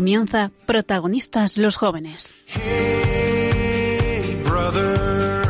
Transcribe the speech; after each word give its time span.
Comienza 0.00 0.50
Protagonistas 0.64 1.58
los 1.58 1.76
jóvenes. 1.76 2.34
Hey, 2.46 4.42
brother? 4.46 5.42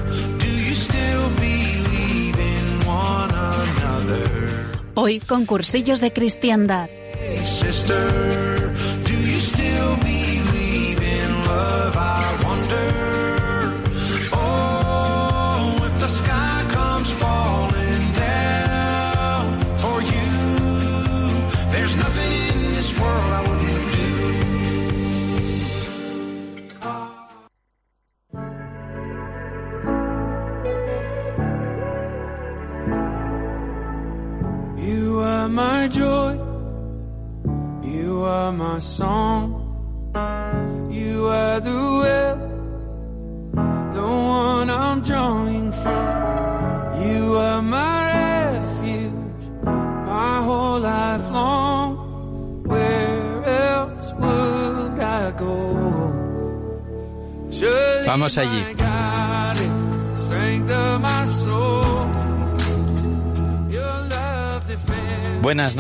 Hoy 4.97 5.21
con 5.21 5.47
cursillos 5.47 6.01
de 6.01 6.13
cristiandad. 6.13 6.91
Hey, 7.17 7.47
sister, 7.47 8.30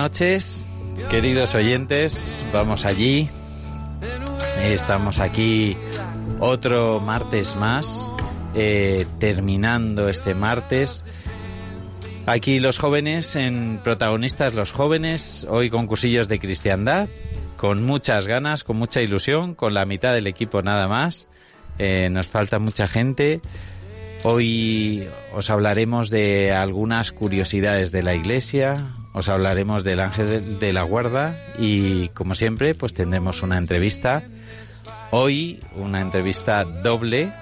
noches, 0.02 0.64
queridos 1.10 1.54
oyentes. 1.54 2.42
Vamos 2.54 2.86
allí. 2.86 3.28
Estamos 4.62 5.20
aquí 5.20 5.76
otro 6.38 7.00
martes 7.00 7.54
más, 7.54 8.08
eh, 8.54 9.04
terminando 9.18 10.08
este 10.08 10.34
martes. 10.34 11.04
Aquí 12.24 12.60
los 12.60 12.78
jóvenes, 12.78 13.36
en 13.36 13.78
protagonistas 13.84 14.54
los 14.54 14.72
jóvenes, 14.72 15.46
hoy 15.50 15.68
con 15.68 15.86
cursillos 15.86 16.28
de 16.28 16.38
cristiandad, 16.38 17.06
con 17.58 17.84
muchas 17.84 18.26
ganas, 18.26 18.64
con 18.64 18.78
mucha 18.78 19.02
ilusión, 19.02 19.54
con 19.54 19.74
la 19.74 19.84
mitad 19.84 20.14
del 20.14 20.28
equipo 20.28 20.62
nada 20.62 20.88
más. 20.88 21.28
Eh, 21.78 22.08
nos 22.08 22.26
falta 22.26 22.58
mucha 22.58 22.86
gente. 22.86 23.42
Hoy 24.22 25.06
os 25.34 25.50
hablaremos 25.50 26.08
de 26.08 26.52
algunas 26.52 27.12
curiosidades 27.12 27.92
de 27.92 28.02
la 28.02 28.14
iglesia, 28.14 28.76
os 29.12 29.28
hablaremos 29.28 29.82
del 29.84 30.00
ángel 30.00 30.26
de- 30.28 30.40
de 30.40 30.72
la 30.72 30.82
guarda 30.82 31.36
y 31.58 32.08
como 32.10 32.34
siempre 32.34 32.74
pues 32.74 32.94
tendremos 32.94 33.42
una 33.42 33.58
entrevista. 33.58 34.22
Hoy 35.10 35.58
una 35.76 36.00
entrevista 36.00 36.64
doble 36.64 37.32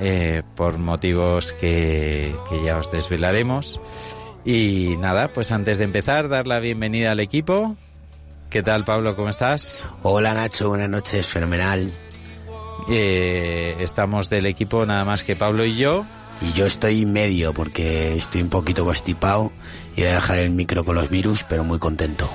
eh, 0.00 0.42
por 0.56 0.78
motivos 0.78 1.52
que, 1.52 2.34
que 2.48 2.64
ya 2.64 2.76
os 2.78 2.90
desvelaremos. 2.90 3.80
Y 4.44 4.96
nada, 4.98 5.28
pues 5.28 5.52
antes 5.52 5.78
de 5.78 5.84
empezar, 5.84 6.28
dar 6.28 6.46
la 6.46 6.58
bienvenida 6.58 7.12
al 7.12 7.20
equipo. 7.20 7.76
¿Qué 8.50 8.62
tal 8.62 8.84
Pablo? 8.84 9.14
¿Cómo 9.16 9.28
estás? 9.28 9.78
Hola 10.02 10.34
Nacho, 10.34 10.68
buenas 10.68 10.88
noches, 10.90 11.26
fenomenal. 11.28 11.90
Eh, 12.88 13.76
estamos 13.80 14.28
del 14.28 14.46
equipo 14.46 14.84
nada 14.84 15.04
más 15.04 15.22
que 15.22 15.36
Pablo 15.36 15.64
y 15.64 15.76
yo. 15.76 16.04
Y 16.42 16.52
yo 16.52 16.66
estoy 16.66 17.06
medio 17.06 17.54
porque 17.54 18.14
estoy 18.14 18.42
un 18.42 18.50
poquito 18.50 18.84
constipado 18.84 19.52
y 19.96 20.02
voy 20.02 20.10
a 20.10 20.14
dejar 20.14 20.38
el 20.38 20.50
micro 20.50 20.84
con 20.84 20.94
los 20.96 21.08
virus, 21.08 21.44
pero 21.48 21.64
muy 21.64 21.78
contento. 21.78 22.28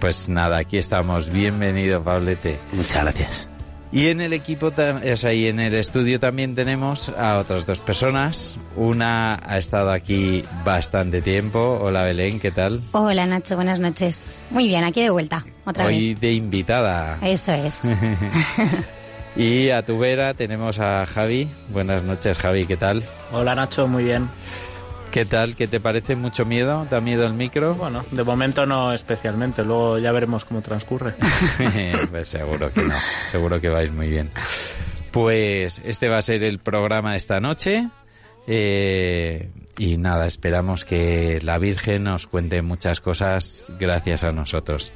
Pues 0.00 0.28
nada, 0.28 0.58
aquí 0.58 0.78
estamos. 0.78 1.30
Bienvenido, 1.30 2.02
Pablete. 2.02 2.58
Muchas 2.72 3.02
gracias. 3.02 3.48
Y 3.92 4.08
en 4.08 4.20
el 4.20 4.32
equipo, 4.32 4.66
o 4.66 5.16
sea, 5.16 5.32
y 5.32 5.46
en 5.46 5.60
el 5.60 5.74
estudio 5.74 6.18
también 6.18 6.54
tenemos 6.54 7.08
a 7.10 7.38
otras 7.38 7.66
dos 7.66 7.80
personas. 7.80 8.56
Una 8.74 9.40
ha 9.42 9.58
estado 9.58 9.90
aquí 9.90 10.42
bastante 10.64 11.22
tiempo. 11.22 11.78
Hola 11.80 12.02
Belén, 12.02 12.40
¿qué 12.40 12.50
tal? 12.50 12.82
Hola 12.92 13.26
Nacho, 13.26 13.54
buenas 13.54 13.78
noches. 13.78 14.26
Muy 14.50 14.66
bien, 14.66 14.82
aquí 14.84 15.02
de 15.02 15.10
vuelta, 15.10 15.46
otra 15.64 15.86
Hoy 15.86 16.14
de 16.14 16.32
invitada. 16.32 17.16
vez. 17.22 17.48
Eso 17.48 17.52
es. 17.52 17.82
Y 19.36 19.68
a 19.68 19.84
tu 19.84 19.98
vera 19.98 20.32
tenemos 20.32 20.78
a 20.78 21.04
Javi. 21.04 21.46
Buenas 21.68 22.02
noches, 22.02 22.38
Javi, 22.38 22.64
¿qué 22.64 22.78
tal? 22.78 23.02
Hola 23.32 23.54
Nacho, 23.54 23.86
muy 23.86 24.04
bien. 24.04 24.30
¿Qué 25.10 25.24
tal? 25.24 25.56
¿Qué 25.56 25.66
te 25.66 25.80
parece? 25.80 26.14
¿Mucho 26.16 26.44
miedo? 26.44 26.86
¿Da 26.90 27.00
miedo 27.00 27.26
el 27.26 27.32
micro? 27.32 27.74
Bueno, 27.74 28.04
de 28.10 28.22
momento 28.22 28.66
no 28.66 28.92
especialmente, 28.92 29.64
luego 29.64 29.98
ya 29.98 30.12
veremos 30.12 30.44
cómo 30.44 30.60
transcurre. 30.60 31.14
pues 32.10 32.28
seguro 32.28 32.72
que 32.72 32.82
no, 32.82 32.94
seguro 33.30 33.60
que 33.60 33.68
vais 33.68 33.90
muy 33.92 34.08
bien. 34.08 34.30
Pues 35.10 35.80
este 35.84 36.08
va 36.08 36.18
a 36.18 36.22
ser 36.22 36.44
el 36.44 36.58
programa 36.58 37.12
de 37.12 37.16
esta 37.16 37.40
noche. 37.40 37.88
eh, 38.46 39.50
y 39.78 39.96
nada, 39.98 40.26
esperamos 40.26 40.84
que 40.84 41.38
la 41.42 41.58
Virgen 41.58 42.04
nos 42.04 42.26
cuente 42.26 42.62
muchas 42.62 43.00
cosas 43.00 43.66
gracias 43.78 44.24
a 44.24 44.32
nosotros. 44.32 44.92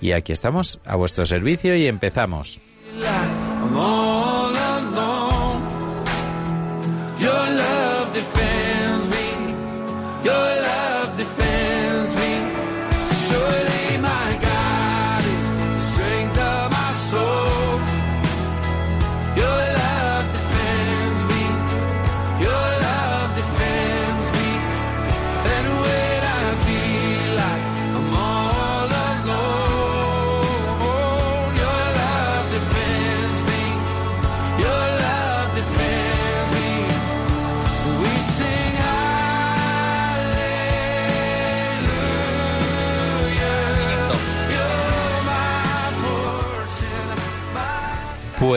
Y 0.00 0.12
aquí 0.12 0.32
estamos, 0.32 0.80
a 0.84 0.96
vuestro 0.96 1.26
servicio, 1.26 1.74
y 1.76 1.86
empezamos. 1.86 2.60
I'm 3.60 4.47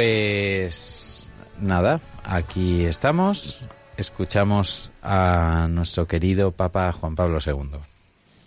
Pues 0.01 1.29
nada, 1.59 2.01
aquí 2.23 2.85
estamos. 2.85 3.59
Escuchamos 3.97 4.91
a 5.03 5.67
nuestro 5.69 6.07
querido 6.07 6.49
Papa 6.49 6.91
Juan 6.91 7.13
Pablo 7.13 7.37
II. 7.45 7.77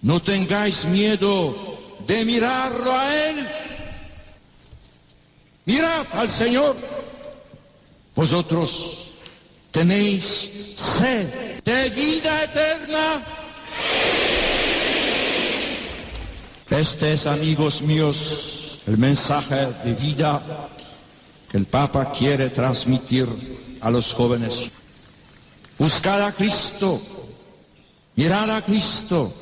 No 0.03 0.21
tengáis 0.21 0.85
miedo 0.85 1.79
de 2.09 2.25
mirarlo 2.25 2.93
a 2.93 3.15
Él. 3.15 3.49
Mirad 5.67 6.07
al 6.15 6.29
Señor. 6.29 6.75
Vosotros 8.17 9.13
tenéis 9.71 10.51
sed 10.75 11.63
de 11.63 11.89
vida 11.91 12.43
eterna. 12.43 13.25
Este 16.69 17.13
es, 17.13 17.29
amigos 17.29 17.81
míos, 17.81 18.81
el 18.89 18.99
mensaje 18.99 19.67
de 19.85 19.95
vida 19.95 20.43
que 21.55 21.59
el 21.59 21.67
Papa 21.67 22.11
quiere 22.11 22.51
transmitir 22.51 23.29
a 23.81 23.89
los 23.89 24.13
jóvenes. 24.13 24.73
Buscad 25.79 26.27
a 26.27 26.35
Cristo, 26.35 27.01
mirad 28.17 28.51
a 28.51 28.61
Cristo, 28.61 29.33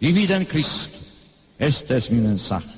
vivid 0.00 0.30
en 0.30 0.46
Cristo. 0.46 0.96
Este 1.58 1.98
es 1.98 2.10
mi 2.10 2.22
mensaje. 2.22 2.70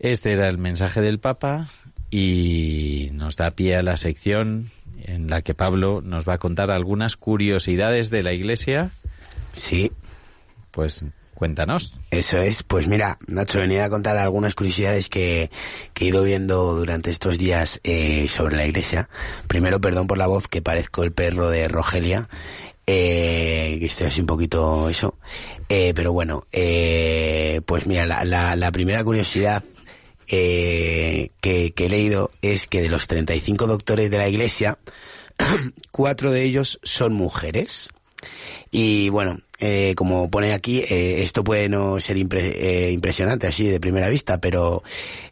Este 0.00 0.32
era 0.32 0.48
el 0.48 0.58
mensaje 0.58 1.02
del 1.02 1.20
Papa 1.20 1.68
y 2.10 3.10
nos 3.12 3.36
da 3.36 3.52
pie 3.52 3.76
a 3.76 3.82
la 3.84 3.96
sección 3.96 4.72
en 5.04 5.30
la 5.30 5.40
que 5.40 5.54
Pablo 5.54 6.02
nos 6.02 6.28
va 6.28 6.34
a 6.34 6.38
contar 6.38 6.72
algunas 6.72 7.14
curiosidades 7.14 8.10
de 8.10 8.24
la 8.24 8.32
Iglesia. 8.32 8.90
Sí, 9.52 9.92
Pues 10.72 11.04
Cuéntanos. 11.34 11.94
Eso 12.10 12.38
es, 12.38 12.62
pues 12.62 12.86
mira, 12.86 13.18
Nacho, 13.26 13.58
venía 13.58 13.84
a 13.84 13.90
contar 13.90 14.16
algunas 14.16 14.54
curiosidades 14.54 15.08
que, 15.08 15.50
que 15.92 16.04
he 16.04 16.08
ido 16.08 16.22
viendo 16.22 16.76
durante 16.76 17.10
estos 17.10 17.38
días 17.38 17.80
eh, 17.82 18.28
sobre 18.28 18.56
la 18.56 18.66
iglesia. 18.66 19.08
Primero, 19.48 19.80
perdón 19.80 20.06
por 20.06 20.16
la 20.16 20.28
voz, 20.28 20.46
que 20.46 20.62
parezco 20.62 21.02
el 21.02 21.12
perro 21.12 21.50
de 21.50 21.66
Rogelia, 21.68 22.28
eh, 22.86 23.76
que 23.80 23.86
estoy 23.86 24.06
así 24.06 24.20
un 24.20 24.26
poquito 24.26 24.88
eso. 24.88 25.18
Eh, 25.68 25.92
pero 25.94 26.12
bueno, 26.12 26.46
eh, 26.52 27.60
pues 27.66 27.86
mira, 27.86 28.06
la, 28.06 28.24
la, 28.24 28.54
la 28.54 28.70
primera 28.70 29.02
curiosidad 29.02 29.64
eh, 30.28 31.30
que, 31.40 31.72
que 31.72 31.86
he 31.86 31.88
leído 31.88 32.30
es 32.42 32.66
que 32.66 32.80
de 32.80 32.88
los 32.88 33.06
35 33.06 33.66
doctores 33.66 34.10
de 34.10 34.18
la 34.18 34.28
iglesia, 34.28 34.78
cuatro 35.90 36.30
de 36.30 36.44
ellos 36.44 36.80
son 36.82 37.14
mujeres. 37.14 37.90
Y 38.70 39.08
bueno, 39.10 39.38
eh, 39.66 39.94
como 39.94 40.30
pone 40.30 40.52
aquí, 40.52 40.80
eh, 40.80 41.22
esto 41.22 41.42
puede 41.42 41.70
no 41.70 41.98
ser 41.98 42.18
eh, 42.18 42.90
impresionante 42.92 43.46
así 43.46 43.66
de 43.66 43.80
primera 43.80 44.10
vista, 44.10 44.38
pero 44.38 44.82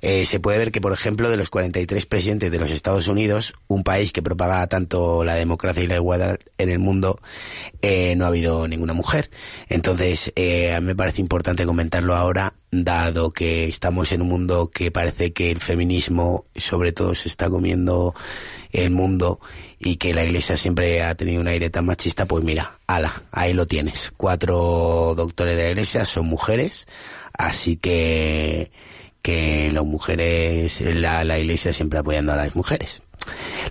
eh, 0.00 0.24
se 0.24 0.40
puede 0.40 0.56
ver 0.56 0.72
que, 0.72 0.80
por 0.80 0.94
ejemplo, 0.94 1.28
de 1.28 1.36
los 1.36 1.50
43 1.50 2.06
presidentes 2.06 2.50
de 2.50 2.58
los 2.58 2.70
Estados 2.70 3.08
Unidos, 3.08 3.52
un 3.68 3.84
país 3.84 4.10
que 4.10 4.22
propaga 4.22 4.66
tanto 4.68 5.22
la 5.22 5.34
democracia 5.34 5.82
y 5.82 5.86
la 5.86 5.96
igualdad 5.96 6.38
en 6.56 6.70
el 6.70 6.78
mundo, 6.78 7.20
eh, 7.82 8.14
no 8.16 8.24
ha 8.24 8.28
habido 8.28 8.66
ninguna 8.68 8.94
mujer. 8.94 9.30
Entonces, 9.68 10.32
eh, 10.34 10.72
a 10.72 10.80
mí 10.80 10.86
me 10.86 10.96
parece 10.96 11.20
importante 11.20 11.66
comentarlo 11.66 12.16
ahora, 12.16 12.54
dado 12.70 13.32
que 13.32 13.66
estamos 13.66 14.12
en 14.12 14.22
un 14.22 14.28
mundo 14.28 14.70
que 14.70 14.90
parece 14.90 15.34
que 15.34 15.50
el 15.50 15.60
feminismo, 15.60 16.46
sobre 16.56 16.92
todo, 16.92 17.14
se 17.14 17.28
está 17.28 17.50
comiendo 17.50 18.14
el 18.72 18.90
mundo 18.90 19.38
y 19.78 19.96
que 19.96 20.14
la 20.14 20.24
iglesia 20.24 20.56
siempre 20.56 21.02
ha 21.02 21.14
tenido 21.14 21.40
un 21.40 21.48
aire 21.48 21.70
machista, 21.82 22.26
pues 22.26 22.42
mira, 22.44 22.78
ala, 22.86 23.22
ahí 23.30 23.52
lo 23.52 23.66
tienes. 23.66 24.12
Cuatro 24.16 25.14
doctores 25.16 25.56
de 25.56 25.64
la 25.64 25.70
iglesia 25.70 26.04
son 26.04 26.26
mujeres, 26.26 26.86
así 27.32 27.76
que 27.76 28.70
que 29.22 29.70
las 29.70 29.84
mujeres, 29.84 30.80
la, 30.80 31.22
la 31.22 31.38
iglesia 31.38 31.72
siempre 31.72 32.00
apoyando 32.00 32.32
a 32.32 32.36
las 32.36 32.56
mujeres. 32.56 33.02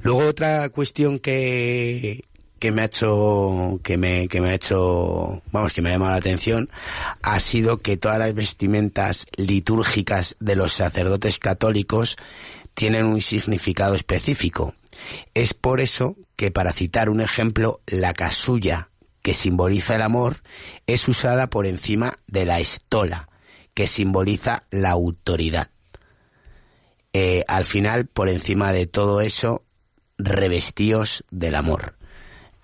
Luego 0.02 0.26
otra 0.26 0.70
cuestión 0.70 1.20
que, 1.20 2.24
que 2.58 2.72
me 2.72 2.84
ha 2.84 2.86
hecho, 2.86 3.80
que 3.84 3.98
me, 3.98 4.28
que 4.30 4.40
me 4.40 4.52
ha 4.52 4.54
hecho, 4.54 5.42
vamos, 5.52 5.74
que 5.74 5.82
me 5.82 5.90
ha 5.90 5.94
llamado 5.94 6.12
la 6.12 6.18
atención, 6.18 6.70
ha 7.22 7.40
sido 7.42 7.80
que 7.80 7.98
todas 7.98 8.18
las 8.18 8.34
vestimentas 8.34 9.28
litúrgicas 9.36 10.38
de 10.40 10.56
los 10.56 10.72
sacerdotes 10.72 11.38
católicos 11.38 12.16
tienen 12.74 13.06
un 13.06 13.20
significado 13.20 13.96
específico. 13.96 14.76
Es 15.34 15.54
por 15.54 15.82
eso 15.82 16.16
que, 16.36 16.52
para 16.52 16.74
citar 16.74 17.10
un 17.10 17.22
ejemplo, 17.22 17.82
la 17.88 18.14
casulla, 18.14 18.90
que 19.22 19.34
simboliza 19.34 19.96
el 19.96 20.02
amor, 20.02 20.38
es 20.88 21.08
usada 21.08 21.50
por 21.50 21.68
encima 21.68 22.20
de 22.28 22.46
la 22.46 22.60
estola, 22.60 23.30
que 23.74 23.88
simboliza 23.88 24.64
la 24.72 24.92
autoridad. 24.92 25.70
Eh, 27.14 27.44
al 27.48 27.66
final, 27.66 28.08
por 28.08 28.30
encima 28.30 28.72
de 28.72 28.88
todo 28.88 29.22
eso, 29.22 29.64
revestíos 30.18 31.24
del 31.30 31.56
amor. 31.56 31.96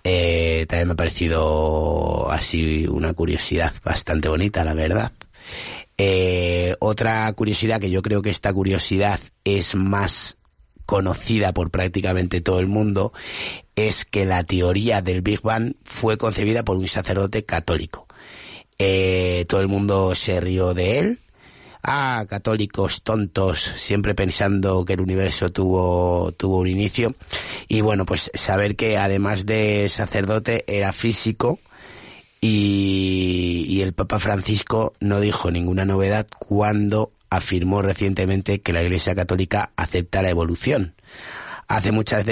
Eh, 0.04 0.64
también 0.68 0.88
me 0.88 0.92
ha 0.92 0.96
parecido 0.96 2.30
así 2.30 2.86
una 2.86 3.12
curiosidad 3.12 3.74
bastante 3.84 4.28
bonita, 4.28 4.64
la 4.64 4.74
verdad. 4.74 5.12
Eh, 5.98 6.76
otra 6.78 7.30
curiosidad 7.32 7.80
que 7.80 7.90
yo 7.90 8.02
creo 8.02 8.22
que 8.22 8.30
esta 8.30 8.52
curiosidad 8.52 9.20
es 9.44 9.74
más 9.74 10.38
conocida 10.88 11.52
por 11.52 11.70
prácticamente 11.70 12.40
todo 12.40 12.60
el 12.60 12.66
mundo 12.66 13.12
es 13.76 14.06
que 14.06 14.24
la 14.24 14.42
teoría 14.42 15.02
del 15.02 15.20
Big 15.20 15.42
Bang 15.42 15.74
fue 15.84 16.16
concebida 16.16 16.64
por 16.64 16.78
un 16.78 16.88
sacerdote 16.88 17.44
católico. 17.44 18.06
Eh, 18.78 19.44
todo 19.50 19.60
el 19.60 19.68
mundo 19.68 20.14
se 20.14 20.40
rió 20.40 20.72
de 20.72 20.98
él. 20.98 21.18
Ah, 21.82 22.24
católicos 22.26 23.02
tontos, 23.02 23.60
siempre 23.76 24.14
pensando 24.14 24.86
que 24.86 24.94
el 24.94 25.02
universo 25.02 25.50
tuvo, 25.50 26.32
tuvo 26.32 26.60
un 26.60 26.68
inicio. 26.68 27.14
Y 27.68 27.82
bueno, 27.82 28.06
pues 28.06 28.30
saber 28.32 28.74
que 28.74 28.96
además 28.96 29.44
de 29.44 29.90
sacerdote 29.90 30.64
era 30.66 30.94
físico 30.94 31.58
y, 32.40 33.66
y 33.68 33.82
el 33.82 33.92
Papa 33.92 34.18
Francisco 34.20 34.94
no 35.00 35.20
dijo 35.20 35.50
ninguna 35.50 35.84
novedad 35.84 36.26
cuando 36.38 37.12
afirmó 37.30 37.82
recientemente 37.82 38.60
que 38.60 38.72
la 38.72 38.82
Iglesia 38.82 39.14
Católica 39.14 39.72
acepta 39.76 40.22
la 40.22 40.30
evolución. 40.30 40.94
Hace 41.68 41.92
muchas, 41.92 42.24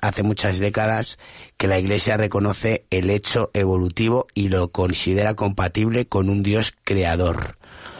hace 0.00 0.22
muchas 0.22 0.58
décadas 0.58 1.18
que 1.56 1.66
la 1.66 1.78
Iglesia 1.78 2.16
reconoce 2.16 2.86
el 2.90 3.08
hecho 3.08 3.50
evolutivo 3.54 4.26
y 4.34 4.48
lo 4.48 4.70
considera 4.70 5.34
compatible 5.34 6.06
con 6.06 6.28
un 6.28 6.42
Dios 6.42 6.74
creador. 6.84 7.56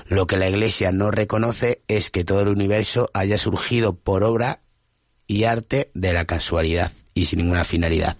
Lo 0.07 0.27
que 0.27 0.37
la 0.37 0.49
Iglesia 0.49 0.93
no 0.93 1.11
reconoce 1.11 1.83
es 1.89 2.11
que 2.11 2.25
todo 2.25 2.43
el 2.43 2.49
universo 2.49 3.09
haya 3.15 3.39
surgido 3.39 3.97
por 3.97 4.23
obra 4.23 4.61
y 5.27 5.45
arte 5.45 5.91
de 5.95 6.13
la 6.13 6.27
casualidad 6.27 6.93
y 7.17 7.25
sin 7.25 7.39
ninguna 7.39 7.65
finalidad. 7.65 8.19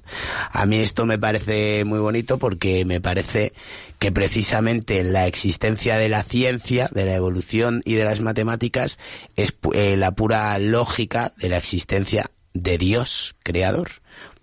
A 0.51 0.65
mí 0.65 0.79
esto 0.79 1.05
me 1.05 1.19
parece 1.19 1.85
muy 1.85 1.99
bonito 1.99 2.39
porque 2.39 2.87
me 2.87 3.01
parece 3.01 3.53
que 3.99 4.11
precisamente 4.11 5.05
la 5.05 5.27
existencia 5.27 5.99
de 5.99 6.09
la 6.09 6.25
ciencia, 6.25 6.89
de 6.93 7.05
la 7.05 7.15
evolución 7.15 7.83
y 7.85 7.95
de 7.95 8.05
las 8.05 8.21
matemáticas 8.21 8.99
es 9.37 9.55
eh, 9.75 9.99
la 9.99 10.13
pura 10.13 10.59
lógica 10.59 11.35
de 11.37 11.51
la 11.51 11.59
existencia 11.59 12.31
de 12.55 12.79
Dios 12.79 13.37
creador. 13.43 13.91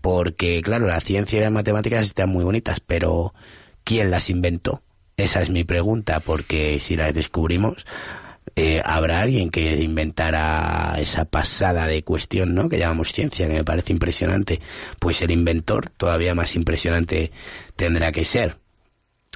Porque, 0.01 0.61
claro, 0.61 0.85
la 0.85 1.01
ciencia 1.01 1.39
y 1.39 1.41
las 1.41 1.51
matemáticas 1.51 2.05
están 2.05 2.29
muy 2.29 2.43
bonitas, 2.43 2.79
pero 2.79 3.33
¿quién 3.83 4.11
las 4.11 4.29
inventó? 4.29 4.83
Esa 5.17 5.41
es 5.41 5.49
mi 5.49 5.63
pregunta, 5.63 6.19
porque 6.19 6.79
si 6.79 6.95
las 6.95 7.13
descubrimos, 7.13 7.85
eh, 8.55 8.81
habrá 8.83 9.21
alguien 9.21 9.49
que 9.49 9.81
inventara 9.81 10.95
esa 10.99 11.25
pasada 11.25 11.87
de 11.87 12.03
cuestión, 12.03 12.53
¿no? 12.53 12.69
Que 12.69 12.77
llamamos 12.77 13.11
ciencia, 13.13 13.47
que 13.47 13.53
me 13.53 13.63
parece 13.63 13.93
impresionante. 13.93 14.61
Pues 14.99 15.21
el 15.21 15.31
inventor, 15.31 15.89
todavía 15.97 16.35
más 16.35 16.55
impresionante 16.55 17.31
tendrá 17.75 18.11
que 18.11 18.25
ser. 18.25 18.57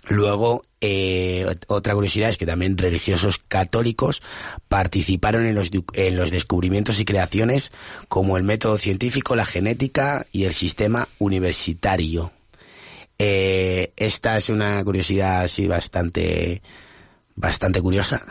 Luego, 0.10 0.64
eh, 0.80 1.46
ot- 1.48 1.66
otra 1.68 1.94
curiosidad 1.94 2.30
es 2.30 2.38
que 2.38 2.46
también 2.46 2.78
religiosos 2.78 3.40
católicos 3.48 4.22
participaron 4.70 5.46
en 5.46 5.56
los, 5.56 5.70
en 5.94 6.16
los 6.16 6.32
descubrimientos 6.32 7.00
y 7.00 7.06
creaciones 7.06 7.72
como 8.08 8.38
el 8.38 8.44
método 8.44 8.78
científico, 8.78 9.36
la 9.36 9.46
genética 9.46 10.26
y 10.32 10.46
el 10.46 10.54
sistema 10.54 11.10
universitario. 11.20 12.32
Eh, 13.20 13.92
esta 13.98 14.38
es 14.38 14.50
una 14.50 14.82
curiosidad 14.84 15.42
así 15.42 15.68
bastante, 15.68 16.62
bastante 17.38 17.82
curiosa. 17.82 18.26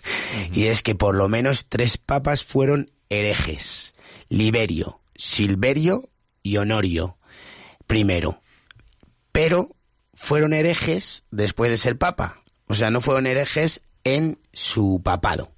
y 0.52 0.66
es 0.66 0.82
que 0.82 0.94
por 0.94 1.14
lo 1.14 1.28
menos 1.28 1.66
tres 1.68 1.98
papas 1.98 2.44
fueron 2.44 2.90
herejes. 3.10 3.94
Liberio, 4.30 5.02
Silverio 5.14 6.08
y 6.42 6.56
Honorio. 6.56 7.18
Primero. 7.86 8.40
Pero 9.32 9.76
fueron 10.14 10.54
herejes 10.54 11.24
después 11.30 11.70
de 11.70 11.76
ser 11.76 11.98
papa. 11.98 12.42
O 12.68 12.74
sea, 12.74 12.90
no 12.90 13.02
fueron 13.02 13.26
herejes 13.26 13.82
en 14.04 14.38
su 14.52 15.02
papado. 15.04 15.52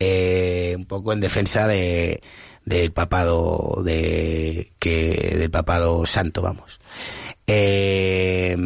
Eh, 0.00 0.74
un 0.76 0.86
poco 0.86 1.12
en 1.12 1.20
defensa 1.20 1.68
de 1.68 2.20
del 2.64 2.92
papado 2.92 3.82
de 3.84 4.72
que 4.78 5.36
del 5.38 5.50
papado 5.50 6.06
santo 6.06 6.40
vamos 6.40 6.80
Eh, 7.46 8.56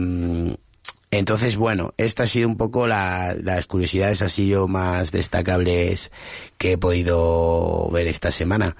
entonces 1.10 1.56
bueno 1.56 1.94
esta 1.96 2.24
ha 2.24 2.26
sido 2.26 2.48
un 2.48 2.56
poco 2.56 2.86
la- 2.86 3.34
las 3.34 3.66
curiosidades 3.66 4.20
así 4.22 4.48
yo 4.48 4.68
más 4.68 5.10
destacables 5.12 6.12
que 6.58 6.72
he 6.72 6.78
podido 6.78 7.88
ver 7.90 8.06
esta 8.06 8.30
semana. 8.30 8.76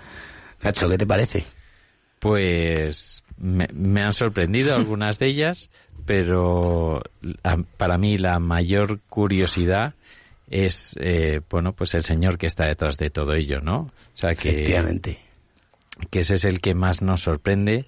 Nacho 0.62 0.88
qué 0.88 0.98
te 0.98 1.06
parece 1.06 1.44
Pues 2.18 3.22
me, 3.38 3.68
me 3.72 4.02
han 4.02 4.12
sorprendido 4.12 4.74
algunas 4.76 5.18
de 5.18 5.26
ellas, 5.28 5.70
pero 6.04 7.02
la- 7.42 7.62
para 7.76 7.98
mí 7.98 8.18
la 8.18 8.38
mayor 8.40 9.00
curiosidad 9.08 9.94
es, 10.50 10.96
eh, 10.98 11.40
bueno, 11.50 11.74
pues 11.74 11.94
el 11.94 12.04
señor 12.04 12.38
que 12.38 12.46
está 12.46 12.66
detrás 12.66 12.96
de 12.96 13.10
todo 13.10 13.34
ello, 13.34 13.60
¿no? 13.60 13.80
O 13.80 14.16
sea 14.16 14.34
que, 14.34 14.50
efectivamente. 14.50 15.18
que 16.10 16.20
ese 16.20 16.34
es 16.36 16.44
el 16.46 16.60
que 16.60 16.74
más 16.74 17.02
nos 17.02 17.20
sorprende 17.20 17.86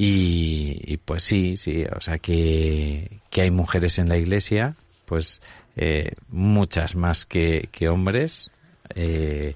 y, 0.00 0.80
y 0.86 0.96
pues 0.98 1.24
sí, 1.24 1.56
sí, 1.56 1.82
o 1.84 2.00
sea 2.00 2.18
que, 2.18 3.18
que 3.30 3.42
hay 3.42 3.50
mujeres 3.50 3.98
en 3.98 4.08
la 4.08 4.16
iglesia, 4.16 4.76
pues 5.06 5.42
eh, 5.76 6.12
muchas 6.28 6.94
más 6.94 7.26
que, 7.26 7.68
que 7.72 7.88
hombres. 7.88 8.50
Eh, 8.94 9.54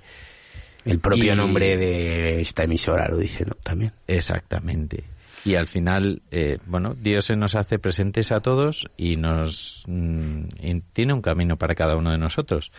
el 0.84 0.98
propio 0.98 1.32
Y- 1.32 1.36
nombre 1.36 1.76
de 1.76 2.40
esta 2.40 2.64
emisora 2.64 3.06
lo 3.08 3.16
dice 3.18 3.44
no 3.46 3.54
también 3.54 3.92
Exactamente. 4.08 5.04
Y 5.44 5.54
al 5.54 5.66
final, 5.68 6.22
eh, 6.32 6.58
bueno, 6.66 6.94
Dios 6.94 7.24
se 7.26 7.36
nos 7.36 7.54
hace 7.54 7.78
presentes 7.78 8.32
a 8.32 8.40
todos 8.40 8.88
y 8.96 9.16
nos 9.16 9.84
mm, 9.86 10.42
y 10.60 10.80
tiene 10.92 11.12
un 11.14 11.22
camino 11.22 11.56
para 11.56 11.74
cada 11.76 11.96
uno 11.96 12.10
de 12.10 12.18
nosotros. 12.18 12.72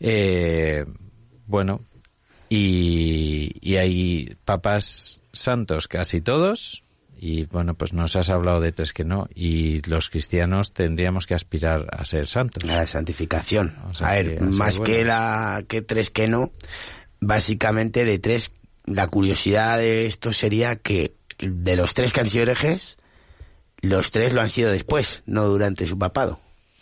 Eh, 0.00 0.84
bueno, 1.46 1.80
y, 2.48 3.52
y 3.60 3.76
hay 3.76 4.36
papas 4.44 5.22
santos 5.32 5.88
casi 5.88 6.20
todos 6.20 6.84
Y 7.18 7.44
bueno, 7.46 7.74
pues 7.74 7.92
nos 7.94 8.14
has 8.16 8.28
hablado 8.28 8.60
de 8.60 8.72
tres 8.72 8.92
que 8.92 9.04
no. 9.04 9.26
Y 9.34 9.80
los 9.88 10.10
cristianos 10.10 10.72
tendríamos 10.72 11.26
que 11.26 11.34
aspirar 11.34 11.86
a 11.90 12.04
ser 12.04 12.26
santos. 12.26 12.62
La 12.64 12.86
santificación. 12.86 13.74
O 13.90 13.94
sea, 13.94 14.08
a 14.08 14.12
ver, 14.14 14.40
más 14.42 14.80
que 14.80 15.04
la 15.04 15.64
que 15.66 15.80
tres 15.80 16.10
que 16.10 16.28
no, 16.28 16.52
básicamente 17.20 18.04
de 18.04 18.18
tres, 18.18 18.52
la 18.84 19.06
curiosidad 19.06 19.78
de 19.78 20.06
esto 20.06 20.30
sería 20.32 20.76
que 20.76 21.14
de 21.38 21.76
los 21.76 21.94
tres 21.94 22.12
que 22.12 22.20
han 22.20 22.28
sido 22.28 22.42
herejes, 22.42 22.98
los 23.80 24.10
tres 24.10 24.32
lo 24.32 24.42
han 24.42 24.50
sido 24.50 24.70
después, 24.70 25.22
no 25.26 25.46
durante 25.46 25.86
su 25.86 25.98
papado. 25.98 26.38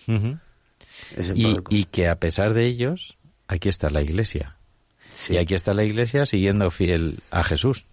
Y, 0.06 1.56
y 1.71 1.85
que 1.85 2.09
a 2.09 2.16
pesar 2.18 2.54
de 2.54 2.66
ellos, 2.66 3.16
aquí 3.47 3.68
está 3.68 3.88
la 3.88 4.02
iglesia. 4.02 4.56
Sí. 5.14 5.35
Y 5.35 5.37
aquí 5.38 5.54
está 5.54 5.73
la 5.73 5.85
iglesia 5.85 6.26
siguiendo 6.26 6.71
fiel 6.71 7.21
a 7.30 7.42
Jesús. 7.42 7.87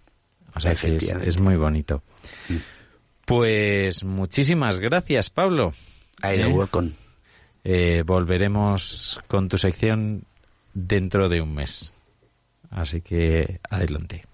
O 0.54 0.60
sea, 0.60 0.74
que 0.74 0.96
es, 0.96 1.40
muy 1.40 1.56
bonito. 1.56 2.02
Pues 3.24 4.04
muchísimas 4.04 4.78
gracias, 4.78 5.30
Pablo. 5.30 5.72
De 6.22 6.42
¿Eh? 6.42 6.46
welcome. 6.46 6.90
Eh, 7.64 8.02
volveremos 8.04 9.18
con 9.28 9.48
tu 9.48 9.56
sección 9.56 10.24
dentro 10.74 11.28
de 11.30 11.40
un 11.40 11.54
mes. 11.54 11.94
Así 12.70 13.00
que 13.00 13.60
adelante. 13.70 14.26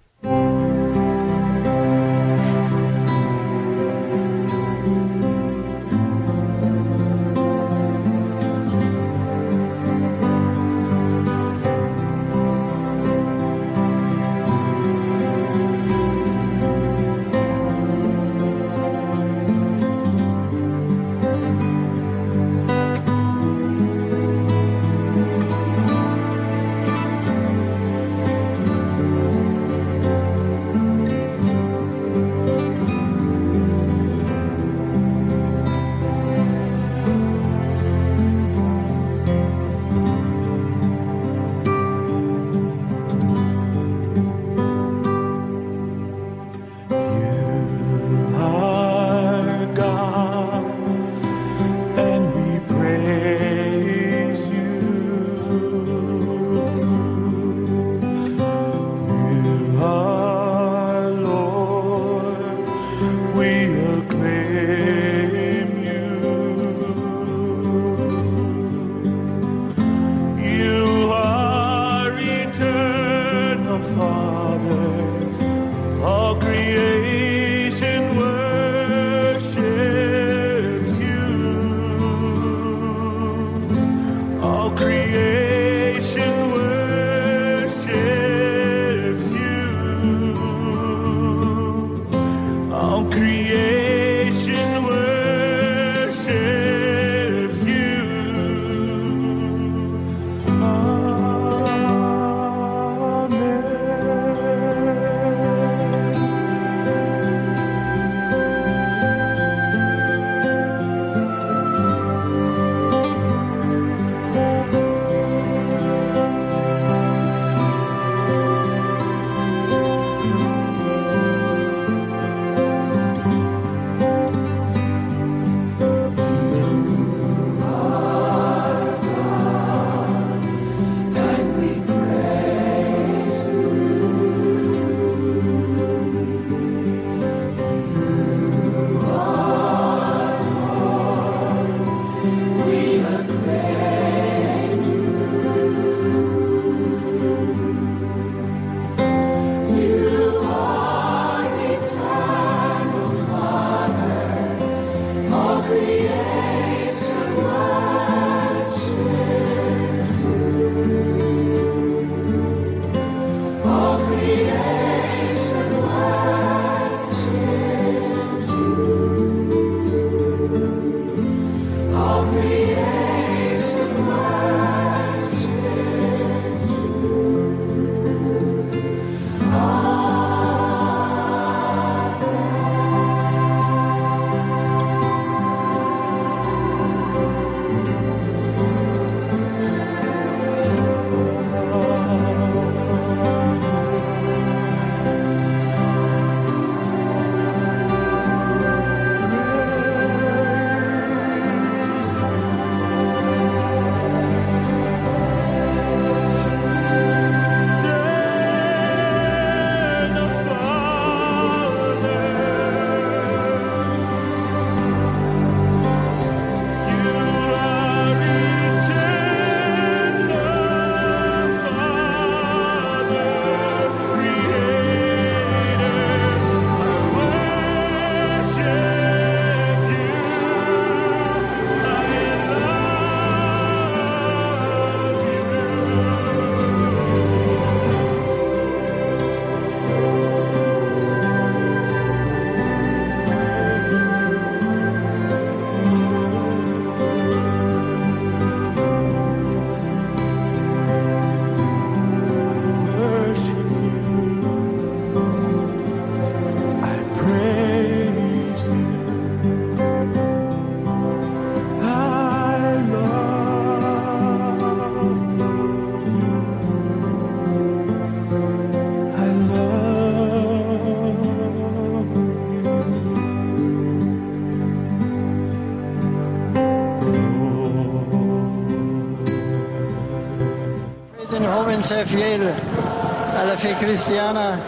Sea 281.89 282.05
fiel 282.05 282.43
a 282.43 283.45
la 283.47 283.57
fe 283.57 283.75
cristiana 283.81 284.59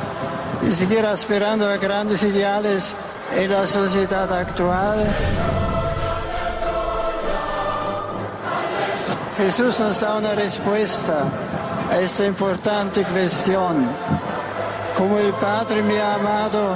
y 0.66 0.72
seguir 0.72 1.04
aspirando 1.04 1.68
a 1.68 1.76
grandes 1.76 2.22
ideales 2.22 2.94
en 3.36 3.52
la 3.52 3.66
sociedad 3.66 4.32
actual. 4.32 5.04
Jesús 9.36 9.78
nos 9.80 10.00
da 10.00 10.14
una 10.14 10.34
respuesta 10.34 11.24
a 11.92 11.98
esta 11.98 12.24
importante 12.24 13.02
cuestión. 13.02 13.86
Como 14.96 15.18
el 15.18 15.34
Padre 15.34 15.82
me 15.82 16.00
ha 16.00 16.14
amado, 16.14 16.74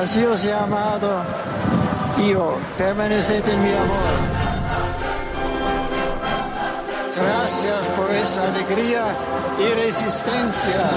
así 0.00 0.24
os 0.24 0.44
he 0.44 0.52
amado. 0.52 1.24
Yo, 2.30 2.58
permaneced 2.78 3.48
en 3.48 3.60
mi 3.60 3.72
amor. 3.72 4.29
Alegría 8.36 9.16
y 9.58 9.74
resistencia. 9.74 10.90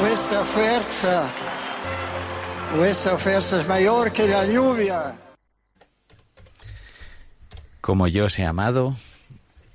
Vuestra 0.00 0.44
fuerza, 0.44 1.30
vuestra 2.76 3.18
fuerza 3.18 3.60
es 3.60 3.68
mayor 3.68 4.12
que 4.12 4.28
la 4.28 4.46
lluvia. 4.46 5.16
Como 7.80 8.06
yo 8.06 8.26
os 8.26 8.38
he 8.38 8.44
amado, 8.44 8.94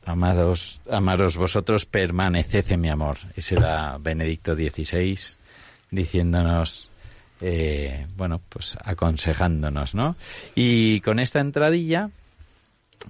amados, 0.05 0.81
amaros 0.89 1.35
vosotros, 1.35 1.85
permaneced 1.85 2.71
en 2.71 2.81
mi 2.81 2.89
amor. 2.89 3.17
Ese 3.35 3.55
era 3.55 3.97
Benedicto 3.99 4.55
XVI 4.55 5.19
diciéndonos, 5.91 6.91
eh, 7.41 8.05
bueno, 8.15 8.41
pues 8.49 8.77
aconsejándonos, 8.83 9.95
¿no? 9.95 10.15
Y 10.55 11.01
con 11.01 11.19
esta 11.19 11.39
entradilla, 11.39 12.09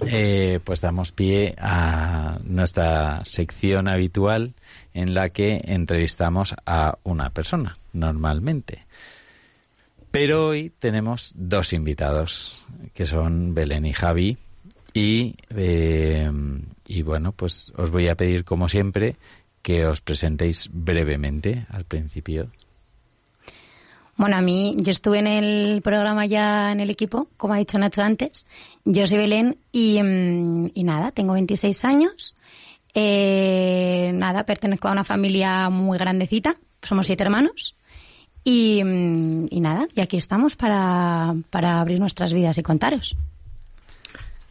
eh, 0.06 0.60
pues 0.64 0.82
damos 0.82 1.12
pie 1.12 1.56
a 1.58 2.40
nuestra 2.44 3.24
sección 3.26 3.88
habitual 3.88 4.54
en 4.94 5.14
la 5.14 5.30
que 5.30 5.62
entrevistamos 5.66 6.56
a 6.66 6.98
una 7.04 7.30
persona, 7.30 7.78
normalmente. 7.94 8.86
Pero 10.12 10.48
hoy 10.48 10.72
tenemos 10.80 11.34
dos 11.36 11.74
invitados, 11.74 12.66
que 12.94 13.06
son 13.06 13.54
Belén 13.54 13.86
y 13.86 13.94
Javi. 13.94 14.38
Y, 14.94 15.36
eh, 15.52 16.32
y 16.88 17.02
bueno, 17.04 17.32
pues 17.32 17.72
os 17.76 17.92
voy 17.92 18.08
a 18.08 18.16
pedir, 18.16 18.44
como 18.44 18.68
siempre, 18.68 19.16
que 19.62 19.86
os 19.86 20.02
presentéis 20.02 20.70
brevemente 20.72 21.66
al 21.70 21.84
principio. 21.84 22.50
Bueno, 24.18 24.36
a 24.36 24.42
mí, 24.42 24.76
yo 24.80 24.92
estuve 24.92 25.20
en 25.20 25.28
el 25.28 25.82
programa 25.84 26.26
ya 26.26 26.72
en 26.72 26.80
el 26.80 26.90
equipo, 26.90 27.28
como 27.38 27.54
ha 27.54 27.58
dicho 27.58 27.78
Nacho 27.78 28.02
antes. 28.02 28.48
Yo 28.84 29.06
soy 29.06 29.20
Belén 29.20 29.58
y, 29.72 30.02
mm, 30.02 30.72
nada, 30.84 31.12
tengo 31.12 31.34
26 31.34 31.86
años. 31.86 32.34
Eh, 32.96 34.10
nada, 34.16 34.44
pertenezco 34.44 34.88
a 34.88 34.92
una 34.92 35.04
familia 35.04 35.70
muy 35.70 36.00
grandecita, 36.00 36.56
somos 36.82 37.06
siete 37.06 37.24
hermanos. 37.24 37.76
Y, 38.44 38.84
mm, 38.84 39.48
y 39.52 39.60
nada, 39.60 39.88
y 39.94 40.02
aquí 40.02 40.18
estamos 40.18 40.56
para, 40.56 41.36
para 41.52 41.80
abrir 41.80 42.00
nuestras 42.00 42.34
vidas 42.34 42.58
y 42.58 42.64
contaros. 42.64 43.16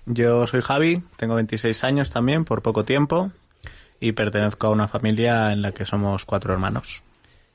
Yo 0.05 0.47
soy 0.47 0.61
Javi, 0.61 1.03
tengo 1.17 1.35
26 1.35 1.83
años 1.83 2.11
también, 2.11 2.45
por 2.45 2.63
poco 2.63 2.85
tiempo, 2.85 3.33
y 3.99 4.13
pertenezco 4.13 4.69
a 4.69 4.71
una 4.71 4.87
familia 4.87 5.53
en 5.53 5.63
la 5.63 5.73
que 5.73 5.87
somos 5.87 6.25
cuatro 6.25 6.53
hermanos. 6.53 7.03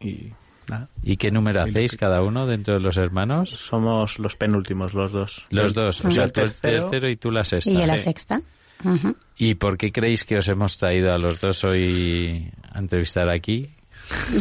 Y 0.02 0.34
nada, 0.67 0.88
¿Y 1.04 1.17
qué 1.17 1.32
número 1.32 1.62
hacéis 1.62 1.95
cada 1.95 2.21
uno 2.21 2.45
dentro 2.47 2.74
de 2.76 2.80
los 2.80 2.97
hermanos? 2.97 3.50
somos 3.50 4.19
los 4.19 4.36
penúltimos, 4.36 4.93
los 4.93 5.12
dos. 5.12 5.45
Los 5.50 5.74
dos, 5.74 6.00
o 6.02 6.04
yo 6.06 6.12
sea, 6.12 6.24
el 6.26 6.32
tú 6.32 6.41
el 6.41 6.47
tercero, 6.52 6.82
tercero 6.84 7.10
y 7.10 7.15
tú 7.17 7.32
la 7.32 7.43
sexta. 7.43 7.71
Y 7.71 7.74
yo 7.78 7.86
la 7.86 7.97
sí. 7.97 8.04
sexta. 8.06 8.38
Ujú. 8.84 9.13
¿Y 9.38 9.56
por 9.56 9.78
qué 9.78 9.91
creéis 9.91 10.26
que 10.26 10.38
os 10.38 10.47
hemos 10.47 10.78
traído 10.78 11.13
a 11.13 11.17
los 11.17 11.39
dos 11.39 11.63
hoy 11.63 12.52
a 12.71 12.80
entrevistar 12.80 13.30
aquí? 13.30 13.69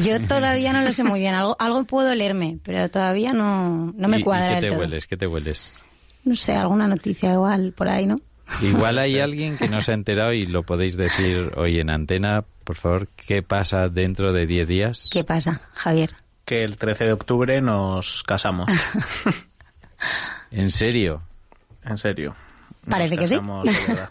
Yo 0.03 0.21
todavía 0.27 0.73
no 0.73 0.83
lo 0.83 0.93
sé 0.93 1.05
muy 1.05 1.21
bien. 1.21 1.35
Algo, 1.35 1.55
algo 1.59 1.85
puedo 1.85 2.15
leerme, 2.15 2.59
pero 2.65 2.89
todavía 2.91 3.33
no, 3.33 3.93
no 3.97 4.09
me 4.09 4.19
¿Y- 4.19 4.23
cuadra 4.23 4.53
¿Y 4.53 4.55
qué 4.55 4.61
te 4.63 4.69
todo. 4.69 4.79
hueles? 4.81 5.07
¿Qué 5.07 5.17
te 5.17 5.27
hueles? 5.27 5.75
No 6.25 6.35
sé, 6.37 6.55
alguna 6.55 6.87
noticia 6.89 7.33
igual 7.35 7.73
por 7.77 7.89
ahí, 7.89 8.07
¿no? 8.07 8.17
Igual 8.63 8.99
hay 8.99 9.19
alguien 9.21 9.57
que 9.57 9.69
no 9.69 9.81
se 9.81 9.93
ha 9.93 9.95
enterado 9.95 10.33
y 10.33 10.47
lo 10.47 10.63
podéis 10.63 10.97
decir 10.97 11.53
hoy 11.57 11.79
en 11.81 11.91
antena. 11.91 12.45
Por 12.65 12.77
favor, 12.77 13.09
¿qué 13.17 13.43
pasa 13.43 13.89
dentro 13.89 14.33
de 14.33 14.47
10 14.47 14.69
días? 14.69 15.09
¿Qué 15.11 15.25
pasa, 15.25 15.61
Javier? 15.75 16.11
Que 16.45 16.63
el 16.65 16.77
13 16.79 17.05
de 17.07 17.13
octubre 17.13 17.61
nos 17.61 18.23
casamos. 18.25 18.71
¿En 20.51 20.71
serio? 20.71 21.23
En 21.85 21.99
serio. 21.99 22.35
Nos 22.87 22.91
Parece 22.95 23.17
que 23.17 23.29
sí. 23.29 23.35
casamos 23.35 23.65
de 23.67 23.73
verdad. 23.89 24.11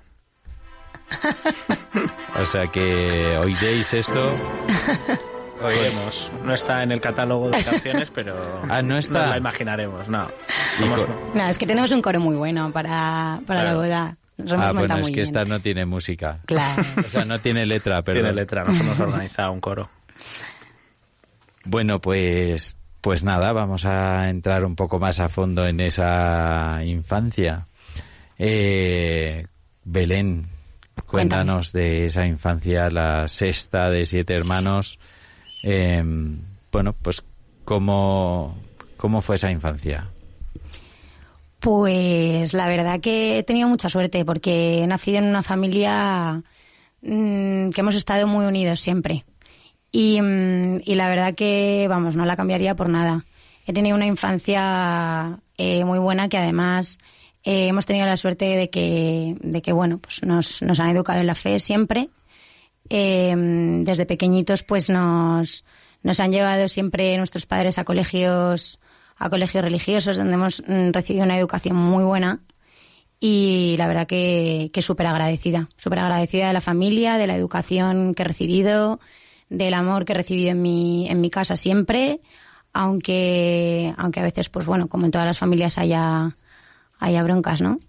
O 2.40 2.46
sea 2.46 2.68
que 2.72 3.38
oiréis 3.44 3.94
esto. 3.94 4.36
Oiremos. 5.62 6.32
No 6.46 6.54
está 6.54 6.84
en 6.84 6.94
el 6.94 7.02
catálogo 7.02 7.50
de 7.50 7.62
canciones, 7.64 8.10
pero 8.16 8.34
Ah, 8.70 8.82
¿no 8.82 8.98
está? 8.98 9.20
nos 9.20 9.30
la 9.32 9.38
imaginaremos. 9.38 10.08
No. 10.08 10.28
Somos- 10.78 11.06
No, 11.34 11.44
es 11.48 11.58
que 11.58 11.66
tenemos 11.68 11.92
un 11.92 12.02
coro 12.02 12.20
muy 12.22 12.38
bueno 12.38 12.72
para, 12.72 13.40
para 13.46 13.64
la 13.64 13.74
boda. 13.74 14.16
Nos 14.40 14.52
hemos 14.54 14.66
Ah, 14.66 14.72
bueno, 14.72 14.98
es 14.98 15.08
que 15.08 15.14
bien. 15.14 15.24
esta 15.24 15.46
no 15.46 15.60
tiene 15.60 15.86
música. 15.86 16.40
Claro. 16.46 16.82
O 16.98 17.10
sea, 17.10 17.26
no 17.26 17.40
tiene 17.40 17.66
letra, 17.66 18.02
pero. 18.02 18.20
Tiene 18.22 18.34
letra, 18.34 18.64
nos 18.64 18.80
hemos 18.80 19.00
organizado 19.00 19.52
un 19.52 19.60
coro. 19.62 19.90
Bueno, 21.66 22.00
pues, 22.00 22.78
pues 23.02 23.24
nada, 23.24 23.52
vamos 23.52 23.86
a 23.86 24.30
entrar 24.30 24.66
un 24.66 24.76
poco 24.76 24.98
más 24.98 25.20
a 25.20 25.28
fondo 25.30 25.68
en 25.68 25.82
esa 25.82 26.82
infancia. 26.84 27.66
Eh, 28.40 29.46
Belén, 29.84 30.48
cuéntanos 31.06 31.72
de 31.74 32.06
esa 32.06 32.26
infancia, 32.26 32.90
la 32.90 33.28
sexta 33.28 33.90
de 33.90 34.06
siete 34.06 34.34
hermanos. 34.34 35.00
Eh, 35.64 36.02
bueno, 36.72 36.94
pues 36.94 37.24
cómo, 37.66 38.58
cómo 38.98 39.22
fue 39.22 39.36
esa 39.36 39.52
infancia. 39.52 40.08
Pues 41.60 42.54
la 42.54 42.68
verdad 42.68 43.02
que 43.02 43.40
he 43.40 43.44
tenido 43.44 43.68
mucha 43.68 43.90
suerte 43.90 44.24
porque 44.24 44.82
he 44.82 44.88
nacido 44.88 45.18
en 45.18 45.26
una 45.26 45.44
familia 45.44 46.42
mm, 47.02 47.70
que 47.72 47.82
hemos 47.82 47.96
estado 47.96 48.28
muy 48.28 48.46
unidos 48.46 48.80
siempre. 48.80 49.26
Y, 49.92 50.22
mm, 50.22 50.82
y 50.86 50.96
la 50.96 51.10
verdad 51.10 51.36
que, 51.36 51.88
vamos, 51.90 52.16
no 52.16 52.26
la 52.26 52.38
cambiaría 52.38 52.76
por 52.76 52.90
nada. 52.90 53.26
He 53.66 53.74
tenido 53.74 53.96
una 53.96 54.06
infancia 54.06 55.40
eh, 55.58 55.84
muy 55.84 56.00
buena 56.00 56.30
que 56.30 56.38
además 56.38 56.98
eh, 57.44 57.68
hemos 57.68 57.86
tenido 57.86 58.06
la 58.06 58.18
suerte 58.18 58.46
de 58.46 58.70
que, 58.70 59.36
de 59.42 59.62
que 59.62 59.74
bueno, 59.74 60.00
pues 60.00 60.24
nos, 60.24 60.62
nos 60.62 60.80
han 60.80 60.90
educado 60.90 61.20
en 61.20 61.28
la 61.28 61.36
fe 61.36 61.60
siempre. 61.60 62.10
Eh, 62.90 63.36
desde 63.84 64.06
pequeñitos 64.06 64.64
pues 64.64 64.90
nos, 64.90 65.64
nos 66.02 66.20
han 66.20 66.32
llevado 66.32 66.68
siempre 66.70 67.16
nuestros 67.18 67.46
padres 67.46 67.78
a 67.78 67.84
colegios 67.84 68.80
a 69.20 69.30
colegios 69.30 69.64
religiosos 69.64 70.18
donde 70.18 70.34
hemos 70.34 70.64
mm, 70.66 70.92
recibido 70.92 71.26
una 71.26 71.38
educación 71.38 71.76
muy 71.76 72.04
buena 72.04 72.40
y 73.20 73.76
la 73.78 73.88
verdad 73.88 74.08
que, 74.08 74.72
que 74.74 74.82
súper 74.82 75.06
agradecida, 75.08 75.68
súper 75.76 76.00
agradecida 76.00 76.48
de 76.48 76.54
la 76.54 76.62
familia, 76.62 77.18
de 77.18 77.28
la 77.28 77.36
educación 77.36 78.16
que 78.16 78.24
he 78.24 78.26
recibido, 78.26 79.02
del 79.50 79.74
amor 79.74 80.06
que 80.06 80.14
he 80.14 80.16
recibido 80.16 80.52
en 80.52 80.62
mi, 80.62 81.10
en 81.10 81.20
mi 81.20 81.30
casa 81.30 81.58
siempre, 81.58 82.22
aunque, 82.72 83.94
aunque 83.98 84.22
a 84.22 84.24
veces, 84.24 84.48
pues 84.48 84.66
bueno, 84.66 84.88
como 84.88 85.06
en 85.06 85.12
todas 85.12 85.28
las 85.28 85.38
familias 85.38 85.78
haya, 85.78 86.38
haya 86.98 87.24
broncas, 87.24 87.62
¿no? 87.62 87.80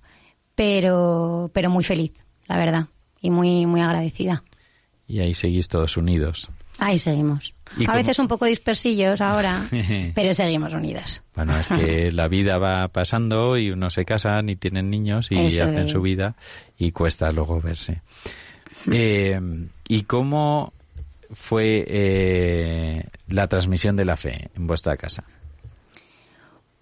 Pero, 0.57 1.51
pero 1.55 1.71
muy 1.71 1.85
feliz, 1.85 2.13
la 2.49 2.59
verdad, 2.59 2.87
y 3.21 3.31
muy, 3.31 3.67
muy 3.67 3.83
agradecida. 3.83 4.43
Y 5.07 5.21
ahí 5.21 5.35
seguís 5.35 5.69
todos 5.69 5.97
unidos. 5.97 6.51
Ahí 6.81 6.99
seguimos. 6.99 7.55
¿Y 7.77 7.85
A 7.85 7.87
cómo- 7.87 7.99
veces 7.99 8.19
un 8.19 8.27
poco 8.27 8.47
dispersillos 8.47 9.21
ahora, 9.21 9.63
pero 10.15 10.35
seguimos 10.35 10.73
unidos. 10.73 11.23
Bueno, 11.37 11.57
es 11.59 11.69
que 11.69 12.11
la 12.13 12.27
vida 12.27 12.59
va 12.59 12.89
pasando 12.89 13.57
y 13.59 13.71
unos 13.71 13.95
se 13.95 14.05
casan 14.05 14.49
y 14.49 14.57
tienen 14.57 14.91
niños 14.91 15.29
y 15.31 15.39
Eso 15.39 15.65
hacen 15.65 15.85
es. 15.87 15.93
su 15.93 16.01
vida 16.01 16.35
y 16.79 16.91
cuesta 16.93 17.31
luego 17.31 17.61
verse. 17.61 18.01
Eh, 18.91 19.39
¿Y 19.89 20.03
cómo 20.05 20.73
fue 21.33 21.85
eh, 21.87 23.05
la 23.29 23.47
transmisión 23.47 23.95
de 23.95 24.05
la 24.07 24.17
fe 24.17 24.49
en 24.57 24.67
vuestra 24.67 24.97
casa? 24.97 25.25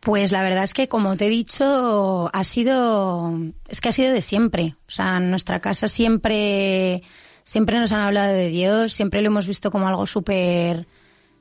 Pues 0.01 0.31
la 0.31 0.43
verdad 0.45 0.63
es 0.63 0.75
que, 0.75 0.89
como 0.89 1.17
te 1.17 1.27
he 1.27 1.29
dicho, 1.29 2.31
ha 2.33 2.45
sido, 2.45 3.37
es 3.69 3.81
que 3.81 3.89
ha 3.89 3.93
sido 3.93 4.13
de 4.13 4.23
siempre. 4.23 4.77
O 4.87 4.91
sea, 4.91 5.17
en 5.17 5.31
nuestra 5.31 5.59
casa 5.61 5.89
siempre, 5.89 7.03
siempre 7.49 7.79
nos 7.79 7.93
han 7.93 8.01
hablado 8.01 8.35
de 8.35 8.49
Dios, 8.49 8.93
siempre 8.93 9.23
lo 9.23 9.29
hemos 9.29 9.47
visto 9.47 9.71
como 9.71 9.89
algo 9.89 10.05
súper, 10.05 10.87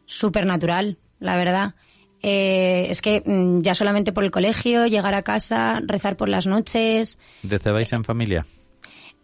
súper 0.06 0.46
natural, 0.46 0.98
la 1.20 1.36
verdad. 1.36 1.76
Eh, 2.24 2.88
es 2.90 3.02
que 3.02 3.22
mm, 3.26 3.60
ya 3.60 3.76
solamente 3.76 4.14
por 4.14 4.24
el 4.24 4.32
colegio, 4.32 4.88
llegar 4.88 5.14
a 5.16 5.24
casa, 5.24 5.82
rezar 5.86 6.16
por 6.16 6.30
las 6.30 6.48
noches. 6.48 7.20
¿Rezabais 7.44 7.92
en 7.92 8.06
familia? 8.06 8.46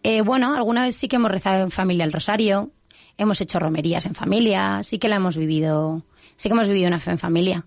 Eh, 0.03 0.19
bueno, 0.23 0.55
alguna 0.55 0.81
vez 0.81 0.97
sí 0.97 1.07
que 1.07 1.15
hemos 1.15 1.31
rezado 1.31 1.63
en 1.63 1.71
familia 1.71 2.03
el 2.03 2.11
rosario, 2.11 2.71
hemos 3.17 3.39
hecho 3.39 3.59
romerías 3.59 4.05
en 4.05 4.13
familia, 4.13 4.81
sí 4.83 4.99
que 4.99 5.07
la 5.07 5.15
hemos 5.15 5.37
vivido, 5.37 6.03
sí 6.35 6.49
que 6.49 6.53
hemos 6.53 6.67
vivido 6.67 6.89
una 6.89 6.99
fe 6.99 7.11
en 7.11 7.17
familia. 7.17 7.63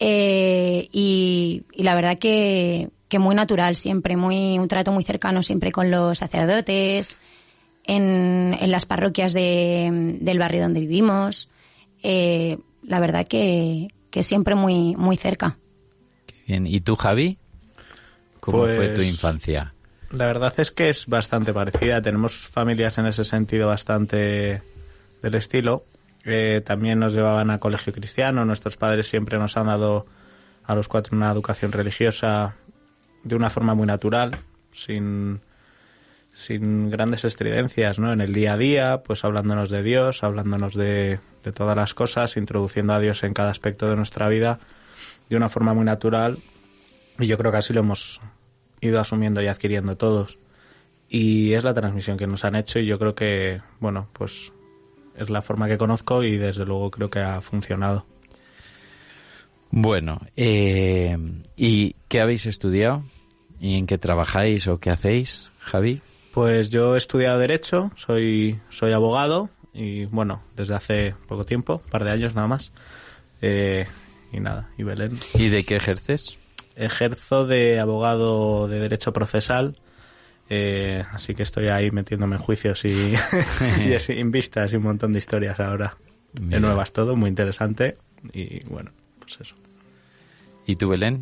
Eh, 0.00 0.86
y, 0.92 1.62
y 1.72 1.82
la 1.82 1.94
verdad 1.94 2.18
que, 2.18 2.90
que 3.08 3.18
muy 3.18 3.34
natural 3.34 3.74
siempre, 3.74 4.18
muy 4.18 4.58
un 4.58 4.68
trato 4.68 4.92
muy 4.92 5.02
cercano 5.02 5.42
siempre 5.42 5.72
con 5.72 5.90
los 5.90 6.18
sacerdotes, 6.18 7.18
en, 7.88 8.56
en 8.60 8.70
las 8.70 8.86
parroquias 8.86 9.32
de, 9.32 10.16
del 10.20 10.38
barrio 10.38 10.62
donde 10.62 10.78
vivimos. 10.80 11.50
Eh, 12.04 12.58
la 12.84 13.00
verdad 13.00 13.26
que, 13.26 13.88
que 14.10 14.22
siempre 14.22 14.54
muy, 14.54 14.94
muy 14.94 15.16
cerca. 15.16 15.58
Bien. 16.46 16.64
¿Y 16.66 16.80
tú, 16.80 16.94
Javi? 16.94 17.38
¿Cómo 18.38 18.58
Pues- 18.58 18.76
fue 18.76 18.88
tu 18.90 19.02
infancia? 19.02 19.74
La 20.10 20.24
verdad 20.24 20.54
es 20.56 20.70
que 20.70 20.88
es 20.88 21.06
bastante 21.06 21.52
parecida. 21.52 22.00
Tenemos 22.00 22.32
familias 22.46 22.96
en 22.96 23.04
ese 23.04 23.24
sentido 23.24 23.66
bastante 23.68 24.62
del 25.20 25.34
estilo. 25.34 25.82
Eh, 26.24 26.62
también 26.64 26.98
nos 26.98 27.12
llevaban 27.12 27.50
a 27.50 27.58
colegio 27.58 27.92
cristiano. 27.92 28.42
Nuestros 28.46 28.78
padres 28.78 29.06
siempre 29.06 29.38
nos 29.38 29.58
han 29.58 29.66
dado 29.66 30.06
a 30.64 30.74
los 30.74 30.88
cuatro 30.88 31.14
una 31.14 31.30
educación 31.30 31.72
religiosa 31.72 32.56
de 33.22 33.34
una 33.36 33.50
forma 33.50 33.74
muy 33.74 33.86
natural, 33.86 34.30
sin, 34.72 35.40
sin 36.38 36.88
grandes 36.88 37.24
estridencias, 37.24 37.98
¿no? 37.98 38.12
En 38.12 38.20
el 38.20 38.32
día 38.32 38.52
a 38.52 38.56
día, 38.56 39.02
pues 39.04 39.24
hablándonos 39.24 39.70
de 39.70 39.82
Dios, 39.82 40.22
hablándonos 40.22 40.74
de, 40.74 41.18
de 41.42 41.52
todas 41.52 41.74
las 41.74 41.94
cosas, 41.94 42.36
introduciendo 42.36 42.92
a 42.92 43.00
Dios 43.00 43.24
en 43.24 43.34
cada 43.34 43.50
aspecto 43.50 43.90
de 43.90 43.96
nuestra 43.96 44.28
vida 44.28 44.60
de 45.28 45.36
una 45.36 45.48
forma 45.48 45.74
muy 45.74 45.84
natural. 45.84 46.38
Y 47.18 47.26
yo 47.26 47.36
creo 47.38 47.50
que 47.50 47.58
así 47.58 47.72
lo 47.72 47.80
hemos 47.80 48.20
ido 48.80 49.00
asumiendo 49.00 49.42
y 49.42 49.48
adquiriendo 49.48 49.96
todos. 49.96 50.38
Y 51.08 51.54
es 51.54 51.64
la 51.64 51.74
transmisión 51.74 52.16
que 52.16 52.28
nos 52.28 52.44
han 52.44 52.54
hecho 52.54 52.78
y 52.78 52.86
yo 52.86 53.00
creo 53.00 53.16
que, 53.16 53.60
bueno, 53.80 54.08
pues 54.12 54.52
es 55.16 55.30
la 55.30 55.42
forma 55.42 55.66
que 55.66 55.76
conozco 55.76 56.22
y 56.22 56.36
desde 56.36 56.64
luego 56.64 56.92
creo 56.92 57.10
que 57.10 57.18
ha 57.18 57.40
funcionado. 57.40 58.06
Bueno, 59.72 60.20
eh, 60.36 61.18
¿y 61.56 61.96
qué 62.06 62.20
habéis 62.20 62.46
estudiado? 62.46 63.02
¿Y 63.58 63.76
en 63.76 63.88
qué 63.88 63.98
trabajáis 63.98 64.68
o 64.68 64.78
qué 64.78 64.90
hacéis, 64.90 65.50
Javi? 65.58 66.00
Pues 66.38 66.68
yo 66.70 66.94
he 66.94 66.98
estudiado 66.98 67.36
Derecho, 67.40 67.90
soy, 67.96 68.60
soy 68.70 68.92
abogado 68.92 69.50
y 69.74 70.04
bueno, 70.04 70.40
desde 70.54 70.74
hace 70.76 71.14
poco 71.26 71.42
tiempo, 71.44 71.82
un 71.84 71.90
par 71.90 72.04
de 72.04 72.12
años 72.12 72.36
nada 72.36 72.46
más. 72.46 72.70
Eh, 73.42 73.86
y 74.32 74.38
nada, 74.38 74.68
y 74.78 74.84
Belén. 74.84 75.18
¿Y 75.34 75.48
de 75.48 75.64
qué 75.64 75.74
ejerces? 75.74 76.38
Ejerzo 76.76 77.44
de 77.44 77.80
abogado 77.80 78.68
de 78.68 78.78
Derecho 78.78 79.12
Procesal, 79.12 79.80
eh, 80.48 81.02
así 81.10 81.34
que 81.34 81.42
estoy 81.42 81.70
ahí 81.70 81.90
metiéndome 81.90 82.36
en 82.36 82.42
juicios 82.42 82.84
y, 82.84 82.90
y 83.84 83.92
es- 83.92 84.08
en 84.10 84.30
vistas 84.30 84.72
y 84.72 84.76
un 84.76 84.84
montón 84.84 85.12
de 85.14 85.18
historias 85.18 85.58
ahora. 85.58 85.96
Mira. 86.34 86.56
De 86.56 86.60
nuevas 86.60 86.92
todo, 86.92 87.16
muy 87.16 87.30
interesante 87.30 87.96
y 88.32 88.62
bueno, 88.68 88.92
pues 89.18 89.38
eso. 89.40 89.56
¿Y 90.66 90.76
tú, 90.76 90.88
Belén? 90.90 91.18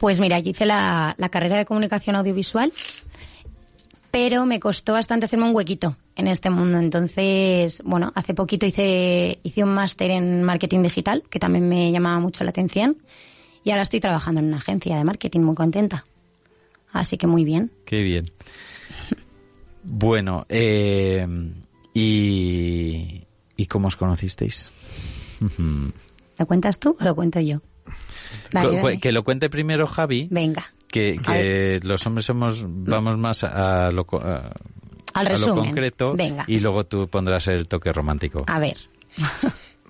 Pues 0.00 0.20
mira, 0.20 0.38
yo 0.38 0.52
hice 0.52 0.64
la, 0.64 1.14
la 1.18 1.28
carrera 1.28 1.58
de 1.58 1.64
comunicación 1.66 2.14
audiovisual, 2.16 2.72
pero 4.10 4.46
me 4.46 4.60
costó 4.60 4.92
bastante 4.92 5.26
hacerme 5.26 5.46
un 5.46 5.54
huequito 5.54 5.96
en 6.16 6.28
este 6.28 6.50
mundo. 6.50 6.78
Entonces, 6.78 7.82
bueno, 7.84 8.12
hace 8.14 8.34
poquito 8.34 8.66
hice, 8.66 9.38
hice 9.42 9.64
un 9.64 9.70
máster 9.70 10.10
en 10.10 10.42
marketing 10.42 10.82
digital, 10.82 11.22
que 11.30 11.38
también 11.38 11.68
me 11.68 11.92
llamaba 11.92 12.18
mucho 12.20 12.44
la 12.44 12.50
atención, 12.50 12.98
y 13.64 13.70
ahora 13.70 13.82
estoy 13.82 14.00
trabajando 14.00 14.40
en 14.40 14.46
una 14.46 14.58
agencia 14.58 14.96
de 14.96 15.04
marketing 15.04 15.40
muy 15.40 15.54
contenta. 15.54 16.04
Así 16.92 17.18
que 17.18 17.26
muy 17.26 17.44
bien. 17.44 17.70
Qué 17.84 18.02
bien. 18.02 18.30
Bueno, 19.82 20.46
eh, 20.48 21.26
¿y, 21.94 23.24
¿y 23.56 23.66
cómo 23.66 23.88
os 23.88 23.96
conocisteis? 23.96 24.70
¿Lo 26.38 26.46
cuentas 26.46 26.78
tú 26.78 26.96
o 26.98 27.04
lo 27.04 27.14
cuento 27.14 27.40
yo? 27.40 27.60
Dale, 28.52 28.76
dale. 28.76 28.98
Que 29.00 29.12
lo 29.12 29.24
cuente 29.24 29.48
primero 29.48 29.86
Javi, 29.86 30.28
Venga. 30.30 30.72
Que, 30.98 31.20
que 31.22 31.80
los 31.82 32.06
hombres 32.06 32.26
somos 32.26 32.64
vamos 32.66 33.16
más 33.18 33.44
a 33.44 33.90
lo, 33.90 34.04
a- 34.20 34.52
Al 35.14 35.26
a 35.26 35.38
lo 35.38 35.54
concreto 35.54 36.14
Venga. 36.16 36.44
y 36.46 36.58
luego 36.60 36.84
tú 36.84 37.08
pondrás 37.08 37.48
el 37.48 37.68
toque 37.68 37.92
romántico. 37.92 38.44
A 38.46 38.58
ver. 38.58 38.76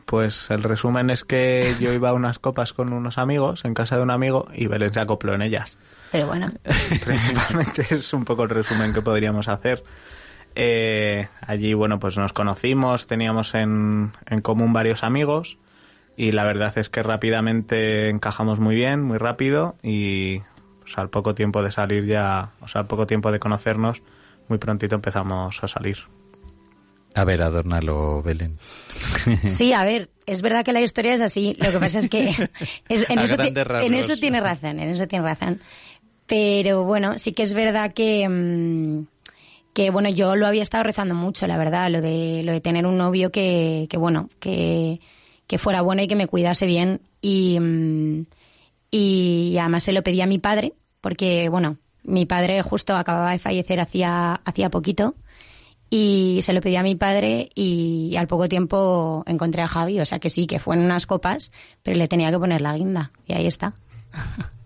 Pues 0.07 0.51
el 0.51 0.62
resumen 0.62 1.11
es 1.11 1.25
que 1.25 1.75
yo 1.81 1.92
iba 1.92 2.09
a 2.09 2.12
unas 2.14 2.38
copas 2.38 2.73
con 2.73 2.92
unos 2.94 3.18
amigos 3.18 3.64
en 3.66 3.75
casa 3.75 3.97
de 3.99 4.03
un 4.03 4.11
amigo 4.11 4.49
y 4.55 4.66
Belén 4.66 4.92
se 4.94 5.01
acopló 5.01 5.35
en 5.35 5.42
ellas. 5.42 5.77
Pero 6.11 6.27
bueno, 6.27 6.51
Principalmente 7.05 7.87
es 7.90 8.12
un 8.14 8.25
poco 8.25 8.44
el 8.44 8.49
resumen 8.49 8.94
que 8.94 9.03
podríamos 9.03 9.49
hacer. 9.49 9.85
Eh, 10.55 11.29
allí, 11.47 11.75
bueno, 11.75 11.99
pues 12.01 12.16
nos 12.16 12.33
conocimos, 12.33 13.07
teníamos 13.07 13.55
en, 13.55 14.12
en 14.27 14.40
común 14.40 14.73
varios 14.73 15.05
amigos 15.05 15.59
y 16.16 16.33
la 16.33 16.44
verdad 16.44 16.77
es 16.79 16.88
que 16.88 17.03
rápidamente 17.03 18.09
encajamos 18.09 18.59
muy 18.61 18.75
bien, 18.75 19.03
muy 19.03 19.18
rápido 19.18 19.77
y 19.83 20.40
pues, 20.88 20.98
al 20.98 21.11
poco 21.11 21.35
tiempo 21.35 21.62
de 21.62 21.70
salir 21.70 22.07
ya, 22.07 22.53
o 22.61 22.68
sea, 22.68 22.81
al 22.83 22.87
poco 22.87 23.07
tiempo 23.07 23.31
de 23.31 23.38
conocernos, 23.38 24.03
muy 24.48 24.59
prontito 24.59 24.94
empezamos 24.94 25.62
a 25.62 25.68
salir. 25.68 25.98
A 27.14 27.24
ver, 27.24 27.42
adórnalo, 27.42 28.22
Belén. 28.22 28.59
sí, 29.46 29.72
a 29.72 29.85
ver, 29.85 30.09
es 30.27 30.40
verdad 30.40 30.64
que 30.64 30.72
la 30.72 30.81
historia 30.81 31.14
es 31.14 31.20
así. 31.20 31.57
Lo 31.59 31.70
que 31.72 31.79
pasa 31.79 31.98
es 31.98 32.09
que 32.09 32.29
es- 32.88 33.07
en, 33.11 33.18
eso 33.18 33.35
en 33.35 33.94
eso 33.94 34.16
tiene 34.16 34.40
razón, 34.40 34.79
en 34.81 34.90
eso 34.90 35.07
tiene 35.07 35.24
razón. 35.27 35.61
Pero 36.27 36.85
bueno, 36.85 37.18
sí 37.18 37.33
que 37.33 37.42
es 37.42 37.55
verdad 37.55 37.92
que, 37.92 38.29
mm, 38.29 39.07
que 39.74 39.90
bueno, 39.90 40.09
yo 40.11 40.37
lo 40.37 40.46
había 40.46 40.62
estado 40.62 40.85
rezando 40.85 41.14
mucho, 41.14 41.46
la 41.46 41.57
verdad, 41.59 41.90
lo 41.90 42.01
de, 42.01 42.42
lo 42.44 42.53
de 42.53 42.61
tener 42.61 42.87
un 42.87 42.98
novio 42.98 43.31
que, 43.33 43.87
que 43.90 43.96
bueno, 43.96 44.29
que, 44.40 45.01
que 45.46 45.59
fuera 45.59 45.81
bueno 45.83 46.03
y 46.03 46.09
que 46.09 46.16
me 46.16 46.27
cuidase 46.29 46.66
bien. 46.66 47.01
Y, 47.20 47.59
mm, 47.59 48.27
y 48.90 49.57
además 49.59 49.85
se 49.85 49.92
lo 49.92 50.03
pedí 50.03 50.20
a 50.20 50.27
mi 50.27 50.38
padre, 50.38 50.74
porque 51.01 51.48
bueno, 51.48 51.79
mi 52.05 52.27
padre 52.27 52.62
justo 52.62 52.96
acababa 52.96 53.33
de 53.33 53.38
fallecer 53.38 53.81
hacía, 53.81 54.40
hacía 54.44 54.70
poquito. 54.70 55.14
Y 55.90 56.40
se 56.42 56.53
lo 56.53 56.61
pedí 56.61 56.77
a 56.77 56.83
mi 56.83 56.96
padre 56.96 57.48
y 57.55 58.14
al 58.16 58.27
poco 58.27 58.46
tiempo 58.46 59.22
encontré 59.27 59.62
a 59.62 59.68
Javi. 59.68 60.01
O 60.01 60.07
sea 60.07 60.18
que 60.18 60.29
sí, 60.29 60.46
que 60.46 60.59
fue 60.59 60.77
en 60.77 60.83
unas 60.83 61.07
copas, 61.07 61.51
pero 61.83 61.96
le 61.96 62.09
tenía 62.09 62.31
que 62.31 62.38
poner 62.38 62.61
la 62.61 62.77
guinda. 62.77 63.11
Y 63.27 63.33
ahí 63.33 63.46
está. 63.46 63.74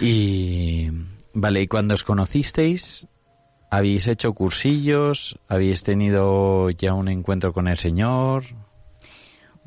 Y 0.00 0.90
vale, 1.34 1.62
y 1.62 1.66
cuando 1.68 1.94
os 1.94 2.02
conocisteis, 2.02 3.06
¿habéis 3.70 4.08
hecho 4.08 4.32
cursillos? 4.32 5.38
¿Habéis 5.48 5.82
tenido 5.82 6.70
ya 6.70 6.94
un 6.94 7.08
encuentro 7.08 7.52
con 7.52 7.68
el 7.68 7.76
Señor? 7.76 8.44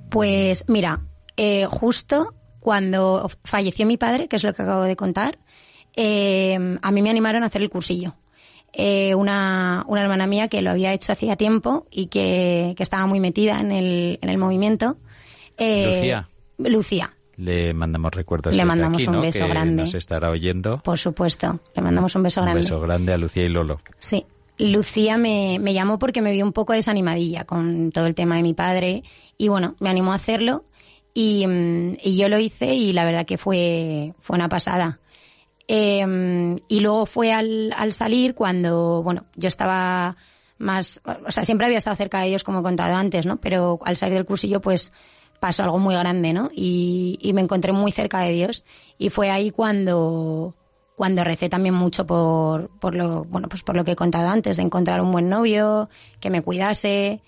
Pues 0.09 0.65
mira, 0.67 1.01
eh, 1.37 1.67
justo 1.69 2.33
cuando 2.65 3.29
falleció 3.43 3.85
mi 3.85 3.95
padre, 3.95 4.27
que 4.27 4.37
es 4.37 4.43
lo 4.43 4.51
que 4.55 4.63
acabo 4.63 4.81
de 4.85 4.95
contar, 4.95 5.37
eh, 5.95 6.57
a 6.81 6.91
mí 6.91 7.01
me 7.03 7.11
animaron 7.11 7.43
a 7.43 7.45
hacer 7.45 7.61
el 7.61 7.69
cursillo. 7.69 8.15
Eh, 8.73 9.13
una, 9.13 9.83
una 9.87 10.01
hermana 10.01 10.25
mía 10.25 10.47
que 10.47 10.63
lo 10.63 10.71
había 10.71 10.91
hecho 10.91 11.11
hacía 11.11 11.35
tiempo 11.35 11.85
y 11.91 12.07
que, 12.07 12.73
que 12.75 12.81
estaba 12.81 13.05
muy 13.05 13.19
metida 13.19 13.61
en 13.61 13.71
el, 13.71 14.17
en 14.19 14.29
el 14.29 14.39
movimiento. 14.39 14.97
eh, 15.57 15.85
Lucía. 15.95 16.27
Lucía, 16.57 17.13
Le 17.37 17.73
mandamos 17.75 18.11
recuerdos 18.15 18.55
Le 18.55 18.65
mandamos 18.65 18.97
aquí, 18.97 19.07
un 19.07 19.13
¿no? 19.13 19.21
beso 19.21 19.43
que 19.45 19.47
grande. 19.49 19.83
nos 19.83 19.93
estará 19.93 20.31
oyendo. 20.31 20.79
por 20.79 20.97
supuesto. 20.97 21.59
Le 21.75 21.83
mandamos 21.83 22.15
un 22.15 22.23
beso 22.23 22.39
Un 22.41 22.45
grande. 22.47 22.61
beso 22.61 22.79
grande 22.81 23.13
a 23.13 23.17
Lucía 23.17 23.43
y 23.43 23.49
Lolo. 23.49 23.79
Sí. 23.99 24.25
Lucía 24.57 25.17
me, 25.17 25.57
me 25.59 25.73
llamó 25.75 25.99
porque 25.99 26.21
me 26.23 26.31
vio 26.31 26.43
un 26.45 26.51
poco 26.53 26.73
desanimadilla 26.73 27.43
con 27.43 27.91
todo 27.91 28.07
el 28.07 28.15
tema 28.15 28.37
de 28.37 28.41
mi 28.41 28.53
padre 28.55 29.03
y 29.37 29.49
bueno, 29.49 29.75
me 29.79 29.89
animó 29.89 30.13
a 30.13 30.15
hacerlo 30.15 30.63
y, 31.15 31.45
y 32.03 32.17
yo 32.17 32.27
lo 32.29 32.37
hice 32.37 32.75
y 32.75 32.91
la 32.91 33.05
verdad 33.05 33.25
que 33.25 33.37
fue, 33.39 34.13
fue 34.19 34.35
una 34.35 34.49
pasada. 34.49 34.99
Eh, 35.67 36.59
y 36.67 36.79
luego 36.81 37.07
fue 37.07 37.31
al, 37.31 37.73
al 37.75 37.93
salir 37.93 38.35
cuando, 38.35 39.01
bueno, 39.01 39.25
yo 39.35 39.47
estaba 39.47 40.17
más, 40.57 41.01
o 41.25 41.31
sea, 41.31 41.45
siempre 41.45 41.65
había 41.65 41.77
estado 41.77 41.95
cerca 41.95 42.19
de 42.19 42.27
ellos 42.27 42.43
como 42.43 42.59
he 42.59 42.63
contado 42.63 42.95
antes, 42.95 43.25
¿no? 43.25 43.37
Pero 43.37 43.79
al 43.85 43.95
salir 43.95 44.15
del 44.15 44.25
cursillo 44.25 44.59
pues 44.59 44.91
pasó 45.39 45.63
algo 45.63 45.79
muy 45.79 45.95
grande, 45.95 46.33
¿no? 46.33 46.49
Y, 46.53 47.17
y 47.21 47.31
me 47.31 47.41
encontré 47.41 47.71
muy 47.71 47.93
cerca 47.93 48.19
de 48.19 48.31
Dios 48.31 48.65
y 48.97 49.09
fue 49.09 49.31
ahí 49.31 49.51
cuando, 49.51 50.53
cuando 50.97 51.23
recé 51.23 51.47
también 51.47 51.75
mucho 51.75 52.05
por, 52.05 52.69
por 52.79 52.93
lo, 52.93 53.23
bueno, 53.23 53.47
pues 53.47 53.63
por 53.63 53.77
lo 53.77 53.85
que 53.85 53.91
he 53.91 53.95
contado 53.95 54.27
antes, 54.27 54.57
de 54.57 54.63
encontrar 54.63 54.99
un 54.99 55.13
buen 55.13 55.29
novio, 55.29 55.89
que 56.19 56.29
me 56.29 56.41
cuidase. 56.41 57.21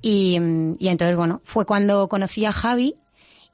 Y, 0.00 0.38
y 0.78 0.88
entonces, 0.88 1.16
bueno, 1.16 1.40
fue 1.42 1.66
cuando 1.66 2.08
conocí 2.08 2.44
a 2.44 2.52
Javi 2.52 2.96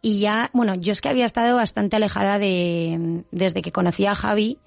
y 0.00 0.20
ya, 0.20 0.50
bueno, 0.52 0.74
yo 0.74 0.92
es 0.92 1.00
que 1.00 1.08
había 1.08 1.26
estado 1.26 1.56
bastante 1.56 1.96
alejada 1.96 2.38
de, 2.38 3.24
desde 3.30 3.62
que 3.62 3.72
conocí 3.72 4.06
a 4.06 4.14
Javi 4.14 4.58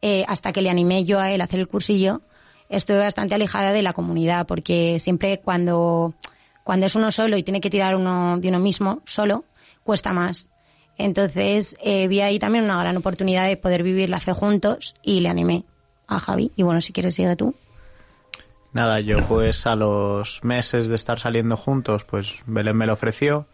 eh, 0.00 0.24
hasta 0.28 0.52
que 0.52 0.62
le 0.62 0.70
animé 0.70 1.04
yo 1.04 1.20
a 1.20 1.30
él 1.30 1.40
a 1.40 1.44
hacer 1.44 1.60
el 1.60 1.68
cursillo, 1.68 2.22
estuve 2.68 2.98
bastante 2.98 3.34
alejada 3.34 3.72
de 3.72 3.82
la 3.82 3.92
comunidad 3.92 4.46
porque 4.46 4.98
siempre 5.00 5.40
cuando, 5.40 6.14
cuando 6.64 6.86
es 6.86 6.94
uno 6.94 7.10
solo 7.10 7.36
y 7.36 7.42
tiene 7.42 7.60
que 7.60 7.70
tirar 7.70 7.96
uno 7.96 8.38
de 8.38 8.48
uno 8.48 8.60
mismo 8.60 9.02
solo, 9.04 9.44
cuesta 9.84 10.12
más. 10.12 10.48
Entonces 10.96 11.76
eh, 11.82 12.08
vi 12.08 12.20
ahí 12.20 12.38
también 12.38 12.64
una 12.64 12.80
gran 12.80 12.96
oportunidad 12.96 13.46
de 13.46 13.56
poder 13.56 13.82
vivir 13.82 14.08
la 14.08 14.20
fe 14.20 14.32
juntos 14.32 14.94
y 15.02 15.20
le 15.20 15.28
animé 15.28 15.64
a 16.06 16.18
Javi. 16.18 16.50
Y 16.56 16.62
bueno, 16.62 16.80
si 16.80 16.92
quieres 16.92 17.14
sigue 17.14 17.36
tú. 17.36 17.54
Nada, 18.72 19.00
yo 19.00 19.24
pues 19.26 19.66
a 19.66 19.76
los 19.76 20.42
meses 20.44 20.88
de 20.88 20.94
estar 20.94 21.18
saliendo 21.18 21.56
juntos, 21.56 22.04
pues 22.04 22.42
Belén 22.46 22.76
me 22.76 22.86
lo 22.86 22.94
ofreció 22.94 23.46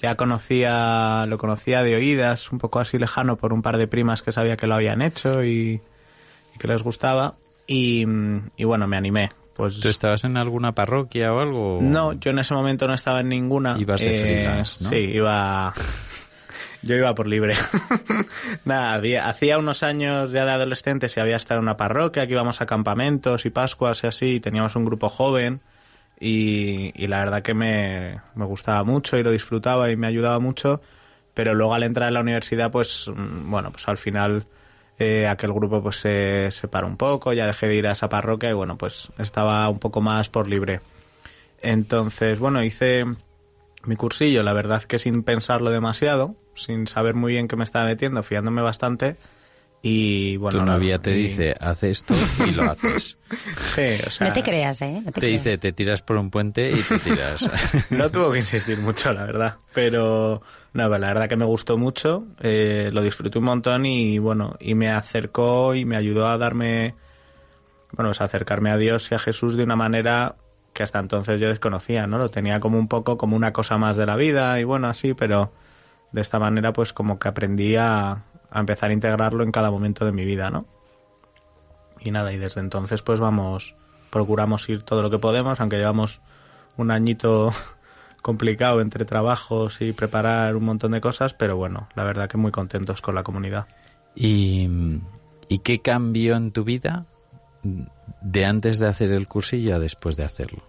ya 0.00 0.14
conocía, 0.16 1.26
lo 1.28 1.38
conocía 1.38 1.82
de 1.82 1.96
oídas, 1.96 2.50
un 2.52 2.58
poco 2.58 2.78
así 2.80 2.98
lejano 2.98 3.36
por 3.36 3.52
un 3.52 3.62
par 3.62 3.78
de 3.78 3.86
primas 3.88 4.22
que 4.22 4.32
sabía 4.32 4.56
que 4.56 4.66
lo 4.66 4.74
habían 4.74 5.02
hecho 5.02 5.44
y, 5.44 5.80
y 6.54 6.58
que 6.58 6.68
les 6.68 6.82
gustaba. 6.82 7.34
Y, 7.66 8.04
y 8.56 8.64
bueno, 8.64 8.86
me 8.86 8.96
animé. 8.96 9.30
Pues 9.54 9.80
¿Tú 9.80 9.88
estabas 9.88 10.22
en 10.24 10.36
alguna 10.36 10.72
parroquia 10.72 11.32
o 11.34 11.40
algo? 11.40 11.80
no, 11.82 12.12
yo 12.12 12.30
en 12.30 12.38
ese 12.38 12.54
momento 12.54 12.86
no 12.86 12.94
estaba 12.94 13.20
en 13.20 13.28
ninguna. 13.28 13.72
Eh, 13.76 13.80
Ibas 13.80 14.00
de 14.00 14.46
¿no? 14.80 14.90
Sí, 14.90 14.96
iba. 14.96 15.74
Yo 16.80 16.94
iba 16.94 17.12
por 17.12 17.26
libre. 17.26 17.56
Nada, 18.64 18.92
había- 18.94 19.28
hacía 19.28 19.58
unos 19.58 19.82
años 19.82 20.30
ya 20.30 20.44
de 20.44 20.52
adolescente 20.52 21.08
si 21.08 21.18
había 21.18 21.34
estado 21.34 21.58
en 21.58 21.64
una 21.64 21.76
parroquia, 21.76 22.24
que 22.28 22.32
íbamos 22.34 22.60
a 22.60 22.66
campamentos 22.66 23.46
y 23.46 23.50
pascuas 23.50 24.04
y 24.04 24.06
así, 24.06 24.26
y 24.36 24.40
teníamos 24.40 24.76
un 24.76 24.84
grupo 24.84 25.08
joven 25.08 25.60
y, 26.20 27.06
la 27.06 27.20
verdad 27.20 27.42
que 27.42 27.54
me, 27.54 28.20
me 28.34 28.44
gustaba 28.44 28.84
mucho 28.84 29.16
y 29.16 29.22
lo 29.22 29.30
disfrutaba 29.30 29.90
y 29.90 29.96
me 29.96 30.06
ayudaba 30.06 30.38
mucho, 30.38 30.80
pero 31.34 31.54
luego 31.54 31.74
al 31.74 31.84
entrar 31.84 32.08
en 32.08 32.14
la 32.14 32.20
universidad, 32.20 32.70
pues 32.70 33.08
mm, 33.08 33.50
bueno, 33.50 33.70
pues 33.70 33.86
al 33.88 33.98
final 33.98 34.46
eh, 34.98 35.28
aquel 35.28 35.52
grupo 35.52 35.80
pues 35.82 35.96
se 35.96 36.50
separó 36.50 36.88
un 36.88 36.96
poco, 36.96 37.32
ya 37.32 37.46
dejé 37.46 37.68
de 37.68 37.76
ir 37.76 37.86
a 37.86 37.92
esa 37.92 38.08
parroquia 38.08 38.50
y 38.50 38.54
bueno, 38.54 38.76
pues 38.76 39.10
estaba 39.18 39.68
un 39.68 39.78
poco 39.78 40.00
más 40.00 40.28
por 40.28 40.48
libre. 40.48 40.80
Entonces, 41.62 42.38
bueno, 42.38 42.62
hice 42.64 43.04
mi 43.84 43.96
cursillo, 43.96 44.42
la 44.42 44.52
verdad 44.52 44.82
que 44.82 44.98
sin 44.98 45.22
pensarlo 45.22 45.70
demasiado, 45.70 46.34
sin 46.54 46.86
saber 46.88 47.14
muy 47.14 47.32
bien 47.32 47.48
qué 47.48 47.56
me 47.56 47.64
estaba 47.64 47.86
metiendo, 47.86 48.22
fiándome 48.22 48.62
bastante. 48.62 49.16
Y 49.80 50.36
bueno, 50.38 50.58
tu 50.58 50.64
la- 50.66 50.72
novia 50.72 50.98
te 50.98 51.12
y- 51.12 51.22
dice, 51.28 51.54
haz 51.60 51.84
esto 51.84 52.12
y 52.46 52.50
lo 52.50 52.64
haces. 52.68 53.16
Sí, 53.76 53.82
o 54.06 54.10
sea, 54.10 54.26
No 54.28 54.32
te 54.32 54.42
creas, 54.42 54.82
¿eh? 54.82 55.00
No 55.04 55.12
te, 55.12 55.12
Te 55.12 55.20
creas. 55.20 55.44
dice, 55.44 55.58
te 55.58 55.72
tiras 55.72 56.02
por 56.02 56.16
un 56.16 56.30
puente 56.30 56.72
y 56.72 56.82
te 56.82 56.98
tiras. 56.98 57.48
No 57.90 58.10
tuvo 58.10 58.32
que 58.32 58.38
insistir 58.38 58.78
mucho, 58.80 59.12
la 59.12 59.24
verdad. 59.24 59.56
Pero, 59.74 60.42
no, 60.72 60.88
la 60.88 60.98
verdad 60.98 61.28
que 61.28 61.36
me 61.36 61.44
gustó 61.44 61.76
mucho, 61.78 62.24
eh, 62.40 62.90
lo 62.92 63.02
disfruté 63.02 63.38
un 63.38 63.44
montón 63.44 63.86
y, 63.86 64.18
bueno, 64.18 64.56
y 64.58 64.74
me 64.74 64.90
acercó 64.90 65.74
y 65.76 65.84
me 65.84 65.96
ayudó 65.96 66.26
a 66.28 66.38
darme, 66.38 66.94
bueno, 67.92 68.08
pues 68.10 68.20
a 68.20 68.24
acercarme 68.24 68.70
a 68.70 68.76
Dios 68.76 69.10
y 69.12 69.14
a 69.14 69.18
Jesús 69.20 69.56
de 69.56 69.62
una 69.62 69.76
manera 69.76 70.34
que 70.72 70.82
hasta 70.82 70.98
entonces 70.98 71.40
yo 71.40 71.48
desconocía, 71.48 72.06
¿no? 72.08 72.18
Lo 72.18 72.28
tenía 72.30 72.58
como 72.60 72.78
un 72.78 72.88
poco 72.88 73.16
como 73.16 73.36
una 73.36 73.52
cosa 73.52 73.78
más 73.78 73.96
de 73.96 74.06
la 74.06 74.16
vida 74.16 74.58
y 74.60 74.64
bueno, 74.64 74.88
así, 74.88 75.14
pero 75.14 75.52
de 76.12 76.20
esta 76.20 76.38
manera 76.38 76.72
pues 76.72 76.92
como 76.92 77.18
que 77.18 77.28
aprendí 77.28 77.76
a, 77.76 78.24
a 78.50 78.60
empezar 78.60 78.90
a 78.90 78.92
integrarlo 78.92 79.44
en 79.44 79.52
cada 79.52 79.70
momento 79.70 80.04
de 80.04 80.12
mi 80.12 80.24
vida, 80.24 80.50
¿no? 80.50 80.66
Y 82.00 82.10
nada, 82.10 82.32
y 82.32 82.38
desde 82.38 82.60
entonces 82.60 83.02
pues 83.02 83.20
vamos, 83.20 83.74
procuramos 84.10 84.68
ir 84.68 84.82
todo 84.82 85.02
lo 85.02 85.10
que 85.10 85.18
podemos, 85.18 85.60
aunque 85.60 85.78
llevamos 85.78 86.20
un 86.76 86.90
añito 86.90 87.52
complicado 88.22 88.80
entre 88.80 89.04
trabajos 89.04 89.80
y 89.80 89.92
preparar 89.92 90.56
un 90.56 90.64
montón 90.64 90.92
de 90.92 91.00
cosas, 91.00 91.34
pero 91.34 91.56
bueno, 91.56 91.88
la 91.94 92.04
verdad 92.04 92.28
que 92.28 92.38
muy 92.38 92.52
contentos 92.52 93.00
con 93.00 93.14
la 93.14 93.22
comunidad. 93.22 93.66
¿Y, 94.14 94.68
¿Y 95.48 95.58
qué 95.60 95.80
cambió 95.80 96.36
en 96.36 96.52
tu 96.52 96.64
vida 96.64 97.06
de 97.62 98.44
antes 98.44 98.78
de 98.78 98.86
hacer 98.86 99.12
el 99.12 99.28
cursillo 99.28 99.76
a 99.76 99.78
después 99.78 100.16
de 100.16 100.24
hacerlo? 100.24 100.67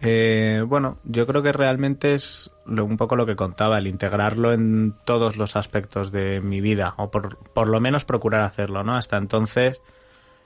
Eh, 0.00 0.62
bueno, 0.66 0.98
yo 1.04 1.26
creo 1.26 1.42
que 1.42 1.52
realmente 1.52 2.14
es 2.14 2.50
lo- 2.66 2.84
un 2.84 2.96
poco 2.96 3.16
lo 3.16 3.26
que 3.26 3.34
contaba, 3.34 3.78
el 3.78 3.88
integrarlo 3.88 4.52
en 4.52 4.94
todos 5.04 5.36
los 5.36 5.56
aspectos 5.56 6.12
de 6.12 6.40
mi 6.40 6.60
vida, 6.60 6.94
o 6.98 7.10
por, 7.10 7.36
por 7.52 7.66
lo 7.68 7.80
menos 7.80 8.04
procurar 8.04 8.42
hacerlo, 8.42 8.84
¿no? 8.84 8.94
Hasta 8.94 9.16
entonces, 9.16 9.82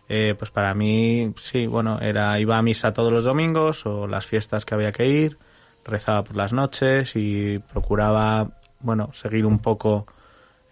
eh, 0.08 0.34
pues 0.38 0.50
para 0.50 0.74
mí, 0.74 1.34
sí, 1.38 1.66
bueno, 1.66 1.98
era 2.00 2.38
iba 2.40 2.58
a 2.58 2.62
misa 2.62 2.94
todos 2.94 3.12
los 3.12 3.24
domingos 3.24 3.86
o 3.86 4.06
las 4.06 4.26
fiestas 4.26 4.64
que 4.64 4.74
había 4.74 4.92
que 4.92 5.06
ir, 5.08 5.38
rezaba 5.84 6.24
por 6.24 6.36
las 6.36 6.52
noches 6.52 7.14
y 7.16 7.58
procuraba, 7.58 8.48
bueno, 8.80 9.10
seguir 9.12 9.46
un 9.46 9.58
poco 9.58 10.06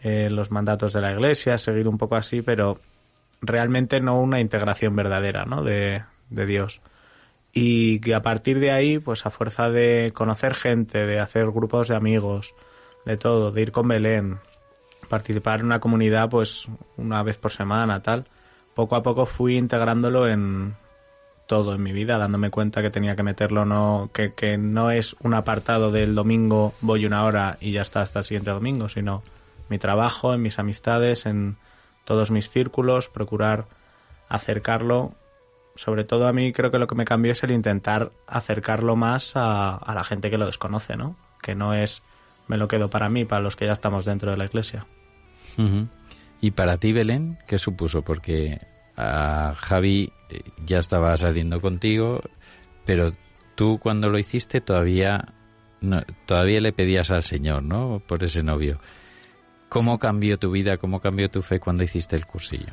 eh, 0.03 0.31
los 0.31 0.51
mandatos 0.51 0.93
de 0.95 1.01
la 1.03 1.13
iglesia, 1.13 1.59
seguir 1.59 1.89
un 1.89 1.99
poco 1.99 2.17
así, 2.17 2.43
pero 2.43 2.79
realmente 3.43 4.01
no 4.01 4.21
una 4.21 4.41
integración 4.41 4.97
verdadera, 4.97 5.45
¿no? 5.45 5.63
De, 5.63 6.03
de 6.31 6.47
Dios 6.47 6.81
y 7.53 8.01
que 8.01 8.15
a 8.15 8.23
partir 8.23 8.61
de 8.61 8.71
ahí, 8.71 8.99
pues 8.99 9.27
a 9.27 9.31
fuerza 9.31 9.71
de 9.71 10.13
conocer 10.15 10.55
gente, 10.55 11.07
de 11.07 11.19
hacer 11.19 11.51
grupos 11.51 11.89
de 11.89 11.97
amigos, 11.97 12.55
de 13.05 13.17
todo, 13.17 13.51
de 13.51 13.63
ir 13.63 13.73
con 13.73 13.89
Belén, 13.89 14.39
participar 15.09 15.61
en 15.61 15.67
una 15.67 15.81
comunidad, 15.81 16.29
pues 16.29 16.69
una 16.97 17.23
vez 17.23 17.39
por 17.39 17.51
semana, 17.51 18.03
tal, 18.03 18.27
poco 18.75 18.97
a 18.97 19.03
poco 19.03 19.27
fui 19.27 19.57
integrándolo 19.57 20.29
en 20.29 20.77
todo 21.47 21.75
en 21.75 21.83
mi 21.83 21.93
vida, 21.93 22.17
dándome 22.17 22.51
cuenta 22.51 22.81
que 22.81 22.91
tenía 22.91 23.17
que 23.17 23.25
meterlo, 23.25 23.65
no, 23.65 24.11
que, 24.13 24.35
que 24.35 24.57
no 24.57 24.93
es 24.93 25.17
un 25.21 25.35
apartado 25.35 25.91
del 25.91 26.15
domingo, 26.15 26.73
voy 26.81 27.07
una 27.07 27.25
hora 27.25 27.57
y 27.61 27.73
ya 27.73 27.83
está 27.83 28.03
hasta 28.03 28.21
el 28.21 28.25
siguiente 28.25 28.53
domingo, 28.53 28.89
sino 28.89 29.25
mi 29.69 29.79
trabajo, 29.79 30.33
en 30.33 30.43
mis 30.43 30.61
amistades, 30.61 31.27
en 31.27 31.57
todos 32.05 32.31
mis 32.31 32.49
círculos, 32.49 33.09
procurar 33.09 33.67
acercarlo 34.29 35.13
sobre 35.75 36.05
todo 36.05 36.27
a 36.29 36.33
mí 36.33 36.53
creo 36.53 36.71
que 36.71 36.79
lo 36.79 36.87
que 36.87 36.95
me 36.95 37.05
cambió 37.05 37.33
es 37.33 37.43
el 37.43 37.51
intentar 37.53 38.13
acercarlo 38.27 38.97
más 38.97 39.33
a, 39.37 39.77
a 39.77 39.95
la 39.95 40.05
gente 40.05 40.31
que 40.31 40.39
lo 40.39 40.47
desconoce, 40.47 40.97
¿no? 40.97 41.17
Que 41.43 41.55
no 41.55 41.75
es 41.75 42.03
me 42.49 42.57
lo 42.57 42.67
quedo 42.69 42.91
para 42.91 43.09
mí, 43.09 43.25
para 43.25 43.43
los 43.43 43.55
que 43.57 43.67
ya 43.67 43.73
estamos 43.73 44.05
dentro 44.05 44.31
de 44.33 44.37
la 44.37 44.45
iglesia. 44.47 44.87
¿Y 46.41 46.51
para 46.53 46.79
ti, 46.79 46.93
Belén, 46.93 47.39
qué 47.47 47.59
supuso? 47.59 48.03
Porque 48.03 48.59
a 48.97 49.55
Javi 49.57 50.13
eh, 50.31 50.43
ya 50.65 50.79
estaba 50.79 51.17
saliendo 51.17 51.61
contigo, 51.61 52.21
pero 52.85 53.13
tú 53.55 53.79
cuando 53.79 54.09
lo 54.09 54.19
hiciste 54.19 54.61
todavía, 54.61 55.33
no- 55.81 56.03
todavía 56.27 56.61
le 56.61 56.73
pedías 56.73 57.11
al 57.11 57.25
Señor, 57.25 57.63
¿no? 57.63 58.01
Por 58.07 58.25
ese 58.25 58.43
novio. 58.43 58.81
¿Cómo 59.69 59.99
cambió 59.99 60.39
tu 60.39 60.51
vida, 60.51 60.79
cómo 60.79 61.01
cambió 61.01 61.31
tu 61.31 61.43
fe 61.43 61.61
cuando 61.61 61.85
hiciste 61.85 62.17
el 62.17 62.27
cursillo? 62.27 62.73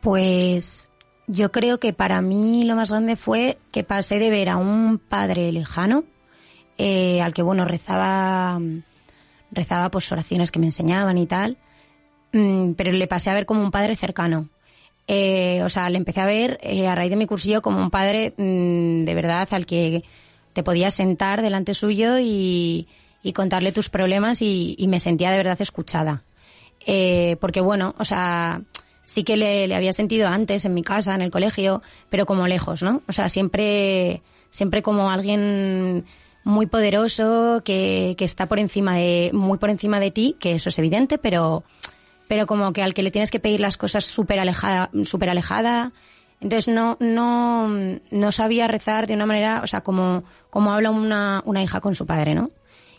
Pues 0.00 0.90
yo 1.26 1.52
creo 1.52 1.78
que 1.78 1.92
para 1.92 2.20
mí 2.20 2.64
lo 2.64 2.76
más 2.76 2.90
grande 2.90 3.16
fue 3.16 3.58
que 3.70 3.84
pasé 3.84 4.18
de 4.18 4.30
ver 4.30 4.48
a 4.48 4.56
un 4.56 4.98
padre 4.98 5.50
lejano, 5.52 6.04
eh, 6.76 7.22
al 7.22 7.32
que 7.32 7.42
bueno 7.42 7.64
rezaba, 7.64 8.60
rezaba 9.50 9.90
pues 9.90 10.10
oraciones 10.12 10.50
que 10.50 10.58
me 10.58 10.66
enseñaban 10.66 11.16
y 11.18 11.26
tal, 11.26 11.56
mm, 12.32 12.72
pero 12.72 12.92
le 12.92 13.06
pasé 13.06 13.30
a 13.30 13.34
ver 13.34 13.46
como 13.46 13.62
un 13.62 13.70
padre 13.70 13.96
cercano. 13.96 14.48
Eh, 15.06 15.62
o 15.62 15.68
sea, 15.68 15.90
le 15.90 15.98
empecé 15.98 16.20
a 16.20 16.26
ver 16.26 16.58
eh, 16.62 16.88
a 16.88 16.94
raíz 16.94 17.10
de 17.10 17.16
mi 17.16 17.26
cursillo 17.26 17.60
como 17.60 17.78
un 17.78 17.90
padre 17.90 18.32
mm, 18.36 19.04
de 19.04 19.14
verdad 19.14 19.48
al 19.50 19.66
que 19.66 20.02
te 20.54 20.62
podías 20.62 20.94
sentar 20.94 21.42
delante 21.42 21.74
suyo 21.74 22.18
y, 22.18 22.88
contarle 23.34 23.72
tus 23.72 23.88
problemas 23.88 24.42
y, 24.42 24.76
me 24.88 25.00
sentía 25.00 25.30
de 25.30 25.38
verdad 25.38 25.60
escuchada. 25.60 26.22
Porque 27.40 27.60
bueno, 27.62 27.94
o 27.98 28.04
sea, 28.04 28.60
sí 29.04 29.24
que 29.24 29.36
le, 29.36 29.68
le 29.68 29.74
había 29.74 29.92
sentido 29.92 30.28
antes 30.28 30.64
en 30.64 30.74
mi 30.74 30.82
casa, 30.82 31.14
en 31.14 31.22
el 31.22 31.30
colegio, 31.30 31.82
pero 32.10 32.26
como 32.26 32.46
lejos, 32.46 32.82
¿no? 32.82 33.02
O 33.08 33.12
sea, 33.12 33.28
siempre, 33.28 34.22
siempre 34.50 34.82
como 34.82 35.10
alguien 35.10 36.04
muy 36.44 36.66
poderoso 36.66 37.62
que, 37.64 38.14
que 38.18 38.24
está 38.24 38.46
por 38.46 38.58
encima 38.58 38.94
de, 38.96 39.30
muy 39.32 39.58
por 39.58 39.70
encima 39.70 39.98
de 39.98 40.10
ti, 40.10 40.36
que 40.38 40.54
eso 40.54 40.68
es 40.68 40.78
evidente, 40.78 41.18
pero, 41.18 41.64
pero 42.28 42.46
como 42.46 42.72
que 42.72 42.82
al 42.82 42.94
que 42.94 43.02
le 43.02 43.10
tienes 43.10 43.30
que 43.30 43.40
pedir 43.40 43.60
las 43.60 43.76
cosas 43.76 44.04
súper 44.04 44.38
alejada, 44.38 44.90
súper 45.04 45.30
alejada. 45.30 45.92
Entonces 46.40 46.72
no, 46.72 46.98
no, 47.00 47.68
no 48.10 48.32
sabía 48.32 48.68
rezar 48.68 49.06
de 49.06 49.14
una 49.14 49.24
manera, 49.24 49.62
o 49.64 49.66
sea, 49.66 49.80
como, 49.80 50.24
como 50.50 50.72
habla 50.72 50.90
una, 50.90 51.42
una 51.46 51.62
hija 51.62 51.80
con 51.80 51.94
su 51.94 52.04
padre, 52.04 52.34
¿no? 52.34 52.50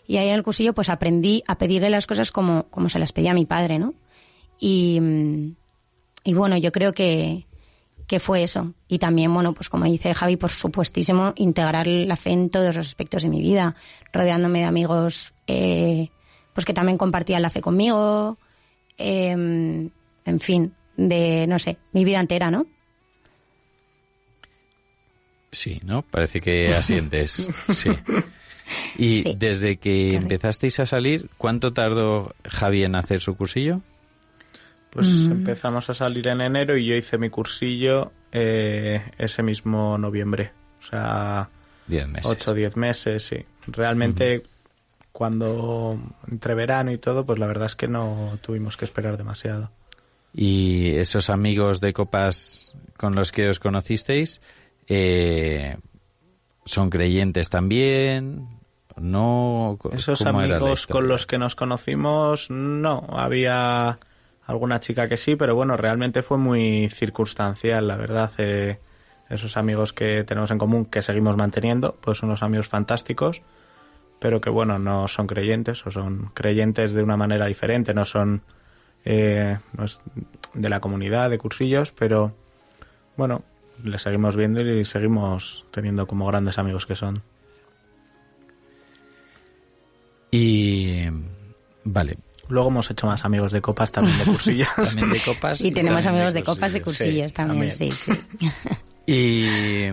Y 0.07 0.17
ahí 0.17 0.29
en 0.29 0.35
el 0.35 0.43
cursillo 0.43 0.73
pues 0.73 0.89
aprendí 0.89 1.43
a 1.47 1.57
pedirle 1.57 1.89
las 1.89 2.07
cosas 2.07 2.31
como, 2.31 2.63
como 2.69 2.89
se 2.89 2.99
las 2.99 3.11
pedía 3.11 3.31
a 3.31 3.35
mi 3.35 3.45
padre, 3.45 3.77
¿no? 3.77 3.93
Y, 4.59 4.99
y 6.25 6.33
bueno, 6.33 6.57
yo 6.57 6.73
creo 6.73 6.91
que, 6.91 7.45
que 8.07 8.19
fue 8.19 8.43
eso. 8.43 8.73
Y 8.89 8.99
también, 8.99 9.33
bueno, 9.33 9.53
pues 9.53 9.69
como 9.69 9.85
dice 9.85 10.13
Javi, 10.13 10.35
por 10.35 10.51
supuestísimo, 10.51 11.33
integrar 11.37 11.87
la 11.87 12.17
fe 12.17 12.31
en 12.31 12.49
todos 12.49 12.75
los 12.75 12.87
aspectos 12.87 13.23
de 13.23 13.29
mi 13.29 13.39
vida, 13.39 13.75
rodeándome 14.11 14.59
de 14.59 14.65
amigos 14.65 15.33
eh, 15.47 16.09
pues 16.53 16.65
que 16.65 16.73
también 16.73 16.97
compartían 16.97 17.41
la 17.41 17.49
fe 17.49 17.61
conmigo, 17.61 18.37
eh, 18.97 19.29
en 19.31 20.39
fin, 20.39 20.73
de, 20.97 21.45
no 21.47 21.59
sé, 21.59 21.77
mi 21.91 22.05
vida 22.05 22.19
entera, 22.19 22.49
¿no? 22.49 22.65
Sí, 25.51 25.79
¿no? 25.85 26.01
Parece 26.01 26.41
que 26.41 26.73
asientes. 26.73 27.47
Sí. 27.71 27.89
Y 28.97 29.21
Sí, 29.21 29.35
desde 29.37 29.77
que 29.77 30.15
empezasteis 30.15 30.79
a 30.79 30.87
salir, 30.87 31.29
¿cuánto 31.37 31.71
tardó 31.71 32.33
Javi 32.49 32.83
en 32.83 32.95
hacer 32.95 33.21
su 33.21 33.35
cursillo? 33.35 33.81
Pues 34.95 35.07
Mm. 35.27 35.31
empezamos 35.33 35.89
a 35.89 35.93
salir 35.93 36.25
en 36.29 36.39
enero 36.39 36.77
y 36.77 36.85
yo 36.85 36.95
hice 36.95 37.17
mi 37.17 37.29
cursillo 37.29 38.13
eh, 38.31 39.01
ese 39.17 39.43
mismo 39.43 39.97
noviembre. 39.97 40.53
O 40.79 40.81
sea, 40.83 41.49
Diez 41.85 42.07
meses. 42.07 42.31
8 42.31 42.51
o 42.51 42.53
10 42.53 42.77
meses, 42.77 43.23
sí. 43.23 43.45
Realmente, 43.67 44.41
cuando 45.11 45.99
entre 46.31 46.55
verano 46.55 46.91
y 46.91 46.97
todo, 46.97 47.25
pues 47.25 47.37
la 47.39 47.45
verdad 47.47 47.65
es 47.67 47.75
que 47.75 47.87
no 47.89 48.39
tuvimos 48.41 48.77
que 48.77 48.85
esperar 48.85 49.17
demasiado. 49.17 49.69
Y 50.33 50.95
esos 50.95 51.29
amigos 51.29 51.81
de 51.81 51.91
copas 51.93 52.73
con 52.97 53.15
los 53.15 53.31
que 53.33 53.49
os 53.49 53.59
conocisteis, 53.59 54.39
eh, 54.87 55.77
¿son 56.65 56.89
creyentes 56.89 57.49
también? 57.49 58.47
No, 58.97 59.77
Esos 59.91 60.19
¿cómo 60.23 60.39
era 60.41 60.51
la 60.51 60.55
amigos 60.57 60.87
con 60.87 61.07
los 61.09 61.25
que 61.25 61.37
nos 61.37 61.53
conocimos, 61.55 62.49
no. 62.49 63.05
Había 63.09 63.99
alguna 64.45 64.79
chica 64.79 65.07
que 65.07 65.17
sí, 65.17 65.35
pero 65.35 65.55
bueno, 65.55 65.77
realmente 65.77 66.21
fue 66.21 66.37
muy 66.37 66.89
circunstancial, 66.89 67.87
la 67.87 67.97
verdad. 67.97 68.31
eh, 68.37 68.79
esos 69.29 69.57
amigos 69.57 69.91
que 69.91 70.23
tenemos 70.23 70.51
en 70.51 70.59
común, 70.59 70.85
que 70.85 71.01
seguimos 71.01 71.35
manteniendo, 71.35 71.95
pues 71.99 72.19
son 72.19 72.29
unos 72.29 72.43
amigos 72.43 72.67
fantásticos, 72.67 73.41
pero 74.19 74.39
que 74.39 74.49
bueno, 74.49 74.77
no 74.77 75.07
son 75.07 75.27
creyentes 75.27 75.85
o 75.87 75.91
son 75.91 76.31
creyentes 76.33 76.93
de 76.93 77.01
una 77.01 77.17
manera 77.17 77.47
diferente, 77.47 77.93
no 77.93 78.05
son 78.05 78.43
eh, 79.03 79.57
no 79.77 79.85
es 79.85 79.99
de 80.53 80.69
la 80.69 80.79
comunidad, 80.79 81.29
de 81.29 81.37
cursillos, 81.37 81.91
pero 81.91 82.33
bueno, 83.17 83.43
les 83.83 84.01
seguimos 84.01 84.35
viendo 84.35 84.61
y 84.61 84.83
seguimos 84.85 85.65
teniendo 85.71 86.07
como 86.07 86.25
grandes 86.27 86.57
amigos 86.57 86.85
que 86.85 86.95
son. 86.95 87.21
Y 90.31 91.05
vale, 91.83 92.17
Luego 92.47 92.69
hemos 92.69 92.91
hecho 92.91 93.07
más 93.07 93.25
amigos 93.25 93.51
de 93.51 93.61
copas 93.61 93.91
también 93.91 94.17
de 94.19 94.25
cursillos. 94.25 94.69
también 94.75 95.11
de 95.11 95.21
copas. 95.21 95.57
Sí, 95.57 95.67
y 95.67 95.71
tenemos 95.71 96.05
amigos 96.05 96.33
de 96.33 96.43
copas 96.43 96.73
de 96.73 96.81
cursillos. 96.81 97.31
Sí, 97.31 97.35
también, 97.35 97.71
sí, 97.71 97.89
también. 97.89 98.23
sí. 98.39 98.71
¿Y 99.07 99.89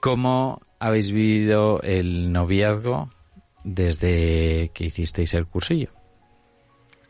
cómo 0.00 0.62
habéis 0.78 1.12
vivido 1.12 1.80
el 1.82 2.32
noviazgo 2.32 3.10
desde 3.64 4.70
que 4.74 4.86
hicisteis 4.86 5.34
el 5.34 5.46
cursillo? 5.46 5.90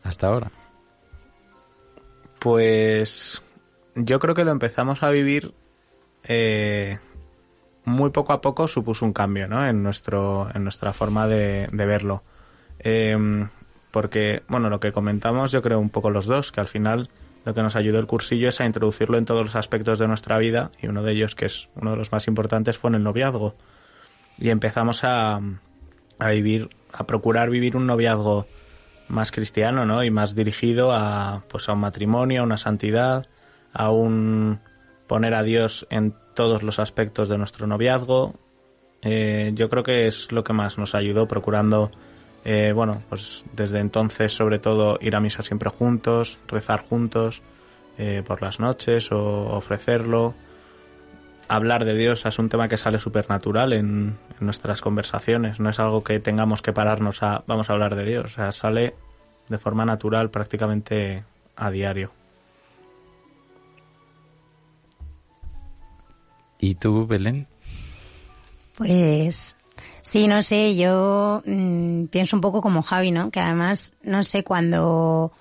Hasta 0.03 0.27
ahora. 0.27 0.51
Pues 2.39 3.41
yo 3.95 4.19
creo 4.19 4.35
que 4.35 4.43
lo 4.43 4.51
empezamos 4.51 5.03
a 5.03 5.09
vivir 5.09 5.53
eh, 6.23 6.99
muy 7.85 8.09
poco 8.09 8.33
a 8.33 8.41
poco 8.41 8.67
supuso 8.67 9.05
un 9.05 9.13
cambio 9.13 9.47
¿no? 9.47 9.65
en, 9.65 9.81
nuestro, 9.83 10.49
en 10.53 10.63
nuestra 10.63 10.91
forma 10.91 11.27
de, 11.27 11.67
de 11.71 11.85
verlo. 11.85 12.23
Eh, 12.79 13.47
porque, 13.91 14.43
bueno, 14.47 14.69
lo 14.69 14.79
que 14.79 14.91
comentamos 14.91 15.51
yo 15.51 15.61
creo 15.61 15.79
un 15.79 15.89
poco 15.89 16.09
los 16.09 16.25
dos, 16.25 16.51
que 16.51 16.61
al 16.61 16.67
final 16.67 17.09
lo 17.45 17.53
que 17.53 17.61
nos 17.61 17.75
ayudó 17.75 17.99
el 17.99 18.07
cursillo 18.07 18.49
es 18.49 18.61
a 18.61 18.65
introducirlo 18.65 19.17
en 19.17 19.25
todos 19.25 19.43
los 19.43 19.55
aspectos 19.55 19.99
de 19.99 20.07
nuestra 20.07 20.37
vida 20.37 20.71
y 20.81 20.87
uno 20.87 21.03
de 21.03 21.11
ellos, 21.13 21.35
que 21.35 21.45
es 21.45 21.69
uno 21.75 21.91
de 21.91 21.97
los 21.97 22.11
más 22.11 22.27
importantes, 22.27 22.77
fue 22.77 22.89
en 22.89 22.95
el 22.95 23.03
noviazgo. 23.03 23.55
Y 24.37 24.49
empezamos 24.49 25.03
a, 25.03 25.39
a 26.19 26.29
vivir, 26.29 26.69
a 26.93 27.05
procurar 27.05 27.49
vivir 27.49 27.75
un 27.75 27.87
noviazgo 27.87 28.47
más 29.07 29.31
cristiano, 29.31 29.85
¿no? 29.85 30.03
Y 30.03 30.09
más 30.09 30.35
dirigido 30.35 30.91
a, 30.93 31.43
pues 31.49 31.67
a 31.67 31.73
un 31.73 31.79
matrimonio, 31.79 32.41
a 32.41 32.45
una 32.45 32.57
santidad, 32.57 33.27
a 33.73 33.91
un 33.91 34.59
poner 35.07 35.33
a 35.33 35.43
Dios 35.43 35.85
en 35.89 36.13
todos 36.33 36.63
los 36.63 36.79
aspectos 36.79 37.27
de 37.27 37.37
nuestro 37.37 37.67
noviazgo. 37.67 38.33
Eh, 39.01 39.51
yo 39.55 39.69
creo 39.69 39.83
que 39.83 40.07
es 40.07 40.31
lo 40.31 40.43
que 40.43 40.53
más 40.53 40.77
nos 40.77 40.95
ayudó, 40.95 41.27
procurando, 41.27 41.91
eh, 42.43 42.71
bueno, 42.73 43.01
pues 43.09 43.43
desde 43.53 43.79
entonces 43.79 44.33
sobre 44.33 44.59
todo 44.59 44.97
ir 45.01 45.15
a 45.15 45.19
misa 45.19 45.43
siempre 45.43 45.69
juntos, 45.69 46.39
rezar 46.47 46.79
juntos 46.79 47.41
eh, 47.97 48.23
por 48.25 48.41
las 48.41 48.59
noches 48.59 49.11
o 49.11 49.47
ofrecerlo. 49.55 50.33
Hablar 51.47 51.85
de 51.85 51.95
Dios 51.95 52.25
es 52.25 52.39
un 52.39 52.49
tema 52.49 52.67
que 52.67 52.77
sale 52.77 52.97
súper 52.97 53.29
natural 53.29 53.73
en, 53.73 54.17
en 54.39 54.45
nuestras 54.45 54.81
conversaciones, 54.81 55.59
no 55.59 55.69
es 55.69 55.79
algo 55.79 56.03
que 56.03 56.19
tengamos 56.19 56.61
que 56.61 56.73
pararnos 56.73 57.21
a 57.23 57.43
vamos 57.45 57.69
a 57.69 57.73
hablar 57.73 57.95
de 57.95 58.05
Dios, 58.05 58.25
o 58.25 58.29
sea, 58.29 58.51
sale 58.51 58.95
de 59.49 59.57
forma 59.57 59.85
natural 59.85 60.29
prácticamente 60.29 61.23
a 61.57 61.69
diario. 61.69 62.11
¿Y 66.59 66.75
tú, 66.75 67.05
Belén? 67.07 67.47
Pues 68.77 69.55
sí, 70.01 70.27
no 70.27 70.41
sé, 70.43 70.75
yo 70.75 71.41
mm, 71.45 72.05
pienso 72.05 72.35
un 72.37 72.41
poco 72.41 72.61
como 72.61 72.83
Javi, 72.83 73.11
¿no? 73.11 73.31
Que 73.31 73.39
además, 73.39 73.93
no 74.03 74.23
sé, 74.23 74.43
cuando, 74.43 75.31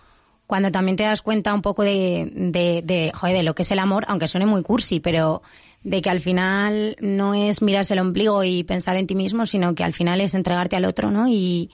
cuando 0.46 0.70
también 0.70 0.96
te 0.96 1.05
das 1.05 1.23
cuenta 1.23 1.55
un 1.55 1.62
poco 1.62 1.83
de, 1.83 2.31
de, 2.35 2.83
de, 2.85 3.12
joder, 3.14 3.37
de 3.37 3.42
lo 3.42 3.55
que 3.55 3.62
es 3.62 3.70
el 3.70 3.79
amor, 3.79 4.05
aunque 4.09 4.29
suene 4.29 4.46
muy 4.46 4.62
cursi, 4.62 5.01
pero 5.01 5.42
de 5.83 6.03
que 6.03 6.11
al 6.11 6.20
final 6.20 6.96
no 7.01 7.35
es 7.35 7.62
mirarse 7.62 7.94
el 7.94 8.01
ombligo 8.01 8.44
y 8.44 8.64
pensar 8.64 8.96
en 8.96 9.07
ti 9.07 9.14
mismo, 9.14 9.46
sino 9.46 9.75
que 9.75 9.85
al 9.85 9.94
final 9.94 10.20
es 10.20 10.35
entregarte 10.35 10.77
al 10.77 10.85
otro, 10.85 11.11
¿no? 11.11 11.29
Y, 11.29 11.70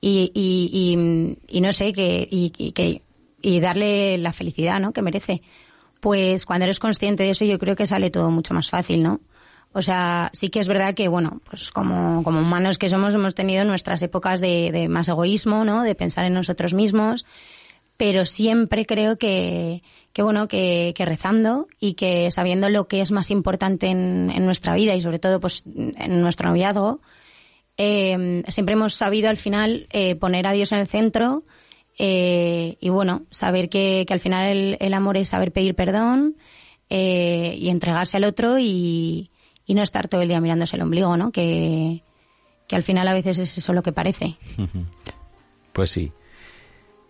y, 0.00 0.30
y, 0.34 0.70
y, 0.72 1.56
y 1.56 1.60
no 1.60 1.72
sé, 1.72 1.92
que, 1.92 2.26
y, 2.30 2.52
y 2.56 2.72
que, 2.72 3.02
y 3.40 3.60
darle 3.60 4.18
la 4.18 4.32
felicidad, 4.32 4.80
¿no? 4.80 4.92
Que 4.92 5.02
merece. 5.02 5.42
Pues 6.00 6.46
cuando 6.46 6.64
eres 6.64 6.80
consciente 6.80 7.22
de 7.22 7.30
eso, 7.30 7.44
yo 7.44 7.58
creo 7.58 7.76
que 7.76 7.86
sale 7.86 8.10
todo 8.10 8.30
mucho 8.30 8.54
más 8.54 8.70
fácil, 8.70 9.02
¿no? 9.02 9.20
O 9.74 9.80
sea, 9.82 10.30
sí 10.34 10.50
que 10.50 10.60
es 10.60 10.68
verdad 10.68 10.94
que, 10.94 11.08
bueno, 11.08 11.40
pues 11.48 11.70
como, 11.70 12.22
como 12.22 12.40
humanos 12.40 12.78
que 12.78 12.88
somos, 12.88 13.14
hemos 13.14 13.34
tenido 13.34 13.64
nuestras 13.64 14.02
épocas 14.02 14.40
de, 14.40 14.86
más 14.88 15.08
egoísmo, 15.08 15.64
¿no? 15.64 15.82
De 15.82 15.94
pensar 15.94 16.24
en 16.24 16.34
nosotros 16.34 16.74
mismos, 16.74 17.24
pero 17.96 18.26
siempre 18.26 18.84
creo 18.84 19.16
que, 19.16 19.82
que 20.12 20.22
bueno, 20.22 20.46
que, 20.46 20.94
rezando 20.98 21.68
y 21.80 21.94
que 21.94 22.30
sabiendo 22.30 22.68
lo 22.68 22.86
que 22.86 23.00
es 23.00 23.10
más 23.12 23.30
importante 23.30 23.86
en, 23.86 24.44
nuestra 24.44 24.74
vida 24.74 24.94
y 24.94 25.00
sobre 25.00 25.18
todo, 25.18 25.40
pues, 25.40 25.64
en 25.66 26.20
nuestro 26.20 26.48
noviazgo, 26.48 27.00
eh, 27.78 28.42
siempre 28.48 28.74
hemos 28.74 28.94
sabido 28.94 29.30
al 29.30 29.38
final 29.38 29.86
eh, 29.90 30.16
poner 30.16 30.46
a 30.46 30.52
Dios 30.52 30.72
en 30.72 30.80
el 30.80 30.86
centro 30.86 31.44
eh, 31.98 32.76
y 32.80 32.90
bueno, 32.90 33.22
saber 33.30 33.70
que, 33.70 34.04
que 34.06 34.12
al 34.12 34.20
final 34.20 34.50
el, 34.50 34.76
el 34.80 34.92
amor 34.94 35.16
es 35.16 35.30
saber 35.30 35.52
pedir 35.52 35.74
perdón 35.74 36.36
eh, 36.94 37.56
y 37.58 37.70
entregarse 37.70 38.18
al 38.18 38.24
otro 38.24 38.58
y, 38.58 39.30
y 39.66 39.74
no 39.74 39.82
estar 39.82 40.08
todo 40.08 40.22
el 40.22 40.28
día 40.28 40.40
mirándose 40.40 40.76
el 40.76 40.82
ombligo, 40.82 41.16
¿no? 41.16 41.30
Que, 41.32 42.02
que 42.66 42.76
al 42.76 42.82
final 42.82 43.06
a 43.08 43.14
veces 43.14 43.38
es 43.38 43.56
eso 43.58 43.72
lo 43.72 43.82
que 43.82 43.92
parece. 43.92 44.36
Pues 45.72 45.90
sí. 45.90 46.12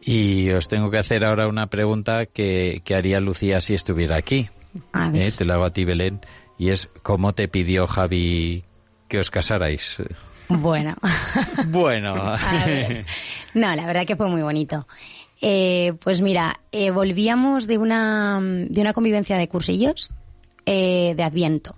Y 0.00 0.50
os 0.50 0.68
tengo 0.68 0.88
que 0.90 0.98
hacer 0.98 1.24
ahora 1.24 1.48
una 1.48 1.66
pregunta 1.68 2.26
que, 2.26 2.80
que 2.84 2.94
haría 2.94 3.18
Lucía 3.18 3.60
si 3.60 3.74
estuviera 3.74 4.16
aquí. 4.16 4.48
A 4.92 5.10
ver. 5.10 5.26
Eh, 5.28 5.32
Te 5.32 5.44
la 5.44 5.54
hago 5.54 5.64
a 5.64 5.72
ti, 5.72 5.84
Belén. 5.84 6.20
Y 6.58 6.70
es, 6.70 6.88
¿cómo 7.02 7.32
te 7.32 7.48
pidió 7.48 7.88
Javi 7.88 8.62
que 9.08 9.18
os 9.18 9.32
casarais? 9.32 9.96
Bueno. 10.48 10.94
Bueno, 11.66 12.14
A 12.16 12.64
ver. 12.66 13.04
No, 13.54 13.74
la 13.74 13.84
verdad 13.86 14.06
que 14.06 14.14
fue 14.14 14.28
muy 14.28 14.42
bonito. 14.42 14.86
Eh, 15.40 15.94
pues 16.04 16.20
mira, 16.20 16.60
eh, 16.70 16.92
volvíamos 16.92 17.66
de 17.66 17.78
una, 17.78 18.38
de 18.40 18.80
una 18.80 18.92
convivencia 18.92 19.36
de 19.36 19.48
cursillos 19.48 20.10
eh, 20.66 21.14
de 21.16 21.22
Adviento. 21.24 21.74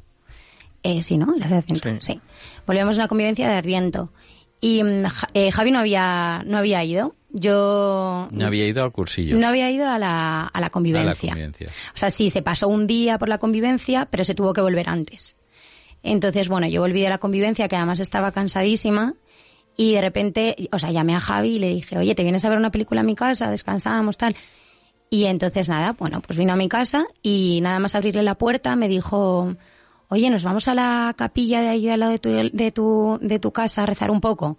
Eh, 0.84 1.02
sí, 1.02 1.18
¿no? 1.18 1.34
Era 1.36 1.48
de 1.48 1.56
Adviento, 1.56 1.88
Sí. 2.00 2.12
sí. 2.12 2.20
Volvíamos 2.66 2.94
de 2.96 3.00
una 3.02 3.08
convivencia 3.08 3.48
de 3.48 3.54
Adviento. 3.56 4.12
Y 4.60 4.82
mm, 4.84 5.04
eh, 5.34 5.50
Javi 5.50 5.70
no 5.72 5.80
había, 5.80 6.42
no 6.46 6.58
había 6.58 6.84
ido. 6.84 7.16
Yo 7.30 8.28
no 8.30 8.46
había 8.46 8.66
ido 8.68 8.84
al 8.84 8.92
cursillo. 8.92 9.36
no 9.36 9.48
había 9.48 9.68
ido 9.68 9.88
a 9.88 9.98
la, 9.98 10.42
a 10.46 10.60
la 10.60 10.66
a 10.66 10.70
convivencia. 10.70 11.30
la 11.30 11.32
convivencia. 11.34 11.68
O 11.92 11.96
sea, 11.96 12.10
sí, 12.10 12.30
se 12.30 12.42
pasó 12.42 12.68
un 12.68 12.86
día 12.86 13.18
por 13.18 13.28
la 13.28 13.38
convivencia, 13.38 14.06
pero 14.08 14.22
se 14.24 14.36
tuvo 14.36 14.52
que 14.52 14.60
volver 14.60 14.88
antes. 14.88 15.36
Entonces, 16.04 16.48
bueno, 16.48 16.68
yo 16.68 16.80
volví 16.82 17.00
de 17.00 17.08
la 17.08 17.18
convivencia, 17.18 17.66
que 17.66 17.74
además 17.76 17.98
estaba 17.98 18.30
cansadísima, 18.30 19.14
y 19.76 19.94
de 19.94 20.00
repente, 20.02 20.68
o 20.70 20.78
sea, 20.78 20.92
llamé 20.92 21.16
a 21.16 21.20
Javi 21.20 21.56
y 21.56 21.58
le 21.58 21.70
dije, 21.70 21.98
oye, 21.98 22.14
¿te 22.14 22.22
vienes 22.22 22.44
a 22.44 22.48
ver 22.50 22.58
una 22.58 22.70
película 22.70 23.00
a 23.00 23.04
mi 23.04 23.16
casa? 23.16 23.50
Descansamos, 23.50 24.16
tal. 24.16 24.36
Y 25.10 25.24
entonces, 25.24 25.68
nada, 25.68 25.92
bueno, 25.98 26.20
pues 26.20 26.38
vino 26.38 26.52
a 26.52 26.56
mi 26.56 26.68
casa 26.68 27.06
y 27.22 27.58
nada 27.62 27.80
más 27.80 27.94
abrirle 27.96 28.22
la 28.22 28.36
puerta 28.36 28.76
me 28.76 28.88
dijo, 28.88 29.56
oye, 30.08 30.30
nos 30.30 30.44
vamos 30.44 30.68
a 30.68 30.74
la 30.74 31.14
capilla 31.16 31.60
de 31.60 31.68
ahí 31.68 31.88
al 31.88 32.00
lado 32.00 32.12
de 32.12 32.18
tu, 32.18 32.30
de 32.30 32.70
tu, 32.70 33.18
de 33.20 33.38
tu 33.38 33.52
casa 33.52 33.82
a 33.82 33.86
rezar 33.86 34.10
un 34.10 34.20
poco. 34.20 34.58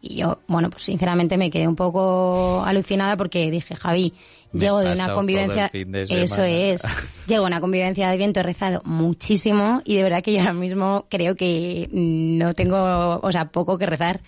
Y 0.00 0.16
yo, 0.16 0.38
bueno, 0.46 0.70
pues 0.70 0.84
sinceramente 0.84 1.36
me 1.36 1.50
quedé 1.50 1.66
un 1.66 1.76
poco 1.76 2.62
alucinada 2.64 3.16
porque 3.16 3.50
dije, 3.50 3.74
Javi, 3.74 4.12
Me 4.52 4.60
llego 4.60 4.80
de 4.80 4.92
una 4.92 5.12
convivencia, 5.12 5.70
de 5.72 6.22
eso 6.22 6.42
es, 6.42 6.82
llego 7.26 7.44
a 7.44 7.46
una 7.46 7.60
convivencia 7.60 8.10
de 8.10 8.16
viento, 8.16 8.40
he 8.40 8.42
rezado 8.42 8.82
muchísimo 8.84 9.82
y 9.84 9.96
de 9.96 10.02
verdad 10.02 10.22
que 10.22 10.32
yo 10.32 10.40
ahora 10.40 10.52
mismo 10.52 11.06
creo 11.08 11.34
que 11.34 11.88
no 11.92 12.52
tengo, 12.52 13.20
o 13.22 13.32
sea, 13.32 13.48
poco 13.48 13.78
que 13.78 13.86
rezar. 13.86 14.20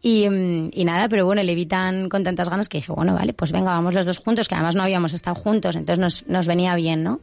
Y, 0.00 0.26
y 0.26 0.84
nada, 0.84 1.08
pero 1.08 1.24
bueno, 1.24 1.42
le 1.42 1.54
vi 1.54 1.64
tan 1.64 2.10
con 2.10 2.24
tantas 2.24 2.50
ganas 2.50 2.68
que 2.68 2.76
dije, 2.78 2.92
bueno, 2.92 3.14
vale, 3.14 3.32
pues 3.32 3.52
venga, 3.52 3.70
vamos 3.70 3.94
los 3.94 4.04
dos 4.04 4.18
juntos, 4.18 4.48
que 4.48 4.54
además 4.54 4.74
no 4.74 4.82
habíamos 4.82 5.14
estado 5.14 5.34
juntos, 5.34 5.76
entonces 5.76 5.98
nos, 5.98 6.28
nos 6.28 6.46
venía 6.46 6.74
bien, 6.76 7.02
¿no? 7.02 7.20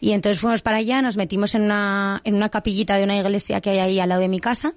Y 0.00 0.12
entonces 0.12 0.40
fuimos 0.40 0.62
para 0.62 0.78
allá, 0.78 1.00
nos 1.02 1.16
metimos 1.16 1.54
en 1.54 1.62
una, 1.62 2.20
en 2.24 2.34
una 2.34 2.48
capillita 2.48 2.96
de 2.96 3.04
una 3.04 3.16
iglesia 3.16 3.60
que 3.60 3.70
hay 3.70 3.78
ahí 3.78 4.00
al 4.00 4.08
lado 4.08 4.20
de 4.20 4.28
mi 4.28 4.40
casa 4.40 4.74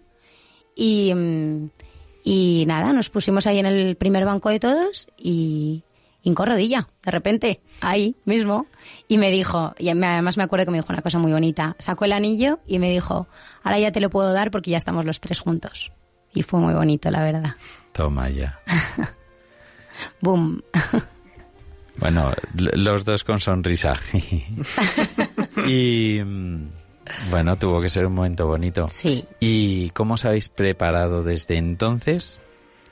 y, 0.75 1.13
mm, 1.13 1.69
y 2.23 2.65
nada, 2.67 2.93
nos 2.93 3.09
pusimos 3.09 3.45
ahí 3.47 3.59
en 3.59 3.65
el 3.65 3.95
primer 3.97 4.25
banco 4.25 4.49
de 4.49 4.59
todos 4.59 5.09
y 5.17 5.83
hincó 6.23 6.45
rodilla, 6.45 6.89
de 7.03 7.11
repente, 7.11 7.61
ahí 7.81 8.15
mismo, 8.25 8.67
y 9.07 9.17
me 9.17 9.31
dijo, 9.31 9.73
y 9.77 9.89
además 9.89 10.37
me 10.37 10.43
acuerdo 10.43 10.65
que 10.65 10.71
me 10.71 10.77
dijo 10.77 10.91
una 10.91 11.01
cosa 11.01 11.17
muy 11.17 11.31
bonita, 11.31 11.75
sacó 11.79 12.05
el 12.05 12.13
anillo 12.13 12.59
y 12.67 12.79
me 12.79 12.89
dijo, 12.91 13.27
ahora 13.63 13.79
ya 13.79 13.91
te 13.91 14.01
lo 14.01 14.09
puedo 14.09 14.33
dar 14.33 14.51
porque 14.51 14.71
ya 14.71 14.77
estamos 14.77 15.05
los 15.05 15.21
tres 15.21 15.39
juntos. 15.39 15.91
Y 16.33 16.43
fue 16.43 16.59
muy 16.59 16.73
bonito, 16.73 17.09
la 17.09 17.23
verdad. 17.23 17.55
Toma 17.91 18.29
ya. 18.29 18.59
Boom. 20.21 20.61
Bueno, 21.99 22.33
los 22.53 23.05
dos 23.05 23.23
con 23.23 23.39
sonrisa. 23.39 23.93
y 25.67 26.21
mm, 26.23 26.67
Bueno, 27.29 27.57
tuvo 27.57 27.81
que 27.81 27.89
ser 27.89 28.05
un 28.05 28.13
momento 28.13 28.47
bonito. 28.47 28.87
Sí. 28.89 29.25
¿Y 29.39 29.89
cómo 29.91 30.15
os 30.15 30.25
habéis 30.25 30.49
preparado 30.49 31.23
desde 31.23 31.57
entonces? 31.57 32.39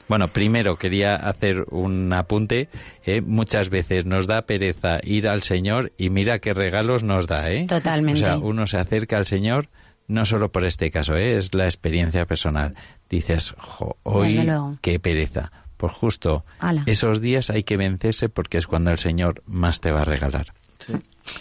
Bueno, 0.07 0.29
primero 0.29 0.77
quería 0.77 1.15
hacer 1.15 1.65
un 1.69 2.11
apunte. 2.13 2.69
¿eh? 3.05 3.21
Muchas 3.21 3.69
veces 3.69 4.05
nos 4.05 4.25
da 4.25 4.43
pereza 4.43 4.99
ir 5.03 5.27
al 5.27 5.43
Señor 5.43 5.91
y 5.97 6.09
mira 6.09 6.39
qué 6.39 6.53
regalos 6.53 7.03
nos 7.03 7.27
da, 7.27 7.51
¿eh? 7.51 7.65
Totalmente. 7.67 8.21
O 8.21 8.25
sea, 8.25 8.37
uno 8.37 8.65
se 8.67 8.77
acerca 8.77 9.17
al 9.17 9.25
Señor 9.25 9.69
no 10.07 10.23
solo 10.23 10.51
por 10.51 10.65
este 10.65 10.89
caso, 10.89 11.15
¿eh? 11.15 11.37
es 11.37 11.53
la 11.53 11.65
experiencia 11.65 12.25
personal. 12.25 12.75
Dices, 13.09 13.53
jo, 13.57 13.97
hoy 14.03 14.49
qué 14.81 14.99
pereza. 14.99 15.51
Pues 15.77 15.93
justo 15.93 16.43
Ala. 16.59 16.83
esos 16.87 17.21
días 17.21 17.49
hay 17.49 17.63
que 17.63 17.77
vencerse 17.77 18.29
porque 18.29 18.57
es 18.57 18.67
cuando 18.67 18.91
el 18.91 18.97
Señor 18.97 19.43
más 19.45 19.79
te 19.79 19.91
va 19.91 20.01
a 20.01 20.05
regalar. 20.05 20.53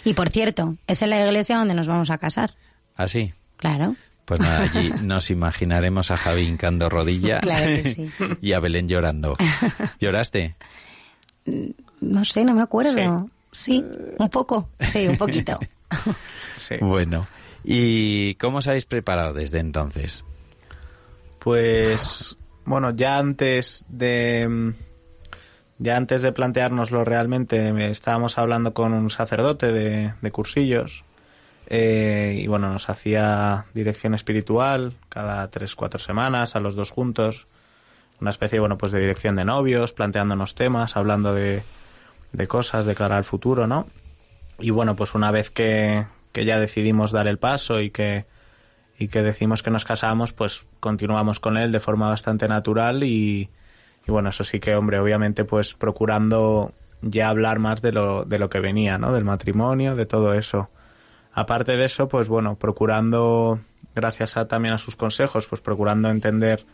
Y 0.03 0.13
por 0.13 0.29
cierto, 0.29 0.75
es 0.87 1.01
en 1.01 1.09
la 1.09 1.19
iglesia 1.25 1.57
donde 1.57 1.73
nos 1.73 1.87
vamos 1.87 2.09
a 2.09 2.17
casar. 2.17 2.53
Así. 2.95 3.33
Claro. 3.57 3.95
Pues 4.25 4.39
nada, 4.39 4.63
allí 4.63 4.91
nos 5.03 5.31
imaginaremos 5.31 6.11
a 6.11 6.17
Javi 6.17 6.41
hincando 6.41 6.89
rodilla 6.89 7.39
Claro 7.41 7.65
que 7.67 7.93
sí. 7.93 8.11
y 8.41 8.53
a 8.53 8.59
Belén 8.59 8.87
llorando. 8.87 9.35
¿Lloraste? 9.99 10.55
No 12.01 12.25
sé, 12.25 12.43
no 12.43 12.53
me 12.53 12.61
acuerdo. 12.61 13.29
Sí, 13.51 13.83
un 14.19 14.29
poco. 14.29 14.69
Sí, 14.81 15.07
un 15.07 15.17
poquito. 15.17 15.57
Sí. 16.57 16.75
Bueno, 16.81 17.25
¿y 17.63 18.35
cómo 18.35 18.57
os 18.57 18.67
habéis 18.67 18.85
preparado 18.85 19.33
desde 19.33 19.59
entonces? 19.59 20.25
Pues 21.39 22.35
bueno, 22.67 22.91
ya 22.91 23.17
antes 23.17 23.85
de 23.87 24.45
mm, 24.47 24.73
ya 25.79 25.95
antes 25.95 26.21
de 26.21 26.33
planteárnoslo 26.33 27.05
realmente 27.05 27.71
me 27.71 27.89
estábamos 27.89 28.37
hablando 28.37 28.73
con 28.73 28.93
un 28.93 29.09
sacerdote 29.09 29.71
de, 29.71 30.13
de 30.21 30.31
cursillos 30.31 31.05
eh, 31.67 32.37
y 32.37 32.47
bueno 32.47 32.69
nos 32.69 32.89
hacía 32.89 33.65
dirección 33.73 34.13
espiritual 34.13 34.93
cada 35.07 35.47
tres 35.49 35.75
cuatro 35.75 35.99
semanas 35.99 36.55
a 36.55 36.59
los 36.59 36.75
dos 36.75 36.91
juntos. 36.91 37.47
Una 38.19 38.31
especie 38.31 38.59
bueno 38.59 38.77
pues 38.77 38.91
de 38.91 38.99
dirección 38.99 39.37
de 39.37 39.45
novios 39.45 39.93
planteándonos 39.93 40.53
temas 40.53 40.97
hablando 40.97 41.33
de, 41.33 41.63
de 42.33 42.47
cosas 42.47 42.85
de 42.85 42.95
cara 42.95 43.15
al 43.15 43.23
futuro 43.23 43.65
no 43.65 43.87
y 44.59 44.71
bueno 44.71 44.97
pues 44.97 45.15
una 45.15 45.31
vez 45.31 45.51
que, 45.51 46.05
que 46.33 46.43
ya 46.43 46.59
decidimos 46.59 47.11
dar 47.11 47.27
el 47.27 47.37
paso 47.37 47.79
y 47.79 47.91
que 47.91 48.25
y 48.97 49.07
que 49.09 49.21
decimos 49.21 49.61
que 49.61 49.69
nos 49.69 49.85
casamos, 49.85 50.33
pues 50.33 50.65
continuamos 50.79 51.39
con 51.39 51.57
él 51.57 51.71
de 51.71 51.79
forma 51.79 52.09
bastante 52.09 52.47
natural 52.47 53.03
y, 53.03 53.49
bueno, 54.07 54.29
eso 54.29 54.43
sí 54.43 54.59
que, 54.59 54.75
hombre, 54.75 54.99
obviamente 54.99 55.43
pues 55.43 55.73
procurando 55.73 56.71
ya 57.01 57.29
hablar 57.29 57.59
más 57.59 57.81
de 57.81 57.91
lo, 57.91 58.23
de 58.23 58.39
lo 58.39 58.49
que 58.49 58.59
venía, 58.59 58.97
¿no? 58.97 59.13
Del 59.13 59.23
matrimonio, 59.23 59.95
de 59.95 60.07
todo 60.07 60.33
eso. 60.33 60.69
Aparte 61.33 61.73
de 61.73 61.85
eso, 61.85 62.07
pues 62.07 62.27
bueno, 62.27 62.55
procurando, 62.55 63.59
gracias 63.93 64.35
a, 64.37 64.47
también 64.47 64.73
a 64.73 64.79
sus 64.79 64.95
consejos, 64.95 65.45
pues 65.45 65.61
procurando 65.61 66.09
entender 66.09 66.65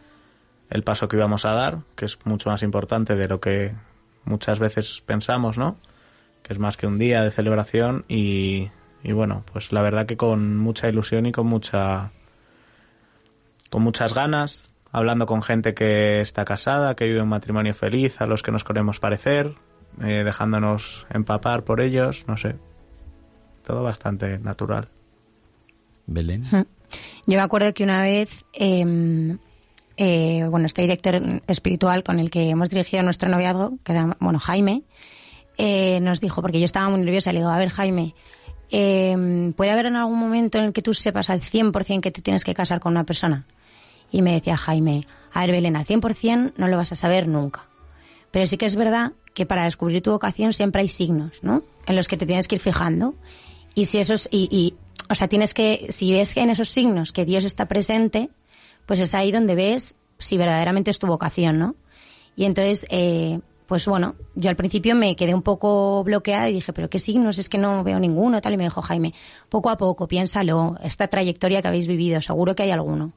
el 0.69 0.83
paso 0.83 1.09
que 1.09 1.17
íbamos 1.17 1.43
a 1.43 1.51
dar, 1.51 1.79
que 1.95 2.05
es 2.05 2.17
mucho 2.25 2.49
más 2.49 2.63
importante 2.63 3.15
de 3.15 3.27
lo 3.27 3.41
que 3.41 3.73
muchas 4.23 4.59
veces 4.59 5.03
pensamos, 5.05 5.57
¿no? 5.57 5.75
Que 6.41 6.53
es 6.53 6.59
más 6.59 6.77
que 6.77 6.87
un 6.87 6.97
día 6.97 7.21
de 7.21 7.31
celebración 7.31 8.05
y, 8.07 8.69
y 9.03 9.11
bueno, 9.11 9.43
pues 9.51 9.71
la 9.71 9.81
verdad 9.81 10.05
que 10.05 10.17
con 10.17 10.57
mucha 10.57 10.89
ilusión 10.89 11.25
y 11.25 11.31
con 11.31 11.47
mucha 11.47 12.11
con 13.69 13.81
muchas 13.81 14.13
ganas, 14.13 14.69
hablando 14.91 15.25
con 15.25 15.41
gente 15.41 15.73
que 15.73 16.21
está 16.21 16.45
casada, 16.45 16.95
que 16.95 17.05
vive 17.05 17.21
un 17.21 17.29
matrimonio 17.29 17.73
feliz, 17.73 18.21
a 18.21 18.27
los 18.27 18.43
que 18.43 18.51
nos 18.51 18.63
queremos 18.63 18.99
parecer, 18.99 19.55
eh, 20.01 20.23
dejándonos 20.23 21.07
empapar 21.09 21.63
por 21.63 21.81
ellos, 21.81 22.25
no 22.27 22.37
sé. 22.37 22.55
Todo 23.63 23.81
bastante 23.81 24.37
natural. 24.39 24.89
Belén. 26.05 26.45
Yo 27.25 27.37
me 27.37 27.39
acuerdo 27.39 27.73
que 27.73 27.83
una 27.83 28.03
vez, 28.03 28.45
eh, 28.53 29.37
eh, 29.97 30.45
bueno, 30.49 30.65
este 30.65 30.81
director 30.81 31.19
espiritual 31.47 32.03
con 32.03 32.19
el 32.19 32.29
que 32.29 32.49
hemos 32.49 32.69
dirigido 32.69 33.03
nuestro 33.03 33.29
noviazgo, 33.29 33.77
que 33.83 33.93
era, 33.93 34.15
bueno, 34.19 34.39
Jaime, 34.39 34.83
eh, 35.57 35.99
nos 36.01 36.19
dijo, 36.19 36.41
porque 36.41 36.59
yo 36.59 36.65
estaba 36.65 36.89
muy 36.89 36.99
nerviosa, 36.99 37.31
le 37.31 37.39
digo, 37.39 37.51
a 37.51 37.57
ver, 37.57 37.69
Jaime, 37.69 38.15
eh, 38.75 39.53
¿puede 39.55 39.69
haber 39.69 39.85
en 39.85 39.95
algún 39.95 40.17
momento 40.17 40.57
en 40.57 40.65
el 40.65 40.73
que 40.73 40.81
tú 40.81 40.95
sepas 40.95 41.29
al 41.29 41.41
100% 41.41 42.01
que 42.01 42.09
te 42.09 42.23
tienes 42.23 42.43
que 42.43 42.55
casar 42.55 42.79
con 42.79 42.93
una 42.93 43.03
persona? 43.03 43.45
Y 44.11 44.23
me 44.23 44.33
decía 44.33 44.57
Jaime, 44.57 45.05
a 45.31 45.41
ver, 45.41 45.51
Belén, 45.51 45.75
al 45.75 45.85
100% 45.85 46.53
no 46.57 46.67
lo 46.67 46.77
vas 46.77 46.91
a 46.91 46.95
saber 46.95 47.27
nunca. 47.27 47.67
Pero 48.31 48.47
sí 48.47 48.57
que 48.57 48.65
es 48.65 48.75
verdad 48.75 49.13
que 49.35 49.45
para 49.45 49.65
descubrir 49.65 50.01
tu 50.01 50.09
vocación 50.09 50.53
siempre 50.53 50.81
hay 50.81 50.89
signos, 50.89 51.43
¿no? 51.43 51.61
En 51.85 51.95
los 51.95 52.07
que 52.07 52.17
te 52.17 52.25
tienes 52.25 52.47
que 52.47 52.55
ir 52.55 52.61
fijando. 52.61 53.13
Y 53.75 53.85
si 53.85 53.99
esos, 53.99 54.27
y, 54.31 54.49
y, 54.51 54.73
o 55.07 55.13
sea, 55.13 55.27
tienes 55.27 55.53
que, 55.53 55.87
si 55.89 56.11
ves 56.11 56.33
que 56.33 56.41
en 56.41 56.49
esos 56.49 56.69
signos 56.69 57.11
que 57.11 57.25
Dios 57.25 57.43
está 57.43 57.67
presente, 57.67 58.31
pues 58.87 58.99
es 58.99 59.13
ahí 59.13 59.31
donde 59.31 59.53
ves 59.53 59.95
si 60.17 60.35
verdaderamente 60.35 60.89
es 60.89 60.97
tu 60.97 61.05
vocación, 61.05 61.59
¿no? 61.59 61.75
Y 62.35 62.45
entonces, 62.45 62.87
eh, 62.89 63.39
pues 63.65 63.85
bueno, 63.87 64.15
yo 64.35 64.49
al 64.49 64.55
principio 64.55 64.95
me 64.95 65.15
quedé 65.15 65.33
un 65.33 65.41
poco 65.41 66.03
bloqueada 66.03 66.49
y 66.49 66.53
dije, 66.53 66.73
pero 66.73 66.89
¿qué 66.89 66.99
signos? 66.99 67.37
Es 67.37 67.49
que 67.49 67.57
no 67.57 67.83
veo 67.83 67.99
ninguno, 67.99 68.41
tal. 68.41 68.53
Y 68.53 68.57
me 68.57 68.63
dijo 68.63 68.81
Jaime, 68.81 69.13
poco 69.49 69.69
a 69.69 69.77
poco, 69.77 70.07
piénsalo, 70.07 70.77
esta 70.83 71.07
trayectoria 71.07 71.61
que 71.61 71.67
habéis 71.67 71.87
vivido, 71.87 72.21
seguro 72.21 72.55
que 72.55 72.63
hay 72.63 72.71
alguno. 72.71 73.13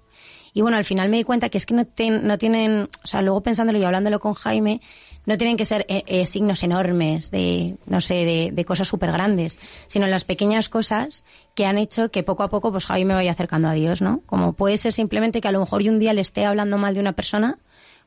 Y 0.53 0.63
bueno, 0.63 0.79
al 0.79 0.85
final 0.85 1.11
me 1.11 1.19
di 1.19 1.25
cuenta 1.25 1.51
que 1.51 1.59
es 1.59 1.67
que 1.67 1.75
no, 1.75 1.85
ten- 1.85 2.27
no 2.27 2.39
tienen, 2.39 2.89
o 3.05 3.07
sea, 3.07 3.21
luego 3.21 3.43
pensándolo 3.43 3.79
y 3.79 3.85
hablándolo 3.85 4.21
con 4.21 4.33
Jaime, 4.33 4.81
no 5.27 5.37
tienen 5.37 5.59
que 5.59 5.67
ser 5.67 5.85
eh, 5.89 6.03
eh, 6.07 6.25
signos 6.25 6.63
enormes 6.63 7.31
de, 7.31 7.77
no 7.85 8.01
sé, 8.01 8.15
de, 8.25 8.51
de 8.55 8.65
cosas 8.65 8.89
súper 8.89 9.13
grandes, 9.13 9.59
sino 9.87 10.07
las 10.07 10.25
pequeñas 10.25 10.71
cosas 10.71 11.25
que 11.55 11.67
han 11.67 11.77
hecho 11.77 12.11
que 12.11 12.23
poco 12.23 12.43
a 12.43 12.49
poco 12.49 12.71
pues 12.71 12.87
Jaime 12.87 13.09
me 13.09 13.15
vaya 13.15 13.33
acercando 13.33 13.69
a 13.69 13.73
Dios, 13.73 14.01
¿no? 14.01 14.23
Como 14.25 14.55
puede 14.55 14.79
ser 14.79 14.93
simplemente 14.95 15.43
que 15.43 15.49
a 15.49 15.53
lo 15.53 15.61
mejor 15.61 15.83
yo 15.83 15.93
un 15.93 15.99
día 15.99 16.15
le 16.15 16.21
esté 16.23 16.47
hablando 16.47 16.79
mal 16.79 16.95
de 16.95 17.01
una 17.01 17.13
persona 17.13 17.59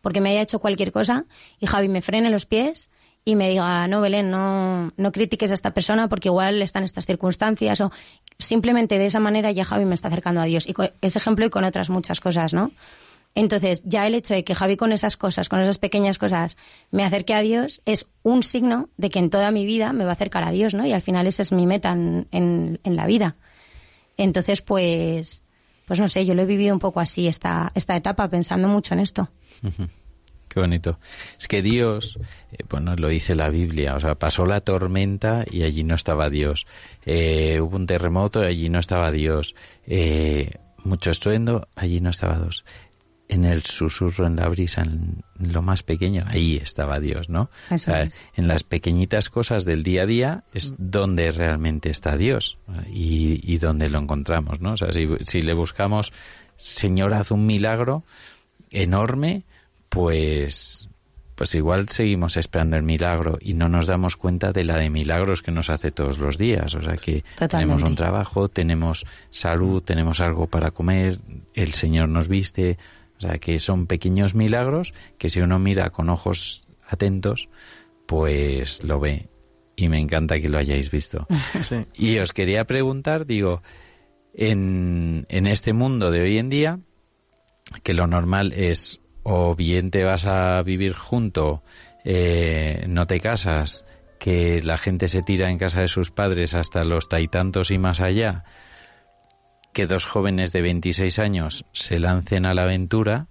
porque 0.02 0.22
me 0.22 0.32
haya 0.32 0.42
hecho 0.42 0.60
cualquier 0.60 0.92
cosa 0.92 1.26
y 1.60 1.68
Javi 1.68 1.88
me 1.88 2.02
frene 2.02 2.30
los 2.30 2.46
pies 2.46 2.90
y 3.26 3.36
me 3.36 3.50
diga, 3.50 3.88
no, 3.88 4.02
Belén, 4.02 4.32
no, 4.32 4.92
no 4.98 5.12
critiques 5.12 5.52
a 5.52 5.54
esta 5.54 5.74
persona 5.74 6.08
porque 6.08 6.30
igual 6.30 6.62
está 6.62 6.80
en 6.80 6.86
estas 6.86 7.06
circunstancias 7.06 7.82
o 7.82 7.92
simplemente 8.38 8.98
de 8.98 9.06
esa 9.06 9.20
manera 9.20 9.52
ya 9.52 9.66
Javi 9.66 9.86
me 9.86 9.96
está 9.96 10.08
acercando 10.08 10.42
a 10.42 10.46
Dios. 10.46 10.68
Y 10.68 10.74
con 10.74 10.90
ese 11.02 11.20
ejemplo 11.20 11.46
y 11.46 11.50
con 11.50 11.64
otras 11.64 11.90
muchas 11.90 12.22
cosas, 12.22 12.54
¿no? 12.54 12.72
Entonces, 13.36 13.84
ya 13.86 14.08
el 14.08 14.16
hecho 14.16 14.34
de 14.34 14.44
que 14.44 14.56
Javi 14.56 14.76
con 14.76 14.92
esas 14.92 15.16
cosas, 15.16 15.50
con 15.50 15.60
esas 15.60 15.78
pequeñas 15.78 16.18
cosas, 16.18 16.58
me 16.90 17.06
acerque 17.06 17.36
a 17.36 17.42
Dios 17.42 17.82
es 17.86 18.08
un 18.24 18.42
signo 18.42 18.90
de 18.98 19.12
que 19.12 19.20
en 19.20 19.30
toda 19.30 19.52
mi 19.52 19.66
vida 19.66 19.94
me 19.94 20.04
va 20.04 20.12
a 20.12 20.14
acercar 20.14 20.44
a 20.44 20.52
Dios, 20.52 20.74
¿no? 20.74 20.86
Y 20.86 20.94
al 20.94 21.04
final 21.04 21.28
esa 21.28 21.44
es 21.44 21.52
mi 21.52 21.68
meta 21.68 21.92
en, 21.92 22.28
en 22.32 22.96
la 22.96 23.06
vida. 23.06 23.36
Entonces, 24.18 24.62
pues, 24.62 25.44
pues 25.90 26.00
no 26.00 26.08
sé, 26.08 26.24
yo 26.24 26.36
lo 26.36 26.44
he 26.44 26.46
vivido 26.46 26.72
un 26.72 26.80
poco 26.80 27.00
así 27.00 27.28
esta, 27.28 27.72
esta 27.74 27.96
etapa, 27.96 28.30
pensando 28.30 28.68
mucho 28.68 28.94
en 28.94 29.00
esto. 29.00 29.28
Qué 30.48 30.60
bonito. 30.60 31.00
Es 31.40 31.48
que 31.48 31.64
Dios, 31.64 32.20
eh, 32.52 32.58
bueno, 32.70 32.96
lo 32.96 33.08
dice 33.08 33.34
la 33.34 33.50
Biblia, 33.50 33.96
o 33.96 34.00
sea, 34.00 34.14
pasó 34.14 34.46
la 34.46 34.62
tormenta 34.62 35.46
y 35.50 35.64
allí 35.64 35.84
no 35.84 35.96
estaba 35.96 36.30
Dios. 36.30 36.68
Eh, 37.08 37.60
hubo 37.60 37.76
un 37.76 37.88
terremoto 37.88 38.44
y 38.44 38.46
allí 38.46 38.70
no 38.70 38.78
estaba 38.78 39.10
Dios. 39.10 39.56
Eh, 39.88 40.52
mucho 40.84 41.10
estruendo, 41.10 41.68
allí 41.76 42.02
no 42.02 42.12
estaba 42.12 42.38
Dios. 42.38 42.66
En 43.32 43.46
el 43.46 43.62
susurro, 43.64 44.26
en 44.26 44.36
la 44.36 44.50
brisa, 44.50 44.82
en 44.82 45.24
lo 45.38 45.62
más 45.62 45.84
pequeño, 45.84 46.24
ahí 46.28 46.58
estaba 46.58 47.00
Dios, 47.00 47.30
¿no? 47.30 47.50
Eso 47.70 47.76
O 47.92 47.94
sea, 47.94 48.04
es. 48.04 48.20
En 48.36 48.48
las 48.48 48.64
pequeñitas 48.64 49.30
cosas 49.30 49.66
del 49.66 49.84
día 49.84 50.02
a 50.02 50.06
día 50.08 50.44
es 50.52 50.74
donde 50.78 51.32
realmente 51.32 51.92
está 51.92 52.18
Dios 52.18 52.58
y, 52.92 53.40
y 53.44 53.58
donde 53.60 53.88
lo 53.90 54.00
encontramos, 54.00 54.62
¿no? 54.62 54.74
O 54.74 54.78
sea, 54.78 54.92
si, 54.92 55.08
si 55.26 55.42
le 55.42 55.54
buscamos, 55.54 56.12
Señor, 56.58 57.14
haz 57.14 57.30
un 57.30 57.46
milagro 57.46 58.04
enorme, 58.72 59.44
pues 59.90 60.90
pues 61.36 61.56
igual 61.56 61.88
seguimos 61.88 62.36
esperando 62.36 62.76
el 62.76 62.84
milagro 62.84 63.38
y 63.40 63.54
no 63.54 63.70
nos 63.70 63.88
damos 63.88 64.18
cuenta 64.18 64.52
de 64.52 64.66
la 64.66 64.76
de 64.78 64.90
milagros 64.90 65.42
que 65.42 65.52
nos 65.52 65.70
hace 65.70 65.90
todos 65.90 66.18
los 66.18 66.38
días. 66.38 66.76
O 66.76 66.82
sea 66.82 66.98
que 66.98 67.22
Totalmente. 67.22 67.48
tenemos 67.56 67.84
un 67.84 67.96
trabajo, 67.96 68.50
tenemos 68.50 69.06
salud, 69.32 69.82
tenemos 69.82 70.20
algo 70.20 70.48
para 70.48 70.72
comer, 70.72 71.20
el 71.54 71.74
Señor 71.74 72.10
nos 72.10 72.28
viste. 72.28 72.78
O 73.20 73.22
sea 73.22 73.38
que 73.38 73.60
son 73.60 73.86
pequeños 73.86 74.34
milagros 74.34 74.94
que 75.18 75.30
si 75.30 75.42
uno 75.42 75.60
mira 75.60 75.90
con 75.90 76.10
ojos 76.10 76.64
atentos, 76.88 77.50
pues 78.06 78.84
lo 78.84 79.00
ve. 79.00 79.30
Y 79.76 79.88
me 79.90 80.00
encanta 80.00 80.40
que 80.40 80.50
lo 80.50 80.58
hayáis 80.58 80.90
visto. 80.90 81.28
Sí. 81.62 81.86
Y 81.94 82.18
os 82.20 82.34
quería 82.34 82.66
preguntar, 82.66 83.26
digo, 83.26 83.62
en, 84.34 85.26
en 85.30 85.48
este 85.48 85.74
mundo 85.74 86.12
de 86.12 86.22
hoy 86.22 86.38
en 86.38 86.50
día, 86.50 86.80
que 87.84 87.94
lo 87.94 88.08
normal 88.08 88.54
es 88.54 89.00
o 89.24 89.56
bien 89.56 89.92
te 89.92 90.04
vas 90.04 90.26
a 90.26 90.62
vivir 90.64 90.94
junto, 90.94 91.62
eh, 92.04 92.86
no 92.88 93.06
te 93.06 93.20
casas, 93.20 93.86
que 94.20 94.62
la 94.64 94.78
gente 94.78 95.08
se 95.08 95.22
tira 95.22 95.50
en 95.50 95.58
casa 95.58 95.82
de 95.82 95.88
sus 95.88 96.12
padres 96.12 96.56
hasta 96.56 96.84
los 96.84 97.10
taitantos 97.10 97.72
y 97.72 97.78
más 97.78 98.00
allá, 98.02 98.44
que 99.74 99.86
dos 99.88 100.06
jóvenes 100.06 100.52
de 100.52 100.62
26 100.62 101.20
años 101.20 101.66
se 101.74 102.00
lancen 102.00 102.46
a 102.46 102.54
la 102.54 102.64
aventura, 102.64 103.28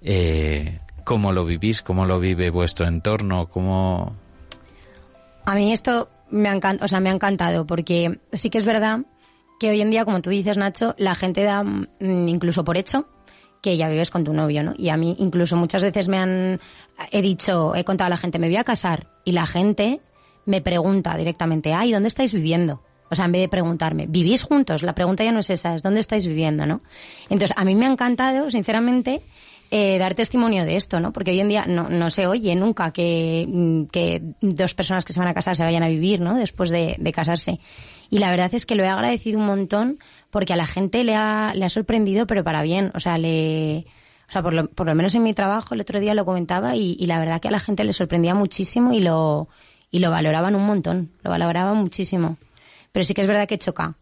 eh, 0.00 0.78
¿cómo 1.04 1.32
lo 1.32 1.44
vivís? 1.44 1.82
¿Cómo 1.82 2.04
lo 2.06 2.18
vive 2.20 2.50
vuestro 2.50 2.86
entorno? 2.86 3.48
¿Cómo...? 3.48 4.14
A 5.44 5.54
mí 5.54 5.72
esto 5.72 6.08
me 6.30 6.48
ha, 6.48 6.54
encan- 6.54 6.82
o 6.82 6.88
sea, 6.88 7.00
me 7.00 7.10
ha 7.10 7.12
encantado 7.12 7.66
porque 7.66 8.18
sí 8.32 8.48
que 8.50 8.58
es 8.58 8.64
verdad 8.64 9.00
que 9.58 9.70
hoy 9.70 9.80
en 9.80 9.90
día, 9.90 10.04
como 10.04 10.20
tú 10.22 10.30
dices, 10.30 10.56
Nacho, 10.56 10.94
la 10.98 11.14
gente 11.14 11.42
da 11.42 11.62
mm, 11.62 12.28
incluso 12.28 12.64
por 12.64 12.76
hecho 12.76 13.06
que 13.60 13.76
ya 13.76 13.88
vives 13.88 14.10
con 14.10 14.24
tu 14.24 14.32
novio, 14.32 14.64
¿no? 14.64 14.74
Y 14.76 14.88
a 14.88 14.96
mí 14.96 15.14
incluso 15.20 15.56
muchas 15.56 15.82
veces 15.82 16.08
me 16.08 16.18
han, 16.18 16.58
he 17.12 17.22
dicho, 17.22 17.76
he 17.76 17.84
contado 17.84 18.06
a 18.06 18.10
la 18.10 18.16
gente, 18.16 18.40
me 18.40 18.48
voy 18.48 18.56
a 18.56 18.64
casar, 18.64 19.06
y 19.24 19.30
la 19.32 19.46
gente 19.46 20.00
me 20.46 20.60
pregunta 20.60 21.16
directamente, 21.16 21.72
ay, 21.72 21.92
¿dónde 21.92 22.08
estáis 22.08 22.32
viviendo? 22.32 22.82
O 23.12 23.14
sea, 23.14 23.26
en 23.26 23.32
vez 23.32 23.42
de 23.42 23.48
preguntarme, 23.48 24.06
¿vivís 24.08 24.42
juntos? 24.42 24.82
La 24.82 24.94
pregunta 24.94 25.22
ya 25.22 25.32
no 25.32 25.40
es 25.40 25.50
esa, 25.50 25.74
es 25.74 25.82
¿dónde 25.82 26.00
estáis 26.00 26.26
viviendo, 26.26 26.64
no? 26.64 26.80
Entonces, 27.28 27.54
a 27.58 27.62
mí 27.66 27.74
me 27.74 27.84
ha 27.84 27.90
encantado, 27.90 28.50
sinceramente, 28.50 29.20
eh, 29.70 29.98
dar 29.98 30.14
testimonio 30.14 30.64
de 30.64 30.76
esto, 30.76 30.98
¿no? 30.98 31.12
Porque 31.12 31.32
hoy 31.32 31.40
en 31.40 31.50
día 31.50 31.66
no, 31.68 31.90
no 31.90 32.08
se 32.08 32.26
oye 32.26 32.54
nunca 32.54 32.90
que, 32.90 33.46
mm, 33.46 33.82
que 33.88 34.22
dos 34.40 34.72
personas 34.72 35.04
que 35.04 35.12
se 35.12 35.20
van 35.20 35.28
a 35.28 35.34
casar 35.34 35.56
se 35.56 35.62
vayan 35.62 35.82
a 35.82 35.88
vivir, 35.88 36.22
¿no? 36.22 36.36
Después 36.36 36.70
de, 36.70 36.96
de 36.98 37.12
casarse. 37.12 37.60
Y 38.08 38.16
la 38.16 38.30
verdad 38.30 38.54
es 38.54 38.64
que 38.64 38.76
lo 38.76 38.82
he 38.82 38.88
agradecido 38.88 39.38
un 39.38 39.44
montón 39.44 39.98
porque 40.30 40.54
a 40.54 40.56
la 40.56 40.66
gente 40.66 41.04
le 41.04 41.14
ha, 41.14 41.52
le 41.54 41.66
ha 41.66 41.68
sorprendido, 41.68 42.26
pero 42.26 42.42
para 42.42 42.62
bien. 42.62 42.92
O 42.94 43.00
sea, 43.00 43.18
le, 43.18 43.84
o 44.26 44.32
sea, 44.32 44.42
por 44.42 44.54
lo, 44.54 44.68
por 44.68 44.86
lo 44.86 44.94
menos 44.94 45.14
en 45.14 45.22
mi 45.22 45.34
trabajo 45.34 45.74
el 45.74 45.82
otro 45.82 46.00
día 46.00 46.14
lo 46.14 46.24
comentaba 46.24 46.76
y, 46.76 46.96
y 46.98 47.04
la 47.04 47.18
verdad 47.18 47.42
que 47.42 47.48
a 47.48 47.50
la 47.50 47.60
gente 47.60 47.84
le 47.84 47.92
sorprendía 47.92 48.34
muchísimo 48.34 48.94
y 48.94 49.00
lo, 49.00 49.48
y 49.90 49.98
lo 49.98 50.10
valoraban 50.10 50.54
un 50.54 50.64
montón. 50.64 51.10
Lo 51.22 51.30
valoraban 51.30 51.76
muchísimo. 51.76 52.38
Pero 52.92 53.04
sí 53.04 53.14
que 53.14 53.22
es 53.22 53.26
verdad 53.26 53.48
que 53.48 53.58
choca. 53.58 53.94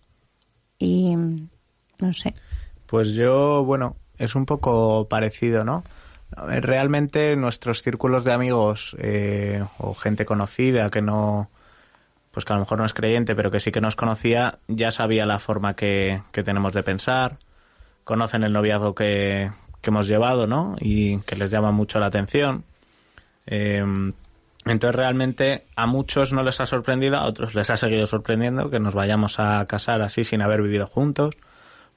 Y 0.79 1.15
no 1.15 2.13
sé. 2.13 2.35
Pues 2.87 3.15
yo, 3.15 3.65
bueno, 3.65 3.97
es 4.19 4.35
un 4.35 4.47
poco 4.47 5.09
parecido, 5.09 5.65
¿no? 5.65 5.85
Realmente 6.33 7.37
nuestros 7.37 7.83
círculos 7.83 8.25
de 8.25 8.33
amigos 8.33 8.97
eh, 8.99 9.65
o 9.79 9.95
gente 9.95 10.25
conocida 10.25 10.91
que 10.91 11.03
no, 11.03 11.51
pues 12.31 12.45
que 12.45 12.53
a 12.53 12.57
lo 12.57 12.61
mejor 12.61 12.79
no 12.79 12.85
es 12.85 12.95
creyente, 12.95 13.35
pero 13.35 13.51
que 13.51 13.61
sí 13.61 13.73
que 13.73 13.81
nos 13.81 13.97
conocía, 13.97 14.59
ya 14.69 14.91
sabía 14.91 15.27
la 15.27 15.39
forma 15.39 15.75
que, 15.75 16.23
que 16.33 16.43
tenemos 16.43 16.73
de 16.73 16.83
pensar, 16.83 17.39
conocen 18.05 18.45
el 18.45 18.53
noviazgo 18.53 18.95
que, 18.95 19.51
que 19.81 19.91
hemos 19.91 20.07
llevado, 20.07 20.47
¿no? 20.47 20.77
Y 20.81 21.19
que 21.21 21.37
les 21.37 21.51
llama 21.51 21.73
mucho 21.73 21.99
la 21.99 22.07
atención. 22.07 22.65
Eh, 23.47 23.85
entonces 24.71 24.95
realmente 24.95 25.67
a 25.75 25.87
muchos 25.87 26.33
no 26.33 26.43
les 26.43 26.61
ha 26.61 26.67
sorprendido, 26.67 27.17
a 27.17 27.27
otros 27.27 27.55
les 27.55 27.71
ha 27.71 27.77
seguido 27.77 28.07
sorprendiendo 28.07 28.71
que 28.71 28.79
nos 28.79 28.95
vayamos 28.95 29.41
a 29.41 29.65
casar 29.67 30.03
así 30.03 30.25
sin 30.25 30.43
haber 30.43 30.63
vivido 30.63 30.87
juntos. 30.87 31.37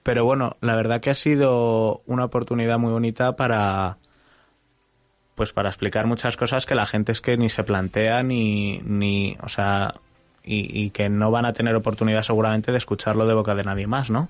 Pero 0.02 0.26
bueno, 0.26 0.58
la 0.60 0.76
verdad 0.76 1.00
que 1.00 1.10
ha 1.10 1.16
sido 1.16 2.02
una 2.06 2.26
oportunidad 2.26 2.80
muy 2.80 2.92
bonita 2.92 3.36
para 3.36 3.98
pues 5.36 5.54
para 5.54 5.70
explicar 5.70 6.06
muchas 6.06 6.38
cosas 6.38 6.66
que 6.66 6.76
la 6.76 6.86
gente 6.86 7.12
es 7.12 7.22
que 7.22 7.38
ni 7.38 7.50
se 7.50 7.64
plantea 7.64 8.22
ni, 8.24 8.80
ni 8.80 9.38
o 9.42 9.50
sea, 9.50 9.96
y, 10.44 10.84
y 10.84 10.90
que 10.92 11.10
no 11.10 11.32
van 11.32 11.46
a 11.46 11.54
tener 11.54 11.76
oportunidad 11.76 12.24
seguramente 12.24 12.72
de 12.72 12.78
escucharlo 12.78 13.26
de 13.26 13.34
boca 13.34 13.56
de 13.56 13.64
nadie 13.64 13.88
más, 13.88 14.10
¿no? 14.10 14.30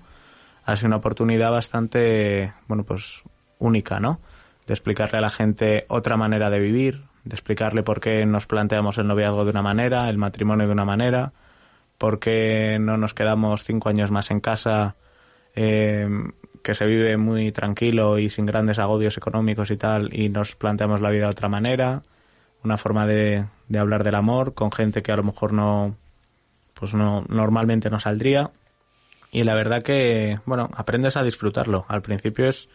Ha 0.65 0.77
sido 0.77 0.87
una 0.87 0.97
oportunidad 0.97 1.51
bastante, 1.51 2.53
bueno, 2.67 2.83
pues 2.83 3.23
única, 3.59 3.99
¿no? 3.99 4.19
De 4.65 4.73
explicarle 4.73 5.17
a 5.17 5.21
la 5.21 5.29
gente 5.29 5.85
otra 5.89 6.15
manera 6.15 6.49
de 6.49 6.59
vivir, 6.59 7.03
de 7.23 7.35
explicarle 7.35 7.83
por 7.83 7.99
qué 7.99 8.25
nos 8.25 8.47
planteamos 8.47 8.97
el 8.97 9.07
noviazgo 9.07 9.45
de 9.45 9.51
una 9.51 9.61
manera, 9.61 10.09
el 10.09 10.17
matrimonio 10.17 10.67
de 10.67 10.73
una 10.73 10.85
manera, 10.85 11.33
por 11.97 12.19
qué 12.19 12.77
no 12.79 12.97
nos 12.97 13.13
quedamos 13.13 13.63
cinco 13.63 13.89
años 13.89 14.11
más 14.11 14.31
en 14.31 14.39
casa, 14.39 14.95
eh, 15.55 16.07
que 16.63 16.75
se 16.75 16.85
vive 16.85 17.17
muy 17.17 17.51
tranquilo 17.51 18.19
y 18.19 18.29
sin 18.29 18.45
grandes 18.45 18.79
agobios 18.79 19.17
económicos 19.17 19.71
y 19.71 19.77
tal, 19.77 20.13
y 20.13 20.29
nos 20.29 20.55
planteamos 20.55 21.01
la 21.01 21.11
vida 21.11 21.25
de 21.25 21.31
otra 21.31 21.49
manera, 21.49 22.01
una 22.63 22.77
forma 22.77 23.05
de, 23.05 23.45
de 23.67 23.79
hablar 23.79 24.03
del 24.03 24.15
amor 24.15 24.53
con 24.53 24.71
gente 24.71 25.01
que 25.01 25.11
a 25.11 25.17
lo 25.17 25.23
mejor 25.23 25.53
no, 25.53 25.95
pues 26.73 26.93
no, 26.93 27.25
normalmente 27.29 27.89
no 27.89 27.99
saldría. 27.99 28.51
Y 29.31 29.43
la 29.43 29.55
verdad 29.55 29.81
que, 29.81 30.39
bueno, 30.45 30.69
aprendes 30.75 31.17
a 31.17 31.23
disfrutarlo. 31.23 31.85
Al 31.87 32.01
principio 32.01 32.47
es 32.47 32.69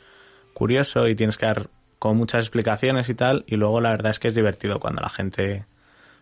curioso 0.55 1.07
y 1.07 1.15
tienes 1.15 1.39
que 1.39 1.47
dar 1.47 1.71
con 1.99 2.17
muchas 2.17 2.45
explicaciones 2.45 3.09
y 3.09 3.15
tal, 3.15 3.45
y 3.47 3.57
luego 3.57 3.81
la 3.81 3.91
verdad 3.91 4.11
es 4.11 4.19
que 4.19 4.29
es 4.29 4.35
divertido 4.35 4.79
cuando 4.79 5.01
la 5.03 5.09
gente, 5.09 5.65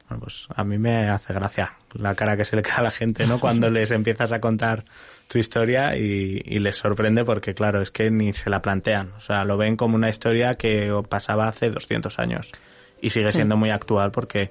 bueno, 0.09 0.23
pues 0.23 0.49
a 0.55 0.65
mí 0.65 0.79
me 0.79 1.09
hace 1.09 1.35
gracia 1.35 1.75
la 1.95 2.15
cara 2.15 2.37
que 2.37 2.45
se 2.45 2.57
le 2.57 2.63
queda 2.63 2.77
a 2.77 2.83
la 2.83 2.91
gente, 2.91 3.27
¿no? 3.27 3.39
Cuando 3.41 3.71
les 3.71 3.91
empiezas 3.91 4.33
a 4.33 4.41
contar 4.41 4.85
tu 5.29 5.39
historia 5.39 5.97
y, 5.97 6.43
y 6.45 6.59
les 6.59 6.77
sorprende 6.77 7.25
porque, 7.25 7.55
claro, 7.55 7.83
es 7.83 7.91
que 7.91 8.11
ni 8.11 8.33
se 8.33 8.51
la 8.51 8.63
plantean, 8.63 9.13
o 9.17 9.21
sea, 9.21 9.45
lo 9.45 9.57
ven 9.57 9.77
como 9.77 9.97
una 9.97 10.09
historia 10.09 10.57
que 10.57 10.93
pasaba 11.09 11.49
hace 11.49 11.71
200 11.71 12.19
años 12.19 12.53
y 13.01 13.11
sigue 13.11 13.33
siendo 13.33 13.57
muy 13.57 13.71
actual 13.71 14.11
porque 14.11 14.51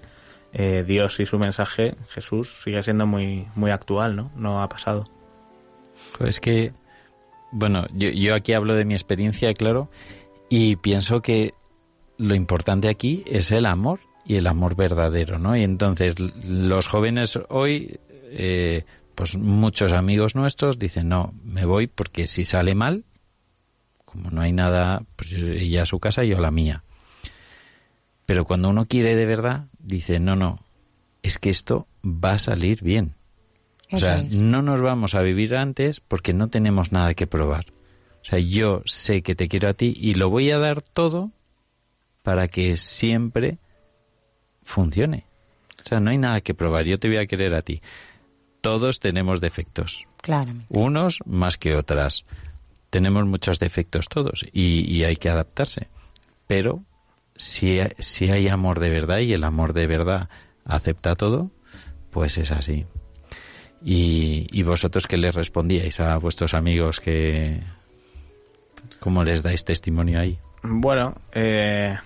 eh, 0.53 0.85
Dios 0.87 1.19
y 1.19 1.25
su 1.25 1.37
mensaje, 1.37 1.95
Jesús, 2.09 2.61
sigue 2.63 2.81
siendo 2.81 3.05
muy, 3.05 3.45
muy 3.55 3.71
actual, 3.71 4.15
¿no? 4.15 4.31
No 4.37 4.61
ha 4.61 4.69
pasado. 4.69 5.03
Pues 6.17 6.39
que, 6.39 6.71
bueno, 7.51 7.85
yo, 7.93 8.09
yo 8.09 8.35
aquí 8.35 8.53
hablo 8.53 8.75
de 8.75 8.85
mi 8.85 8.93
experiencia, 8.93 9.53
claro, 9.53 9.89
y 10.57 10.77
pienso 10.77 11.21
que 11.21 11.53
lo 12.17 12.33
importante 12.33 12.87
aquí 12.87 13.25
es 13.27 13.51
el 13.51 13.65
amor 13.65 13.99
y 14.25 14.35
el 14.35 14.47
amor 14.47 14.77
verdadero, 14.77 15.37
¿no? 15.37 15.57
Y 15.57 15.63
entonces 15.63 16.15
los 16.17 16.87
jóvenes 16.87 17.37
hoy, 17.49 17.99
eh, 18.29 18.85
pues 19.15 19.37
muchos 19.37 19.91
amigos 19.91 20.33
nuestros 20.33 20.79
dicen, 20.79 21.09
no, 21.09 21.33
me 21.43 21.65
voy 21.65 21.87
porque 21.87 22.25
si 22.25 22.45
sale 22.45 22.73
mal, 22.73 23.03
como 24.05 24.31
no 24.31 24.39
hay 24.39 24.53
nada, 24.53 25.03
pues 25.17 25.33
ella 25.33 25.81
a 25.81 25.85
su 25.85 25.99
casa 25.99 26.23
y 26.23 26.29
yo 26.29 26.37
a 26.37 26.41
la 26.41 26.51
mía. 26.51 26.85
Pero 28.25 28.45
cuando 28.45 28.69
uno 28.69 28.85
quiere 28.85 29.17
de 29.17 29.25
verdad, 29.25 29.65
dice, 29.77 30.21
no, 30.21 30.37
no, 30.37 30.61
es 31.21 31.37
que 31.37 31.49
esto 31.49 31.85
va 32.01 32.35
a 32.35 32.39
salir 32.39 32.81
bien. 32.81 33.15
O 33.91 33.97
sea, 33.97 34.19
es. 34.19 34.39
no 34.39 34.61
nos 34.61 34.81
vamos 34.81 35.15
a 35.15 35.21
vivir 35.21 35.53
antes 35.53 35.99
porque 35.99 36.33
no 36.33 36.47
tenemos 36.47 36.93
nada 36.93 37.13
que 37.13 37.27
probar. 37.27 37.74
O 38.25 38.27
sea, 38.27 38.39
yo 38.39 38.81
sé 38.85 39.21
que 39.21 39.35
te 39.35 39.47
quiero 39.47 39.69
a 39.69 39.75
ti 39.75 39.93
y 39.95 40.15
lo 40.15 40.31
voy 40.31 40.49
a 40.49 40.57
dar 40.57 40.81
todo 40.81 41.31
para 42.23 42.47
que 42.47 42.75
siempre 42.75 43.59
funcione. 44.63 45.27
O 45.85 45.87
sea, 45.87 45.99
no 45.99 46.09
hay 46.09 46.17
nada 46.17 46.41
que 46.41 46.55
probar. 46.55 46.85
Yo 46.85 46.97
te 46.97 47.07
voy 47.07 47.17
a 47.17 47.27
querer 47.27 47.53
a 47.53 47.61
ti. 47.61 47.83
Todos 48.61 48.99
tenemos 48.99 49.41
defectos. 49.41 50.07
Claramente. 50.23 50.65
Unos 50.69 51.19
más 51.27 51.59
que 51.59 51.75
otras. 51.75 52.25
Tenemos 52.89 53.27
muchos 53.27 53.59
defectos 53.59 54.09
todos 54.09 54.43
y, 54.51 54.91
y 54.91 55.03
hay 55.03 55.17
que 55.17 55.29
adaptarse. 55.29 55.89
Pero 56.47 56.83
si, 57.35 57.77
si 57.99 58.31
hay 58.31 58.47
amor 58.47 58.79
de 58.79 58.89
verdad 58.89 59.19
y 59.19 59.33
el 59.33 59.43
amor 59.43 59.73
de 59.73 59.85
verdad 59.85 60.29
acepta 60.63 61.13
todo, 61.13 61.51
pues 62.09 62.39
es 62.39 62.51
así. 62.51 62.87
Y, 63.83 64.47
y 64.51 64.63
vosotros 64.63 65.05
que 65.05 65.17
les 65.17 65.35
respondíais 65.35 65.99
a 65.99 66.17
vuestros 66.17 66.55
amigos 66.55 66.99
que... 66.99 67.61
¿Cómo 68.99 69.23
les 69.23 69.43
dais 69.43 69.63
testimonio 69.63 70.19
ahí? 70.19 70.39
Bueno, 70.63 71.15
eh, 71.31 71.97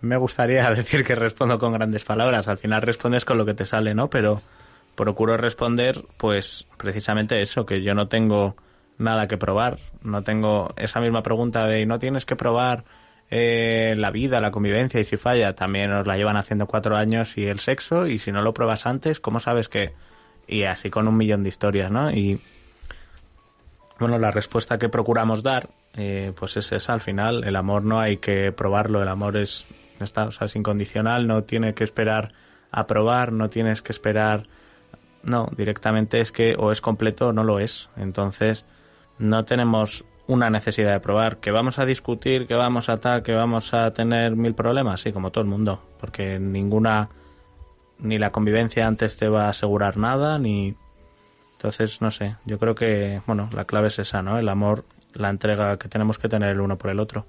me 0.00 0.16
gustaría 0.16 0.70
decir 0.74 1.04
que 1.04 1.14
respondo 1.14 1.58
con 1.58 1.72
grandes 1.72 2.04
palabras. 2.04 2.48
Al 2.48 2.58
final 2.58 2.82
respondes 2.82 3.24
con 3.24 3.38
lo 3.38 3.46
que 3.46 3.54
te 3.54 3.66
sale, 3.66 3.94
¿no? 3.94 4.10
Pero 4.10 4.40
procuro 4.94 5.36
responder, 5.36 6.04
pues, 6.16 6.66
precisamente 6.76 7.40
eso, 7.40 7.66
que 7.66 7.82
yo 7.82 7.94
no 7.94 8.08
tengo 8.08 8.56
nada 8.98 9.26
que 9.26 9.36
probar. 9.36 9.78
No 10.02 10.22
tengo 10.22 10.72
esa 10.76 11.00
misma 11.00 11.22
pregunta 11.22 11.66
de 11.66 11.86
no 11.86 11.98
tienes 11.98 12.24
que 12.24 12.36
probar 12.36 12.84
eh, 13.30 13.94
la 13.96 14.10
vida, 14.10 14.40
la 14.40 14.50
convivencia 14.50 15.00
y 15.00 15.04
si 15.04 15.16
falla, 15.16 15.54
también 15.54 15.90
nos 15.90 16.06
la 16.06 16.16
llevan 16.16 16.36
haciendo 16.36 16.66
cuatro 16.66 16.96
años 16.96 17.36
y 17.36 17.46
el 17.46 17.60
sexo 17.60 18.06
y 18.06 18.18
si 18.18 18.30
no 18.32 18.40
lo 18.42 18.54
pruebas 18.54 18.86
antes, 18.86 19.20
¿cómo 19.20 19.40
sabes 19.40 19.68
que...? 19.68 19.92
Y 20.48 20.62
así 20.62 20.90
con 20.90 21.08
un 21.08 21.16
millón 21.16 21.42
de 21.42 21.48
historias, 21.48 21.90
¿no? 21.90 22.12
Y 22.12 22.40
bueno, 23.98 24.18
la 24.18 24.30
respuesta 24.30 24.78
que 24.78 24.88
procuramos 24.88 25.42
dar, 25.42 25.68
eh, 25.94 26.32
pues 26.38 26.56
es 26.56 26.72
esa 26.72 26.92
al 26.92 27.00
final. 27.00 27.44
El 27.44 27.56
amor 27.56 27.82
no 27.82 27.98
hay 27.98 28.18
que 28.18 28.52
probarlo, 28.52 29.02
el 29.02 29.08
amor 29.08 29.36
es, 29.36 29.66
está, 30.00 30.26
o 30.26 30.30
sea, 30.30 30.46
es 30.46 30.56
incondicional, 30.56 31.26
no 31.26 31.44
tiene 31.44 31.74
que 31.74 31.84
esperar 31.84 32.32
a 32.70 32.86
probar, 32.86 33.32
no 33.32 33.48
tienes 33.48 33.82
que 33.82 33.92
esperar. 33.92 34.44
No, 35.22 35.48
directamente 35.56 36.20
es 36.20 36.30
que 36.30 36.54
o 36.58 36.70
es 36.70 36.80
completo 36.80 37.28
o 37.28 37.32
no 37.32 37.42
lo 37.42 37.58
es. 37.58 37.88
Entonces, 37.96 38.64
no 39.18 39.44
tenemos 39.44 40.04
una 40.26 40.50
necesidad 40.50 40.92
de 40.92 41.00
probar. 41.00 41.38
Que 41.38 41.50
vamos 41.50 41.78
a 41.78 41.86
discutir, 41.86 42.46
que 42.46 42.54
vamos 42.54 42.88
a 42.88 42.98
tal, 42.98 43.22
que 43.22 43.32
vamos 43.32 43.72
a 43.74 43.92
tener 43.92 44.36
mil 44.36 44.54
problemas, 44.54 45.00
sí, 45.00 45.12
como 45.12 45.32
todo 45.32 45.42
el 45.42 45.50
mundo. 45.50 45.82
Porque 45.98 46.38
ninguna, 46.38 47.08
ni 47.98 48.18
la 48.18 48.30
convivencia 48.30 48.86
antes 48.86 49.16
te 49.16 49.28
va 49.28 49.46
a 49.46 49.50
asegurar 49.50 49.96
nada, 49.96 50.38
ni 50.38 50.76
entonces, 51.66 52.00
no 52.00 52.12
sé, 52.12 52.36
yo 52.44 52.60
creo 52.60 52.76
que, 52.76 53.20
bueno, 53.26 53.50
la 53.52 53.64
clave 53.64 53.88
es 53.88 53.98
esa, 53.98 54.22
¿no? 54.22 54.38
El 54.38 54.48
amor, 54.48 54.84
la 55.14 55.30
entrega 55.30 55.76
que 55.78 55.88
tenemos 55.88 56.16
que 56.16 56.28
tener 56.28 56.50
el 56.50 56.60
uno 56.60 56.78
por 56.78 56.92
el 56.92 57.00
otro. 57.00 57.26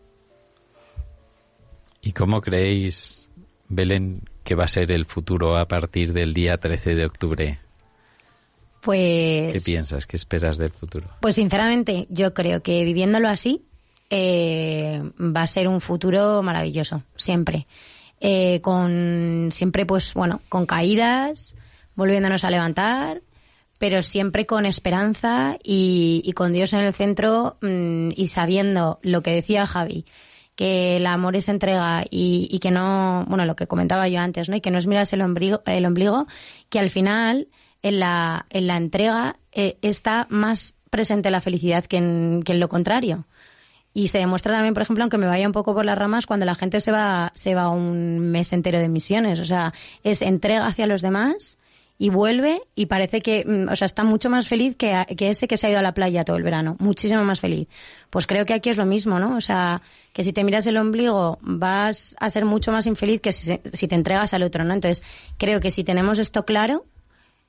¿Y 2.04 2.12
cómo 2.12 2.40
creéis, 2.40 3.26
Belén, 3.68 4.22
que 4.44 4.54
va 4.54 4.66
a 4.66 4.68
ser 4.68 4.92
el 4.92 5.06
futuro 5.06 5.58
a 5.58 5.68
partir 5.68 6.14
del 6.14 6.36
día 6.36 6.60
13 6.60 6.94
de 6.94 7.06
octubre? 7.08 7.60
Pues... 8.82 9.54
¿Qué 9.54 9.60
piensas? 9.66 10.06
¿Qué 10.06 10.18
esperas 10.18 10.58
del 10.58 10.70
futuro? 10.70 11.08
Pues 11.20 11.34
sinceramente, 11.34 12.06
yo 12.12 12.36
creo 12.36 12.62
que 12.62 12.86
viviéndolo 12.86 13.30
así 13.30 13.66
eh, 14.12 15.02
va 15.20 15.42
a 15.42 15.48
ser 15.48 15.68
un 15.68 15.82
futuro 15.82 16.44
maravilloso, 16.44 17.02
siempre. 17.16 17.66
Eh, 18.20 18.62
con 18.62 19.50
siempre, 19.52 19.88
pues 19.88 20.14
bueno, 20.14 20.42
con 20.48 20.68
caídas, 20.68 21.56
volviéndonos 21.96 22.44
a 22.44 22.52
levantar, 22.52 23.24
pero 23.78 24.02
siempre 24.02 24.46
con 24.46 24.66
esperanza 24.66 25.58
y, 25.64 26.22
y 26.26 26.34
con 26.34 26.54
Dios 26.54 26.74
en 26.74 26.80
el 26.80 26.94
centro 26.94 27.58
mm, 27.62 28.10
y 28.16 28.28
sabiendo 28.28 29.00
lo 29.02 29.22
que 29.22 29.32
decía 29.32 29.68
Javi, 29.68 30.06
que 30.56 30.98
el 30.98 31.06
amor 31.06 31.36
es 31.36 31.50
entrega 31.50 32.04
y, 32.10 32.48
y 32.52 32.60
que 32.60 32.72
no, 32.72 33.26
bueno, 33.28 33.46
lo 33.46 33.56
que 33.56 33.68
comentaba 33.68 34.08
yo 34.08 34.20
antes, 34.20 34.50
¿no? 34.50 34.56
Y 34.56 34.62
que 34.62 34.72
no 34.72 34.80
es 34.80 34.88
miras 34.88 35.14
el 35.14 35.22
ombligo, 35.22 35.62
el 35.66 35.86
ombligo 35.86 36.26
que 36.70 36.80
al 36.80 36.90
final 36.90 37.48
en 37.84 38.00
la, 38.00 38.48
en 38.50 38.68
la 38.68 38.78
entrega 38.78 39.38
eh, 39.52 39.78
está 39.82 40.26
más 40.30 40.76
presente 40.90 41.30
la 41.30 41.42
felicidad 41.42 41.86
que 41.86 41.98
en, 41.98 42.42
que 42.44 42.54
en 42.54 42.60
lo 42.60 42.70
contrario. 42.70 43.28
Y 43.94 44.10
se 44.10 44.20
demuestra 44.20 44.54
también, 44.54 44.74
por 44.74 44.84
ejemplo, 44.84 45.04
aunque 45.04 45.18
me 45.18 45.26
vaya 45.28 45.48
un 45.48 45.54
poco 45.54 45.74
por 45.74 45.86
las 45.86 45.98
ramas, 45.98 46.28
cuando 46.28 46.46
la 46.46 46.56
gente 46.56 46.82
se 46.82 46.92
va, 46.92 47.32
se 47.34 47.56
va 47.56 47.70
un 47.70 48.20
mes 48.20 48.54
entero 48.54 48.80
de 48.80 48.90
misiones. 48.90 49.40
O 49.40 49.46
sea, 49.46 49.74
es 50.04 50.22
entrega 50.22 50.68
hacia 50.68 50.86
los 50.86 51.02
demás 51.02 51.57
y 52.00 52.10
vuelve 52.10 52.62
y 52.76 52.86
parece 52.86 53.22
que, 53.22 53.44
mm, 53.46 53.70
o 53.72 53.76
sea, 53.76 53.88
está 53.88 54.04
mucho 54.04 54.30
más 54.30 54.48
feliz 54.48 54.76
que, 54.76 55.06
que 55.18 55.30
ese 55.30 55.48
que 55.48 55.58
se 55.58 55.68
ha 55.68 55.70
ido 55.70 55.80
a 55.80 55.82
la 55.82 55.94
playa 55.94 56.24
todo 56.24 56.38
el 56.38 56.44
verano. 56.44 56.76
Muchísimo 56.80 57.24
más 57.24 57.40
feliz. 57.40 57.68
Pues 58.10 58.28
creo 58.28 58.46
que 58.46 58.54
aquí 58.54 58.70
es 58.70 58.78
lo 58.78 58.86
mismo, 58.86 59.20
¿no? 59.20 59.36
O 59.36 59.42
sea, 59.42 59.82
que 60.14 60.24
si 60.24 60.32
te 60.32 60.44
miras 60.44 60.68
el 60.68 60.78
ombligo 60.78 61.40
vas 61.42 62.16
a 62.20 62.30
ser 62.30 62.46
mucho 62.46 62.72
más 62.72 62.86
infeliz 62.86 63.22
que 63.22 63.32
si, 63.32 63.60
si 63.74 63.88
te 63.88 63.96
entregas 63.96 64.34
al 64.34 64.44
otro, 64.44 64.64
¿no? 64.64 64.74
Entonces, 64.74 65.04
creo 65.38 65.60
que 65.60 65.72
si 65.72 65.84
tenemos 65.84 66.20
esto 66.20 66.46
claro, 66.46 66.86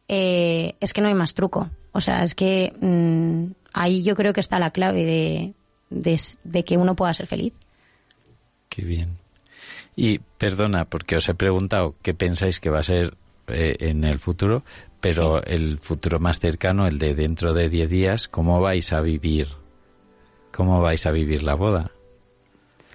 eh, 0.09 0.75
es 0.81 0.95
que 0.95 1.03
no 1.03 1.09
hay 1.09 1.15
más 1.15 1.35
truco. 1.35 1.71
O 1.93 2.01
sea, 2.01 2.23
es 2.23 2.35
que 2.35 2.73
mm, 2.81 3.53
ahí 3.75 4.03
yo 4.03 4.17
creo 4.17 4.33
que 4.33 4.41
está 4.41 4.59
la 4.59 4.71
clave 4.71 5.05
de, 5.05 5.53
de, 5.91 6.21
de 6.45 6.65
que 6.65 6.79
uno 6.79 6.97
pueda 6.97 7.13
ser 7.13 7.27
feliz. 7.27 7.53
Qué 8.71 8.83
bien. 8.83 9.19
Y 9.95 10.21
perdona, 10.21 10.85
porque 10.87 11.17
os 11.17 11.29
he 11.29 11.35
preguntado 11.35 11.97
qué 12.03 12.15
pensáis 12.15 12.61
que 12.61 12.71
va 12.71 12.79
a 12.79 12.85
ser 12.85 13.15
eh, 13.49 13.77
en 13.81 14.05
el 14.05 14.19
futuro, 14.19 14.63
pero 15.01 15.43
el 15.45 15.79
futuro 15.79 16.19
más 16.19 16.41
cercano, 16.41 16.87
el 16.87 16.99
de 16.99 17.15
dentro 17.15 17.55
de 17.55 17.69
10 17.69 17.91
días, 17.91 18.29
¿cómo 18.29 18.61
vais 18.61 18.93
a 18.93 19.01
vivir? 19.01 19.49
¿Cómo 20.53 20.81
vais 20.81 21.07
a 21.07 21.11
vivir 21.11 21.43
la 21.43 21.55
boda? 21.55 21.91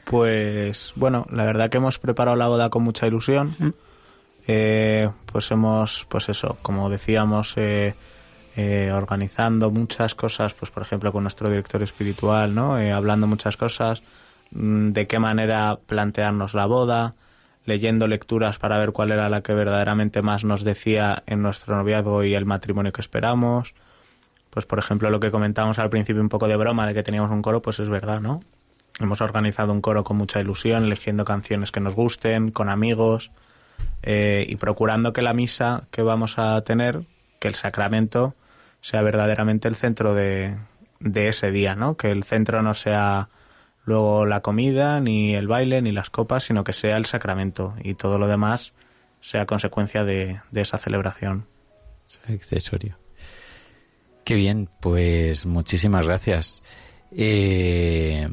Pues 0.05 0.93
bueno, 0.95 1.25
la 1.31 1.45
verdad 1.45 1.69
que 1.69 1.77
hemos 1.77 1.97
preparado 1.97 2.35
la 2.35 2.47
boda 2.47 2.69
con 2.69 2.83
mucha 2.83 3.07
ilusión. 3.07 3.73
Eh, 4.47 5.09
pues 5.25 5.49
hemos, 5.51 6.05
pues 6.09 6.27
eso, 6.27 6.57
como 6.61 6.89
decíamos, 6.89 7.53
eh, 7.55 7.93
eh, 8.55 8.91
organizando 8.93 9.71
muchas 9.71 10.13
cosas, 10.13 10.53
pues 10.53 10.69
por 10.69 10.83
ejemplo 10.83 11.11
con 11.11 11.23
nuestro 11.23 11.49
director 11.49 11.81
espiritual, 11.81 12.53
¿no? 12.53 12.79
Eh, 12.79 12.91
hablando 12.91 13.25
muchas 13.25 13.57
cosas, 13.57 14.03
mm, 14.51 14.91
de 14.91 15.07
qué 15.07 15.17
manera 15.17 15.79
plantearnos 15.87 16.53
la 16.53 16.67
boda, 16.67 17.15
leyendo 17.65 18.07
lecturas 18.07 18.59
para 18.59 18.77
ver 18.77 18.91
cuál 18.91 19.11
era 19.11 19.29
la 19.29 19.41
que 19.41 19.53
verdaderamente 19.53 20.21
más 20.21 20.43
nos 20.43 20.63
decía 20.63 21.23
en 21.25 21.41
nuestro 21.41 21.75
noviazgo 21.75 22.23
y 22.23 22.33
el 22.35 22.45
matrimonio 22.45 22.91
que 22.91 23.01
esperamos. 23.01 23.73
Pues 24.49 24.65
por 24.65 24.79
ejemplo 24.79 25.09
lo 25.09 25.19
que 25.19 25.31
comentábamos 25.31 25.79
al 25.79 25.89
principio 25.89 26.21
un 26.21 26.29
poco 26.29 26.47
de 26.47 26.55
broma 26.55 26.85
de 26.85 26.93
que 26.93 27.03
teníamos 27.03 27.31
un 27.31 27.41
coro, 27.41 27.61
pues 27.61 27.79
es 27.79 27.89
verdad, 27.89 28.21
¿no? 28.21 28.41
Hemos 28.99 29.21
organizado 29.21 29.71
un 29.71 29.81
coro 29.81 30.03
con 30.03 30.17
mucha 30.17 30.39
ilusión, 30.39 30.83
eligiendo 30.83 31.25
canciones 31.25 31.71
que 31.71 31.79
nos 31.79 31.95
gusten, 31.95 32.51
con 32.51 32.69
amigos 32.69 33.31
eh, 34.03 34.45
y 34.47 34.55
procurando 34.57 35.13
que 35.13 35.23
la 35.23 35.33
misa 35.33 35.87
que 35.89 36.03
vamos 36.03 36.37
a 36.37 36.61
tener, 36.61 37.01
que 37.39 37.47
el 37.47 37.55
sacramento, 37.55 38.35
sea 38.81 39.01
verdaderamente 39.01 39.67
el 39.67 39.75
centro 39.75 40.13
de, 40.13 40.57
de 40.99 41.27
ese 41.27 41.49
día, 41.51 41.75
¿no? 41.75 41.97
Que 41.97 42.11
el 42.11 42.23
centro 42.23 42.61
no 42.61 42.73
sea 42.73 43.29
luego 43.85 44.25
la 44.25 44.41
comida, 44.41 44.99
ni 44.99 45.35
el 45.35 45.47
baile, 45.47 45.81
ni 45.81 45.91
las 45.91 46.09
copas, 46.09 46.43
sino 46.43 46.63
que 46.63 46.73
sea 46.73 46.97
el 46.97 47.05
sacramento 47.05 47.75
y 47.83 47.95
todo 47.95 48.17
lo 48.17 48.27
demás 48.27 48.73
sea 49.21 49.45
consecuencia 49.45 50.03
de, 50.03 50.41
de 50.51 50.61
esa 50.61 50.77
celebración. 50.77 51.45
Es 52.05 52.19
accesorio. 52.27 52.97
Qué 54.25 54.35
bien, 54.35 54.69
pues 54.81 55.45
muchísimas 55.45 56.05
gracias. 56.05 56.61
Eh, 57.11 58.27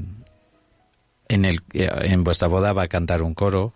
en, 1.28 1.44
el, 1.44 1.62
eh, 1.72 1.88
en 2.02 2.24
vuestra 2.24 2.48
boda 2.48 2.72
va 2.72 2.84
a 2.84 2.88
cantar 2.88 3.22
un 3.22 3.34
coro. 3.34 3.72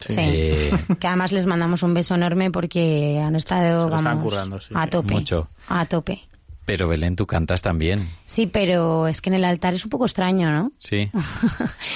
Sí. 0.00 0.14
Eh, 0.18 0.70
Que 1.00 1.06
además 1.06 1.32
les 1.32 1.46
mandamos 1.46 1.82
un 1.82 1.94
beso 1.94 2.14
enorme 2.14 2.50
porque 2.50 3.18
han 3.18 3.34
estado, 3.36 3.80
Se 3.80 3.86
lo 3.86 3.96
están 3.96 4.04
vamos, 4.04 4.24
currando, 4.24 4.60
sí, 4.60 4.74
a 4.76 4.86
tope. 4.86 5.14
Mucho. 5.14 5.48
A 5.68 5.86
tope. 5.86 6.27
Pero 6.68 6.86
Belén, 6.86 7.16
tú 7.16 7.26
cantas 7.26 7.62
también. 7.62 8.06
Sí, 8.26 8.46
pero 8.46 9.08
es 9.08 9.22
que 9.22 9.30
en 9.30 9.34
el 9.36 9.44
altar 9.46 9.72
es 9.72 9.84
un 9.84 9.90
poco 9.90 10.04
extraño, 10.04 10.50
¿no? 10.50 10.70
Sí. 10.76 11.08
Yo 11.14 11.18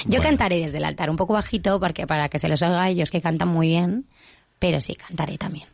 Bueno. 0.06 0.22
cantaré 0.22 0.60
desde 0.60 0.78
el 0.78 0.84
altar, 0.86 1.10
un 1.10 1.16
poco 1.16 1.34
bajito, 1.34 1.78
porque 1.78 2.06
para 2.06 2.30
que 2.30 2.38
se 2.38 2.48
los 2.48 2.62
oiga 2.62 2.82
a 2.82 2.88
ellos 2.88 3.10
que 3.10 3.20
cantan 3.20 3.48
muy 3.48 3.68
bien, 3.68 4.06
pero 4.58 4.80
sí, 4.80 4.94
cantaré 4.94 5.36
también. 5.36 5.68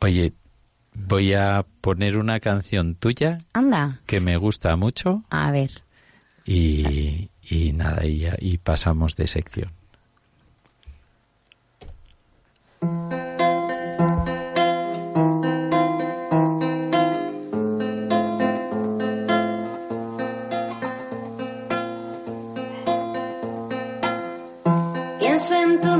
Oye, 0.00 0.32
voy 0.94 1.32
a 1.34 1.64
poner 1.80 2.16
una 2.18 2.40
canción 2.40 2.96
tuya 2.96 3.38
Anda, 3.52 4.00
que 4.06 4.18
me 4.20 4.36
gusta 4.36 4.74
mucho 4.74 5.22
a 5.30 5.52
ver. 5.52 5.70
y, 6.44 7.30
y 7.48 7.72
nada, 7.72 8.04
y, 8.04 8.18
ya- 8.18 8.36
y 8.40 8.58
pasamos 8.58 9.14
de 9.14 9.28
sección. 9.28 9.70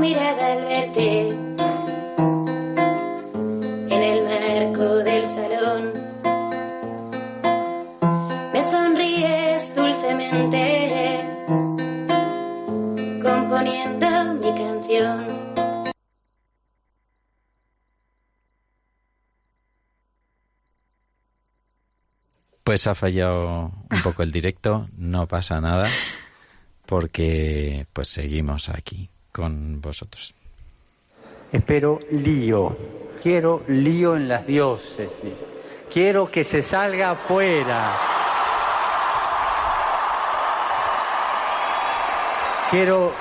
Mirada 0.01 0.53
al 0.53 0.65
verte 0.65 1.29
en 3.89 4.01
el 4.01 4.23
marco 4.23 4.95
del 5.03 5.23
salón. 5.23 5.93
Me 8.51 8.61
sonríes 8.63 9.75
dulcemente 9.75 11.23
componiendo 13.21 14.33
mi 14.41 14.55
canción. 14.55 15.41
Pues 22.63 22.87
ha 22.87 22.95
fallado 22.95 23.71
un 23.91 24.01
poco 24.03 24.23
el 24.23 24.31
directo, 24.31 24.89
no 24.97 25.27
pasa 25.27 25.61
nada, 25.61 25.87
porque 26.87 27.85
pues 27.93 28.07
seguimos 28.07 28.69
aquí 28.69 29.11
con 29.31 29.81
vosotros. 29.81 30.33
Espero 31.51 31.99
lío. 32.11 32.77
Quiero 33.21 33.63
lío 33.67 34.15
en 34.15 34.27
las 34.27 34.47
diócesis. 34.47 35.33
Quiero 35.91 36.31
que 36.31 36.43
se 36.43 36.61
salga 36.61 37.11
afuera. 37.11 37.97
Quiero 42.69 43.13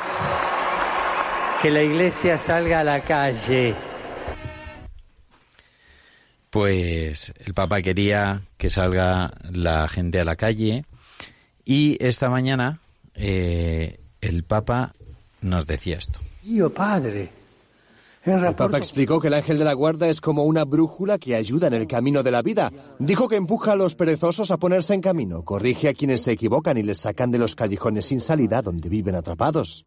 que 1.61 1.71
la 1.71 1.83
iglesia 1.83 2.39
salga 2.39 2.81
a 2.81 2.85
la 2.85 3.03
calle. 3.03 3.75
Pues 6.51 7.35
el 7.45 7.53
Papa 7.53 7.83
quería 7.83 8.43
que 8.57 8.71
salga 8.71 9.33
la 9.51 9.89
gente 9.89 10.21
a 10.21 10.25
la 10.25 10.37
calle 10.37 10.85
y 11.65 11.97
esta 12.05 12.29
mañana 12.29 12.81
eh, 13.15 13.99
el 14.21 14.45
Papa 14.45 14.93
nos 15.43 15.67
decía 15.67 15.99
esto. 15.99 16.21
Padre. 16.75 17.31
El 18.23 18.55
Papa 18.55 18.77
explicó 18.77 19.19
que 19.19 19.29
el 19.29 19.35
ángel 19.35 19.57
de 19.57 19.65
la 19.65 19.73
guarda 19.73 20.07
es 20.07 20.21
como 20.21 20.45
una 20.45 20.65
brújula 20.65 21.17
que 21.19 21.35
ayuda 21.35 21.69
en 21.69 21.73
el 21.73 21.87
camino 21.87 22.23
de 22.23 22.31
la 22.31 22.43
vida. 22.43 22.71
Dijo 22.99 23.29
que 23.29 23.37
empuja 23.37 23.73
a 23.73 23.77
los 23.77 23.95
perezosos 23.95 24.51
a 24.51 24.59
ponerse 24.59 24.93
en 24.93 25.01
camino, 25.01 25.43
corrige 25.43 25.89
a 25.89 25.95
quienes 25.95 26.23
se 26.23 26.33
equivocan 26.33 26.77
y 26.77 26.83
les 26.83 26.99
sacan 26.99 27.31
de 27.31 27.39
los 27.39 27.55
callejones 27.55 28.05
sin 28.05 28.21
salida 28.21 28.61
donde 28.61 28.91
viven 28.91 29.17
atrapados. 29.17 29.87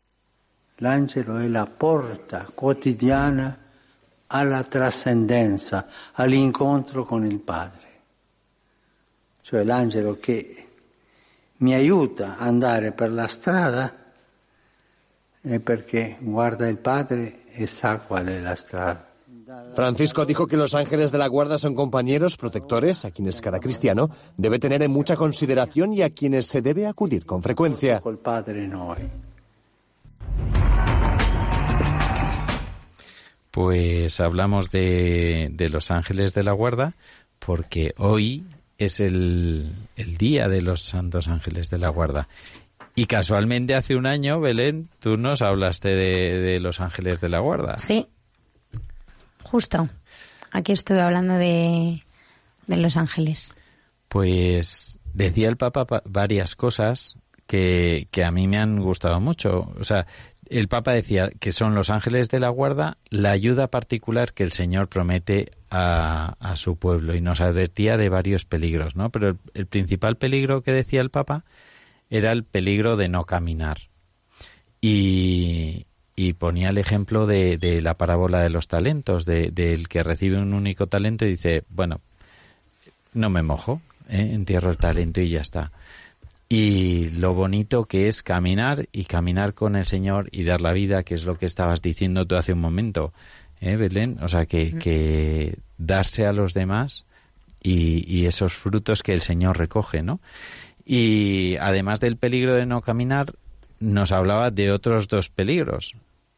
L'angelo 0.77 1.37
è 1.37 1.47
la 1.47 1.67
porta 1.67 2.47
quotidiana 2.51 3.55
alla 4.25 4.63
trascendenza, 4.63 5.87
all'incontro 6.13 7.05
con 7.05 7.23
il 7.27 7.37
Padre. 7.37 7.87
Cioè 9.43 9.63
l'angelo 9.63 10.17
che 10.19 10.67
mi 11.57 11.75
aiuta 11.75 12.37
ad 12.39 12.47
andare 12.47 12.93
per 12.93 13.11
la 13.11 13.27
strada 13.27 14.02
guarda 16.21 16.69
Padre 16.77 17.33
e 17.55 17.67
strada. 18.55 19.13
Francisco 19.75 20.25
dijo 20.25 20.47
que 20.47 20.57
los 20.57 20.73
ángeles 20.73 21.11
de 21.11 21.17
la 21.17 21.27
guarda 21.27 21.57
son 21.57 21.75
compañeros, 21.75 22.37
protectores, 22.37 23.05
a 23.05 23.11
quienes 23.11 23.41
cada 23.41 23.59
cristiano 23.59 24.09
debe 24.37 24.59
tener 24.59 24.81
en 24.83 24.91
mucha 24.91 25.15
consideración 25.15 25.93
y 25.93 26.01
a 26.01 26.09
quienes 26.09 26.45
se 26.45 26.61
debe 26.61 26.87
acudir 26.87 27.25
con 27.25 27.41
frecuencia. 27.41 28.01
Padre. 28.23 28.69
Pues 33.51 34.19
hablamos 34.19 34.71
de, 34.71 35.49
de 35.51 35.69
los 35.69 35.91
ángeles 35.91 36.33
de 36.33 36.43
la 36.43 36.53
guarda 36.53 36.95
porque 37.39 37.93
hoy 37.97 38.45
es 38.77 38.99
el, 38.99 39.75
el 39.95 40.17
día 40.17 40.47
de 40.47 40.61
los 40.61 40.81
santos 40.81 41.27
ángeles 41.27 41.69
de 41.69 41.77
la 41.77 41.89
guarda. 41.89 42.27
Y 42.95 43.05
casualmente 43.07 43.73
hace 43.75 43.95
un 43.95 44.05
año, 44.05 44.39
Belén, 44.39 44.89
tú 44.99 45.17
nos 45.17 45.41
hablaste 45.41 45.89
de, 45.89 46.39
de 46.39 46.59
los 46.59 46.79
ángeles 46.79 47.19
de 47.21 47.29
la 47.29 47.39
guarda. 47.39 47.77
Sí, 47.77 48.07
justo. 49.43 49.89
Aquí 50.51 50.71
estuve 50.71 51.01
hablando 51.01 51.33
de, 51.35 52.03
de 52.67 52.77
los 52.77 52.95
ángeles? 52.97 53.55
Pues 54.07 54.99
decía 55.13 55.49
el 55.49 55.57
Papa 55.57 55.85
pa- 55.85 56.03
varias 56.05 56.55
cosas 56.55 57.17
que, 57.47 58.07
que 58.11 58.23
a 58.23 58.31
mí 58.31 58.47
me 58.47 58.57
han 58.59 58.79
gustado 58.79 59.19
mucho. 59.19 59.73
O 59.79 59.83
sea, 59.83 60.05
el 60.47 60.67
Papa 60.67 60.93
decía 60.93 61.29
que 61.39 61.51
son 61.51 61.73
los 61.73 61.89
ángeles 61.89 62.29
de 62.29 62.39
la 62.39 62.49
guarda 62.49 62.97
la 63.09 63.31
ayuda 63.31 63.67
particular 63.67 64.33
que 64.33 64.43
el 64.43 64.51
Señor 64.51 64.87
promete 64.87 65.51
a, 65.71 66.35
a 66.39 66.55
su 66.55 66.75
pueblo 66.75 67.15
y 67.15 67.21
nos 67.21 67.41
advertía 67.41 67.97
de 67.97 68.09
varios 68.09 68.45
peligros, 68.45 68.95
¿no? 68.95 69.09
Pero 69.09 69.29
el, 69.29 69.37
el 69.55 69.65
principal 69.65 70.17
peligro 70.17 70.61
que 70.61 70.71
decía 70.71 71.01
el 71.01 71.09
Papa 71.09 71.43
era 72.15 72.31
el 72.31 72.43
peligro 72.43 72.95
de 72.95 73.09
no 73.09 73.25
caminar. 73.25 73.77
Y, 74.81 75.85
y 76.15 76.33
ponía 76.33 76.69
el 76.69 76.77
ejemplo 76.77 77.25
de, 77.25 77.57
de 77.57 77.81
la 77.81 77.95
parábola 77.95 78.41
de 78.41 78.49
los 78.49 78.67
talentos, 78.67 79.25
de- 79.25 79.49
del 79.51 79.87
que 79.87 80.03
recibe 80.03 80.37
un 80.37 80.53
único 80.53 80.87
talento 80.87 81.25
y 81.25 81.29
dice, 81.29 81.63
bueno, 81.69 82.01
no 83.13 83.29
me 83.29 83.41
mojo, 83.41 83.81
¿eh? 84.09 84.29
entierro 84.33 84.69
el 84.71 84.77
talento 84.77 85.21
y 85.21 85.29
ya 85.29 85.41
está. 85.41 85.71
Y 86.49 87.07
lo 87.11 87.33
bonito 87.33 87.85
que 87.85 88.07
es 88.07 88.21
caminar 88.21 88.87
y 88.91 89.05
caminar 89.05 89.55
con 89.55 89.75
el 89.75 89.85
Señor 89.85 90.29
y 90.31 90.43
dar 90.43 90.61
la 90.61 90.71
vida, 90.73 91.01
que 91.03 91.15
es 91.15 91.25
lo 91.25 91.35
que 91.37 91.47
estabas 91.47 91.81
diciendo 91.81 92.25
tú 92.25 92.35
hace 92.35 92.53
un 92.53 92.59
momento, 92.59 93.11
¿eh, 93.59 93.75
Belén? 93.75 94.19
O 94.21 94.27
sea, 94.27 94.45
que, 94.45 94.77
que 94.77 95.57
darse 95.79 96.27
a 96.27 96.33
los 96.33 96.53
demás 96.53 97.05
y, 97.61 98.03
y 98.13 98.27
esos 98.27 98.53
frutos 98.53 99.01
que 99.01 99.13
el 99.13 99.21
Señor 99.21 99.57
recoge, 99.57 100.03
¿no? 100.03 100.19
Y 100.85 101.55
además 101.57 101.99
del 101.99 102.17
peligro 102.17 102.55
de 102.55 102.65
no 102.65 102.81
caminar, 102.81 103.33
nos 103.79 104.11
hablaba 104.11 104.51
de 104.51 104.71
otros 104.71 105.07
dos 105.07 105.29
peligros. 105.29 105.95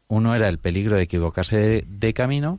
Uno 0.08 0.34
era 0.34 0.48
el 0.48 0.58
peligro 0.58 0.96
de 0.96 1.02
equivocarse 1.02 1.84
de, 1.86 2.14
camino 2.14 2.58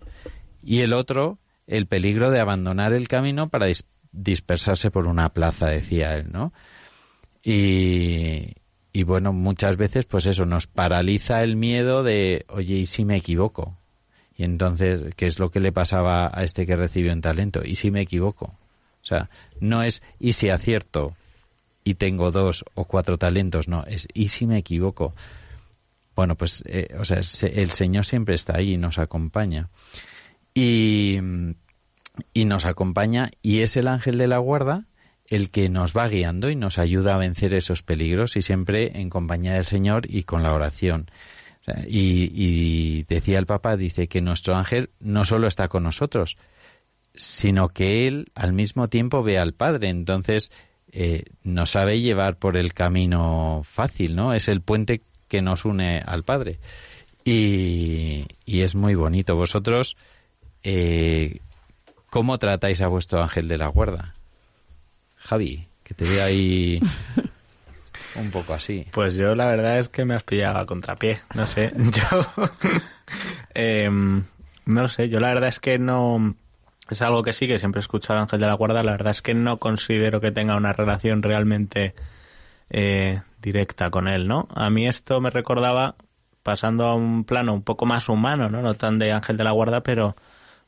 y 0.63 0.79
el 0.81 0.93
otro 0.93 1.37
el 1.65 1.85
peligro 1.85 2.29
de 2.31 2.39
abandonar 2.39 2.93
el 2.93 3.07
camino 3.07 3.49
para 3.49 3.67
dis- 3.67 3.85
dispersarse 4.11 4.91
por 4.91 5.07
una 5.07 5.29
plaza, 5.29 5.67
decía 5.67 6.15
él, 6.15 6.31
¿no? 6.31 6.53
Y, 7.43 8.53
y 8.91 9.03
bueno, 9.03 9.31
muchas 9.33 9.77
veces 9.77 10.05
pues 10.05 10.25
eso 10.25 10.45
nos 10.45 10.67
paraliza 10.67 11.39
el 11.39 11.55
miedo 11.55 12.03
de, 12.03 12.45
oye, 12.49 12.75
¿y 12.75 12.85
si 12.85 13.05
me 13.05 13.17
equivoco? 13.17 13.77
Y 14.37 14.43
entonces, 14.43 15.13
¿qué 15.15 15.25
es 15.25 15.39
lo 15.39 15.49
que 15.49 15.59
le 15.59 15.71
pasaba 15.71 16.29
a 16.33 16.43
este 16.43 16.65
que 16.65 16.75
recibió 16.75 17.11
un 17.13 17.21
talento? 17.21 17.61
¿Y 17.63 17.75
si 17.75 17.91
me 17.91 18.01
equivoco? 18.01 18.45
O 18.45 19.05
sea, 19.05 19.29
no 19.59 19.83
es 19.83 20.03
¿y 20.19 20.33
si 20.33 20.49
acierto? 20.49 21.15
Y 21.89 21.95
tengo 21.95 22.31
dos 22.31 22.65
o 22.73 22.85
cuatro 22.85 23.17
talentos, 23.17 23.67
no, 23.67 23.83
es 23.85 24.07
¿y 24.13 24.27
si 24.27 24.45
me 24.45 24.57
equivoco? 24.57 25.13
Bueno, 26.15 26.35
pues, 26.35 26.63
eh, 26.65 26.95
o 26.99 27.05
sea, 27.05 27.21
se- 27.23 27.61
el 27.61 27.71
Señor 27.71 28.05
siempre 28.05 28.35
está 28.35 28.57
ahí 28.57 28.73
y 28.73 28.77
nos 28.77 28.97
acompaña. 28.97 29.69
Y, 30.53 31.19
y 32.33 32.45
nos 32.45 32.65
acompaña 32.65 33.29
y 33.41 33.59
es 33.59 33.77
el 33.77 33.87
ángel 33.87 34.17
de 34.17 34.27
la 34.27 34.39
guarda 34.39 34.85
el 35.27 35.49
que 35.51 35.69
nos 35.69 35.95
va 35.95 36.07
guiando 36.07 36.49
y 36.49 36.55
nos 36.55 36.77
ayuda 36.79 37.15
a 37.15 37.19
vencer 37.19 37.53
esos 37.53 37.83
peligros 37.83 38.35
y 38.37 38.41
siempre 38.41 38.99
en 38.99 39.09
compañía 39.09 39.53
del 39.53 39.65
Señor 39.65 40.09
y 40.09 40.23
con 40.23 40.41
la 40.41 40.53
oración. 40.53 41.11
Y, 41.85 42.31
y 42.33 43.03
decía 43.03 43.39
el 43.39 43.45
Papa, 43.45 43.75
dice 43.75 44.07
que 44.07 44.21
nuestro 44.21 44.55
ángel 44.55 44.89
no 44.99 45.25
solo 45.25 45.47
está 45.47 45.67
con 45.67 45.83
nosotros, 45.83 46.37
sino 47.13 47.69
que 47.69 48.07
él 48.07 48.31
al 48.35 48.53
mismo 48.53 48.87
tiempo 48.87 49.21
ve 49.21 49.37
al 49.37 49.53
Padre. 49.53 49.89
Entonces 49.89 50.49
eh, 50.99 51.25
nos 51.43 51.69
sabe 51.69 52.01
llevar 52.01 52.37
por 52.37 52.57
el 52.57 52.73
camino 52.73 53.61
fácil, 53.63 54.15
¿no? 54.15 54.33
Es 54.33 54.47
el 54.47 54.61
puente 54.61 55.03
que 55.27 55.43
nos 55.43 55.63
une 55.63 56.01
al 56.03 56.23
Padre. 56.23 56.57
Y, 57.23 58.25
y 58.45 58.61
es 58.61 58.73
muy 58.73 58.95
bonito. 58.95 59.35
Vosotros, 59.35 59.95
eh, 60.63 61.37
¿cómo 62.09 62.39
tratáis 62.39 62.81
a 62.81 62.87
vuestro 62.87 63.21
ángel 63.21 63.47
de 63.47 63.59
la 63.59 63.67
guarda? 63.67 64.15
Javi, 65.17 65.67
que 65.83 65.93
te 65.93 66.03
veo 66.03 66.25
ahí 66.25 66.79
un 68.15 68.31
poco 68.31 68.55
así. 68.55 68.87
Pues 68.91 69.13
yo 69.13 69.35
la 69.35 69.45
verdad 69.45 69.77
es 69.77 69.89
que 69.89 70.03
me 70.03 70.15
has 70.15 70.23
pillado 70.23 70.57
a 70.57 70.65
contrapié, 70.65 71.19
no 71.35 71.45
sé, 71.45 71.73
yo... 71.77 72.25
em, 73.53 74.23
no 74.65 74.87
sé, 74.87 75.09
yo 75.09 75.19
la 75.19 75.27
verdad 75.27 75.49
es 75.49 75.59
que 75.59 75.77
no... 75.77 76.35
Es 76.89 77.01
algo 77.01 77.21
que 77.21 77.33
sí, 77.33 77.47
que 77.47 77.59
siempre 77.59 77.79
he 77.79 77.81
escuchado 77.81 78.19
Ángel 78.19 78.39
de 78.39 78.47
la 78.47 78.53
Guarda, 78.53 78.83
la 78.83 78.91
verdad 78.91 79.11
es 79.11 79.21
que 79.21 79.33
no 79.33 79.57
considero 79.57 80.21
que 80.21 80.31
tenga 80.31 80.55
una 80.55 80.73
relación 80.73 81.21
realmente 81.21 81.93
eh, 82.69 83.21
directa 83.41 83.89
con 83.89 84.07
él, 84.07 84.27
¿no? 84.27 84.47
A 84.55 84.69
mí 84.69 84.87
esto 84.87 85.19
me 85.19 85.29
recordaba, 85.29 85.95
pasando 86.43 86.85
a 86.85 86.95
un 86.95 87.25
plano 87.25 87.53
un 87.53 87.63
poco 87.63 87.85
más 87.85 88.07
humano, 88.09 88.49
¿no? 88.49 88.61
No 88.61 88.75
tan 88.75 88.99
de 88.99 89.11
Ángel 89.11 89.37
de 89.37 89.43
la 89.43 89.51
Guarda, 89.51 89.81
pero 89.81 90.15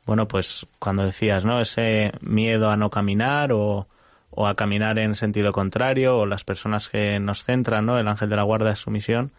bueno, 0.06 0.28
pues 0.28 0.66
cuando 0.80 1.04
decías, 1.06 1.46
¿no? 1.46 1.62
Ese 1.62 2.12
miedo 2.22 2.70
a 2.70 2.76
no 2.76 2.90
caminar 2.90 3.54
o, 3.54 3.88
o 4.32 4.48
a 4.48 4.56
caminar 4.56 5.00
en 5.00 5.16
sentido 5.16 5.52
contrario 5.52 6.18
o 6.18 6.26
las 6.26 6.44
personas 6.44 6.90
que 6.90 7.20
nos 7.20 7.44
centran, 7.44 7.86
¿no? 7.86 7.98
El 7.98 8.08
ángel 8.08 8.30
de 8.30 8.36
la 8.36 8.44
guarda 8.44 8.72
es 8.72 8.80
su 8.80 8.92
misión. 8.92 9.32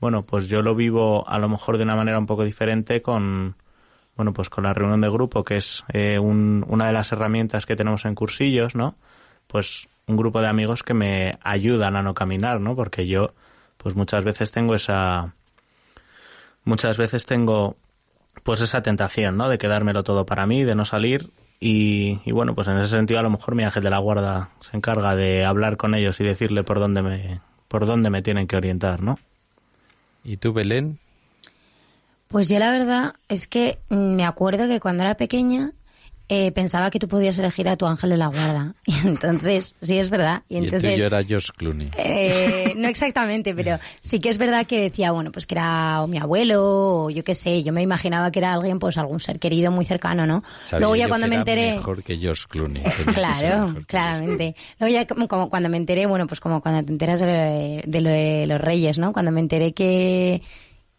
Bueno, 0.00 0.24
pues 0.24 0.48
yo 0.48 0.62
lo 0.62 0.74
vivo 0.74 1.28
a 1.28 1.38
lo 1.38 1.48
mejor 1.48 1.76
de 1.76 1.84
una 1.84 1.96
manera 1.96 2.18
un 2.18 2.26
poco 2.26 2.44
diferente 2.44 3.02
con, 3.02 3.56
bueno, 4.16 4.32
pues 4.32 4.48
con 4.50 4.64
la 4.64 4.74
reunión 4.74 5.00
de 5.00 5.08
grupo, 5.10 5.42
que 5.44 5.56
es 5.56 5.84
eh, 5.92 6.18
un- 6.18 6.64
una 6.68 6.86
de 6.86 6.92
las 6.92 7.12
herramientas 7.12 7.66
que 7.66 7.76
tenemos 7.76 8.04
en 8.04 8.14
cursillos, 8.14 8.74
¿no? 8.74 8.94
Pues 9.46 9.88
un 10.06 10.16
grupo 10.16 10.40
de 10.40 10.48
amigos 10.48 10.82
que 10.82 10.94
me 10.94 11.38
ayudan 11.42 11.96
a 11.96 12.02
no 12.02 12.14
caminar, 12.14 12.60
¿no? 12.60 12.74
Porque 12.76 13.06
yo, 13.06 13.32
pues 13.78 13.96
muchas 13.96 14.24
veces 14.24 14.50
tengo 14.52 14.74
esa, 14.74 15.34
muchas 16.64 16.98
veces 16.98 17.26
tengo 17.26 17.76
pues 18.42 18.60
esa 18.60 18.82
tentación, 18.82 19.36
¿no? 19.36 19.48
De 19.48 19.58
quedármelo 19.58 20.02
todo 20.04 20.26
para 20.26 20.46
mí, 20.46 20.64
de 20.64 20.74
no 20.74 20.84
salir. 20.84 21.30
Y, 21.60 22.20
y 22.24 22.32
bueno, 22.32 22.54
pues 22.54 22.66
en 22.68 22.78
ese 22.78 22.88
sentido 22.88 23.20
a 23.20 23.22
lo 23.22 23.30
mejor 23.30 23.54
mi 23.54 23.62
ángel 23.62 23.82
de 23.84 23.90
la 23.90 23.98
guarda 23.98 24.48
se 24.60 24.76
encarga 24.76 25.14
de 25.14 25.44
hablar 25.44 25.76
con 25.76 25.94
ellos 25.94 26.18
y 26.20 26.24
decirle 26.24 26.64
por 26.64 26.80
dónde 26.80 27.02
me, 27.02 27.40
por 27.68 27.86
dónde 27.86 28.10
me 28.10 28.22
tienen 28.22 28.46
que 28.48 28.56
orientar, 28.56 29.00
¿no? 29.02 29.18
¿Y 30.24 30.38
tú, 30.38 30.52
Belén? 30.52 30.98
Pues 32.32 32.48
yo 32.48 32.58
la 32.58 32.70
verdad 32.70 33.14
es 33.28 33.46
que 33.46 33.78
me 33.90 34.24
acuerdo 34.24 34.66
que 34.66 34.80
cuando 34.80 35.02
era 35.02 35.16
pequeña 35.16 35.72
eh, 36.30 36.50
pensaba 36.52 36.90
que 36.90 36.98
tú 36.98 37.08
podías 37.08 37.38
elegir 37.38 37.68
a 37.68 37.76
tu 37.76 37.84
ángel 37.84 38.08
de 38.08 38.16
la 38.16 38.28
guarda. 38.28 38.74
Y 38.86 39.06
entonces, 39.06 39.74
sí 39.82 39.98
es 39.98 40.08
verdad. 40.08 40.42
Y 40.48 40.54
Y 40.54 40.58
el 40.58 40.64
entonces, 40.64 40.94
tuyo 40.94 41.06
era 41.06 41.22
George 41.22 41.48
Clooney. 41.54 41.90
Eh, 41.98 42.72
no 42.74 42.88
exactamente, 42.88 43.54
pero 43.56 43.78
sí 44.00 44.18
que 44.18 44.30
es 44.30 44.38
verdad 44.38 44.66
que 44.66 44.80
decía, 44.80 45.12
bueno, 45.12 45.30
pues 45.30 45.46
que 45.46 45.56
era 45.56 46.00
o 46.02 46.06
mi 46.06 46.16
abuelo 46.16 47.04
o 47.04 47.10
yo 47.10 47.22
qué 47.22 47.34
sé, 47.34 47.62
yo 47.62 47.74
me 47.74 47.82
imaginaba 47.82 48.30
que 48.30 48.38
era 48.38 48.54
alguien, 48.54 48.78
pues 48.78 48.96
algún 48.96 49.20
ser 49.20 49.38
querido 49.38 49.70
muy 49.70 49.84
cercano, 49.84 50.26
¿no? 50.26 50.42
Sabía 50.62 50.80
Luego 50.80 50.96
ya 50.96 51.08
cuando 51.08 51.26
que 51.26 51.30
me 51.30 51.36
enteré... 51.36 51.72
Mejor 51.72 52.02
que 52.02 52.16
George 52.16 52.44
Clooney. 52.48 52.82
Claro, 53.12 53.74
que 53.74 53.84
claramente. 53.84 54.56
Luego 54.78 54.94
ya 54.94 55.06
como, 55.06 55.28
como 55.28 55.50
cuando 55.50 55.68
me 55.68 55.76
enteré, 55.76 56.06
bueno, 56.06 56.26
pues 56.26 56.40
como 56.40 56.62
cuando 56.62 56.82
te 56.82 56.92
enteras 56.92 57.20
de 57.20 57.26
lo 57.26 57.32
de, 57.32 57.82
de 57.86 58.00
lo 58.00 58.08
de 58.10 58.46
los 58.46 58.58
reyes, 58.58 58.96
¿no? 58.96 59.12
Cuando 59.12 59.32
me 59.32 59.40
enteré 59.40 59.72
que, 59.74 60.40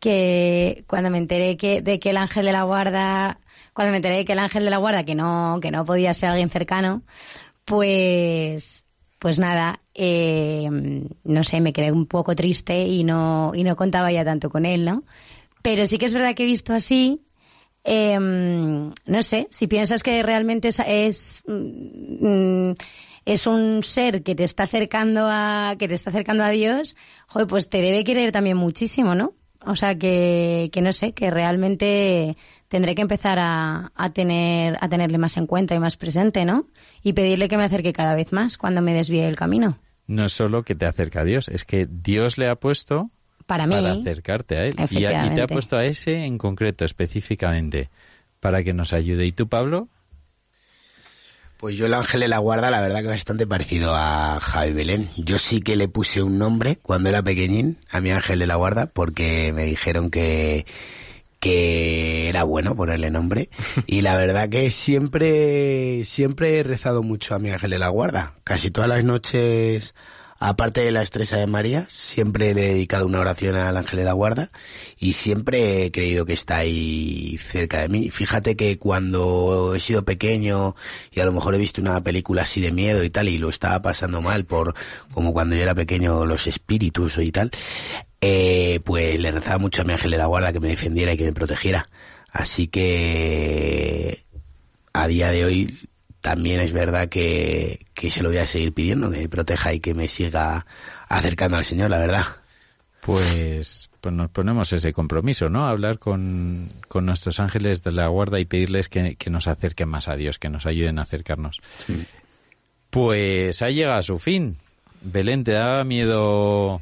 que, 0.04 0.84
cuando 0.86 1.10
me 1.10 1.18
enteré 1.18 1.56
que, 1.56 1.82
de 1.82 1.97
que 1.97 2.10
el 2.10 2.18
ángel 2.18 2.45
de 2.45 2.51
la 2.51 2.64
guarda, 2.64 3.39
cuando 3.72 3.91
me 3.91 3.97
enteré 3.97 4.18
de 4.18 4.26
que 4.26 4.34
el 4.34 4.39
ángel 4.39 4.66
de 4.66 4.70
la 4.70 4.76
guarda, 4.76 5.06
que 5.06 5.16
no, 5.16 5.60
que 5.62 5.72
no 5.72 5.86
podía 5.86 6.14
ser 6.14 6.28
alguien 6.28 6.49
cercano, 6.49 7.04
pues, 7.64 8.84
pues 9.18 9.39
nada, 9.39 9.80
eh, 9.93 10.68
no 11.24 11.43
sé, 11.45 11.62
me 11.62 11.72
quedé 11.72 11.93
un 11.93 12.06
poco 12.06 12.36
triste 12.36 12.86
y 12.86 13.06
no, 13.06 13.54
y 13.56 13.64
no 13.64 13.78
contaba 13.78 14.12
ya 14.12 14.26
tanto 14.26 14.49
con 14.49 14.66
él, 14.66 14.84
¿no? 14.84 15.06
Pero 15.62 15.88
sí 15.88 15.97
que 15.97 16.08
es 16.08 16.14
verdad 16.14 16.36
que 16.36 16.43
he 16.43 16.47
visto 16.47 16.74
así, 16.74 17.22
eh, 17.86 18.20
no 18.20 19.24
sé, 19.24 19.47
si 19.51 19.68
piensas 19.68 20.04
que 20.04 20.22
realmente 20.22 20.68
es, 20.68 21.43
mm, 21.47 22.72
es 23.24 23.47
un 23.47 23.84
ser 23.84 24.22
que 24.22 24.36
te 24.36 24.43
está 24.43 24.64
acercando 24.64 25.30
a, 25.30 25.78
que 25.80 25.88
te 25.88 25.93
está 25.93 26.10
acercando 26.10 26.43
a 26.43 26.49
Dios, 26.49 26.97
pues 27.47 27.70
te 27.70 27.82
debe 27.82 28.04
querer 28.04 28.34
también 28.34 28.58
muchísimo, 28.58 29.16
¿no? 29.16 29.36
O 29.66 29.76
sea 29.76 29.95
que, 29.95 30.70
que 30.74 30.82
no 30.82 30.91
sé, 30.93 31.14
que 31.14 31.32
realmente 31.32 32.36
tendré 32.68 32.95
que 32.95 33.01
empezar 33.01 33.39
a, 33.39 33.91
a 33.95 34.09
tener, 34.14 34.78
a 34.82 34.89
tenerle 34.89 35.18
más 35.18 35.38
en 35.38 35.47
cuenta 35.47 35.74
y 35.76 35.80
más 35.80 35.95
presente, 35.97 36.45
¿no? 36.45 36.68
Y 37.01 37.14
pedirle 37.14 37.47
que 37.47 37.57
me 37.57 37.64
acerque 37.64 37.93
cada 37.93 38.16
vez 38.16 38.34
más 38.34 38.57
cuando 38.57 38.82
me 38.82 38.93
desvíe 38.93 39.22
del 39.24 39.36
camino. 39.36 39.78
No 40.07 40.26
es 40.26 40.34
solo 40.34 40.64
que 40.64 40.76
te 40.76 40.86
acerca 40.86 41.22
a 41.22 41.24
Dios, 41.24 41.47
es 41.49 41.64
que 41.64 41.88
Dios 41.89 42.38
le 42.38 42.49
ha 42.49 42.55
puesto 42.55 43.09
Para 43.45 43.68
mí, 43.68 43.76
para 43.76 43.93
acercarte 43.93 44.57
a 44.57 44.66
Él. 44.66 44.76
Y, 44.91 45.05
a- 45.05 45.11
y 45.32 45.36
te 45.36 45.41
ha 45.41 45.47
puesto 45.47 45.78
a 45.78 45.86
ese 45.86 46.26
en 46.26 46.38
concreto, 46.38 46.84
específicamente, 46.84 47.89
para 48.39 48.64
que 48.64 48.74
nos 48.74 48.91
ayude. 48.91 49.26
¿Y 49.26 49.32
tú, 49.32 49.47
Pablo? 49.47 49.88
Pues 51.64 51.78
yo 51.78 51.86
el 51.86 51.93
ángel 51.93 52.20
de 52.20 52.28
la 52.28 52.39
guarda, 52.39 52.70
la 52.70 52.82
verdad 52.82 53.01
que 53.03 53.07
bastante 53.07 53.47
parecido 53.47 53.95
a 53.95 54.38
Javi 54.41 54.74
Belén. 54.74 55.09
Yo 55.16 55.39
sí 55.39 55.61
que 55.61 55.78
le 55.78 55.88
puse 55.88 56.22
un 56.22 56.38
nombre 56.38 56.78
cuando 56.82 57.07
era 57.07 57.24
pequeñín 57.24 57.78
a 57.89 58.01
mi 58.01 58.11
ángel 58.11 58.39
de 58.39 58.47
la 58.47 58.55
guarda 58.55 58.88
porque 58.88 59.53
me 59.53 59.64
dijeron 59.64 60.09
que 60.09 60.66
que 61.39 62.28
era 62.28 62.43
bueno 62.43 62.76
ponerle 62.76 63.11
nombre 63.11 63.49
y 63.88 64.01
la 64.01 64.18
verdad 64.18 64.49
que 64.49 64.72
siempre 64.72 66.03
siempre 66.03 66.59
he 66.59 66.64
rezado 66.64 67.01
mucho 67.01 67.34
a 67.34 67.39
mi 67.39 67.49
ángel 67.49 67.70
de 67.70 67.80
la 67.80 67.88
guarda. 67.88 68.34
Casi 68.43 68.70
todas 68.70 68.89
las 68.89 69.05
noches 69.05 69.95
aparte 70.46 70.82
de 70.82 70.91
las 70.91 71.10
tres 71.10 71.32
Ave 71.32 71.48
María, 71.48 71.86
siempre 71.88 72.50
he 72.50 72.54
dedicado 72.54 73.06
una 73.06 73.22
oración 73.22 73.56
al 73.56 73.78
ángel 73.78 74.00
de 74.00 74.04
la 74.04 74.12
guarda 74.12 74.52
y 75.00 75.14
siempre 75.14 75.86
he 75.86 75.91
creído 75.91 76.26
que 76.26 76.34
está 76.34 76.58
ahí 76.58 77.38
cerca 77.41 77.80
de 77.80 77.88
mí. 77.88 78.10
Fíjate 78.10 78.58
que 78.58 78.78
cuando 78.78 79.74
he 79.74 79.80
sido 79.80 80.04
pequeño 80.04 80.76
y 81.12 81.22
a 81.22 81.26
lo 81.26 81.32
mejor 81.32 81.56
he 81.56 81.58
visto 81.58 81.80
una 81.80 82.02
película 82.04 82.41
así 82.41 82.60
de 82.60 82.74
miedo 82.74 83.06
y 83.06 83.10
tal 83.10 83.30
y 83.30 83.38
lo 83.38 83.48
estaba 83.48 83.82
pasando 83.82 84.22
mal 84.22 84.44
por 84.44 84.76
como 85.14 85.32
cuando 85.32 85.56
yo 85.56 85.62
era 85.62 85.76
pequeño 85.76 86.26
los 86.26 86.46
espíritus 86.46 87.18
y 87.20 87.32
tal, 87.32 87.50
eh, 88.20 88.82
pues 88.84 89.18
le 89.20 89.32
rezaba 89.32 89.60
mucho 89.60 89.84
a 89.84 89.86
mi 89.86 89.94
ángel 89.94 90.12
de 90.12 90.18
la 90.18 90.26
guarda 90.26 90.52
que 90.52 90.60
me 90.60 90.68
defendiera 90.68 91.14
y 91.14 91.18
que 91.18 91.26
me 91.26 91.34
protegiera. 91.34 91.88
Así 92.30 92.68
que 92.68 94.24
a 94.91 95.08
día 95.08 95.32
de 95.32 95.46
hoy 95.46 95.80
también 96.24 96.59
es 96.61 96.74
verdad 96.74 97.09
que, 97.09 97.86
que 97.93 98.09
se 98.09 98.24
lo 98.24 98.30
voy 98.30 98.39
a 98.39 98.47
seguir 98.47 98.74
pidiendo, 98.74 99.11
que 99.11 99.17
me 99.19 99.30
proteja 99.30 99.74
y 99.74 99.80
que 99.80 99.93
me 99.93 100.07
siga 100.07 100.65
acercando 101.07 101.57
al 101.57 101.65
Señor, 101.65 101.91
la 101.91 101.99
verdad. 101.99 102.24
Pues, 103.01 103.89
pues 103.99 104.15
nos 104.15 104.32
ponemos 104.32 104.71
ese 104.71 104.93
compromiso, 104.93 105.49
¿no? 105.49 105.67
Hablar 105.67 105.99
con, 105.99 106.69
con 106.88 107.05
nuestros 107.05 107.41
ángeles 107.41 107.84
de 107.84 107.91
la 107.91 108.07
guarda 108.07 108.39
y 108.39 108.45
pedirles 108.45 108.88
que, 108.88 109.15
que 109.17 109.30
nos 109.30 109.47
acerquen 109.47 109.89
más 109.89 110.07
a 110.07 110.15
Dios, 110.15 110.39
que 110.39 110.47
nos 110.49 110.65
ayuden 110.65 110.97
a 110.97 111.01
acercarnos. 111.01 111.59
Pues 112.89 113.61
ha 113.61 113.67
llegado 113.69 113.97
a 113.99 114.03
su 114.03 114.17
fin. 114.19 114.57
Belén, 115.01 115.43
¿te 115.43 115.51
daba 115.51 115.84
miedo 115.84 116.82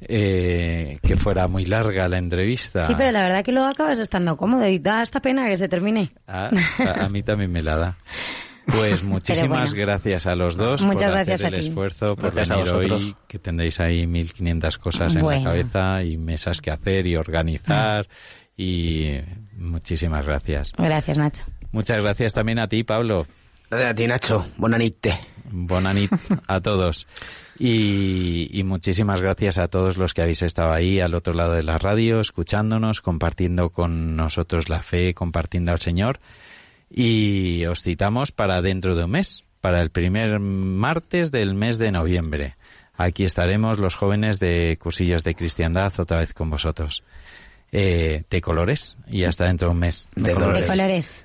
eh, 0.00 0.98
que 1.02 1.14
fuera 1.14 1.46
muy 1.46 1.64
larga 1.66 2.08
la 2.08 2.18
entrevista? 2.18 2.86
Sí, 2.86 2.94
pero 2.96 3.12
la 3.12 3.22
verdad 3.22 3.44
que 3.44 3.52
luego 3.52 3.68
acabas 3.68 3.98
estando 4.00 4.36
cómodo 4.36 4.66
y 4.66 4.78
da 4.80 5.02
esta 5.02 5.20
pena 5.20 5.46
que 5.46 5.56
se 5.56 5.68
termine. 5.68 6.10
A, 6.26 6.46
a- 6.48 7.04
a 7.04 7.08
mí 7.08 7.22
también 7.22 7.52
me 7.52 7.62
la 7.62 7.76
da. 7.76 7.96
Pues 8.66 9.02
muchísimas 9.02 9.70
bueno. 9.72 9.86
gracias 9.86 10.26
a 10.26 10.36
los 10.36 10.56
dos 10.56 10.82
Muchas 10.82 11.10
por 11.10 11.12
gracias 11.14 11.40
hacer 11.40 11.46
a 11.46 11.56
el 11.56 11.62
ti. 11.62 11.68
esfuerzo, 11.68 12.14
por 12.16 12.32
Gracias 12.34 12.72
venir 12.72 12.92
hoy, 12.92 13.16
que 13.26 13.38
tendréis 13.38 13.80
ahí 13.80 14.06
1500 14.06 14.78
cosas 14.78 15.16
en 15.16 15.26
la 15.26 15.42
cabeza 15.42 16.02
y 16.04 16.16
mesas 16.16 16.60
que 16.60 16.70
hacer 16.70 17.06
y 17.06 17.16
organizar 17.16 18.06
y 18.56 19.18
muchísimas 19.56 20.24
gracias. 20.26 20.72
Gracias, 20.78 21.18
Nacho. 21.18 21.44
Muchas 21.72 22.02
gracias 22.02 22.34
también 22.34 22.58
a 22.58 22.68
ti, 22.68 22.84
Pablo. 22.84 23.26
Gracias 23.70 23.90
a 23.90 23.94
ti, 23.94 24.06
Nacho. 24.06 24.46
Bonanite. 24.58 25.18
Bonanit 25.50 26.12
a 26.46 26.60
todos. 26.60 27.06
Y, 27.58 28.48
y 28.52 28.62
muchísimas 28.64 29.20
gracias 29.20 29.58
a 29.58 29.66
todos 29.68 29.96
los 29.96 30.14
que 30.14 30.22
habéis 30.22 30.42
estado 30.42 30.72
ahí 30.72 31.00
al 31.00 31.14
otro 31.14 31.32
lado 31.34 31.52
de 31.52 31.62
la 31.62 31.78
radio, 31.78 32.20
escuchándonos, 32.20 33.00
compartiendo 33.00 33.70
con 33.70 34.16
nosotros 34.16 34.68
la 34.68 34.82
fe, 34.82 35.14
compartiendo 35.14 35.72
al 35.72 35.80
Señor. 35.80 36.20
Y 36.94 37.64
os 37.66 37.82
citamos 37.82 38.32
para 38.32 38.60
dentro 38.60 38.94
de 38.94 39.04
un 39.04 39.12
mes, 39.12 39.44
para 39.62 39.80
el 39.80 39.90
primer 39.90 40.38
martes 40.40 41.30
del 41.30 41.54
mes 41.54 41.78
de 41.78 41.90
noviembre. 41.90 42.56
Aquí 42.94 43.24
estaremos 43.24 43.78
los 43.78 43.94
jóvenes 43.94 44.38
de 44.38 44.76
Cursillos 44.76 45.24
de 45.24 45.34
Cristiandad 45.34 45.92
otra 45.98 46.18
vez 46.18 46.34
con 46.34 46.50
vosotros. 46.50 47.02
Eh, 47.74 48.24
de 48.28 48.40
colores 48.42 48.96
y 49.06 49.24
hasta 49.24 49.46
dentro 49.46 49.68
de 49.68 49.72
un 49.72 49.80
mes. 49.80 50.06
De 50.14 50.28
De 50.28 50.34
colores. 50.34 50.66
colores. 50.66 51.24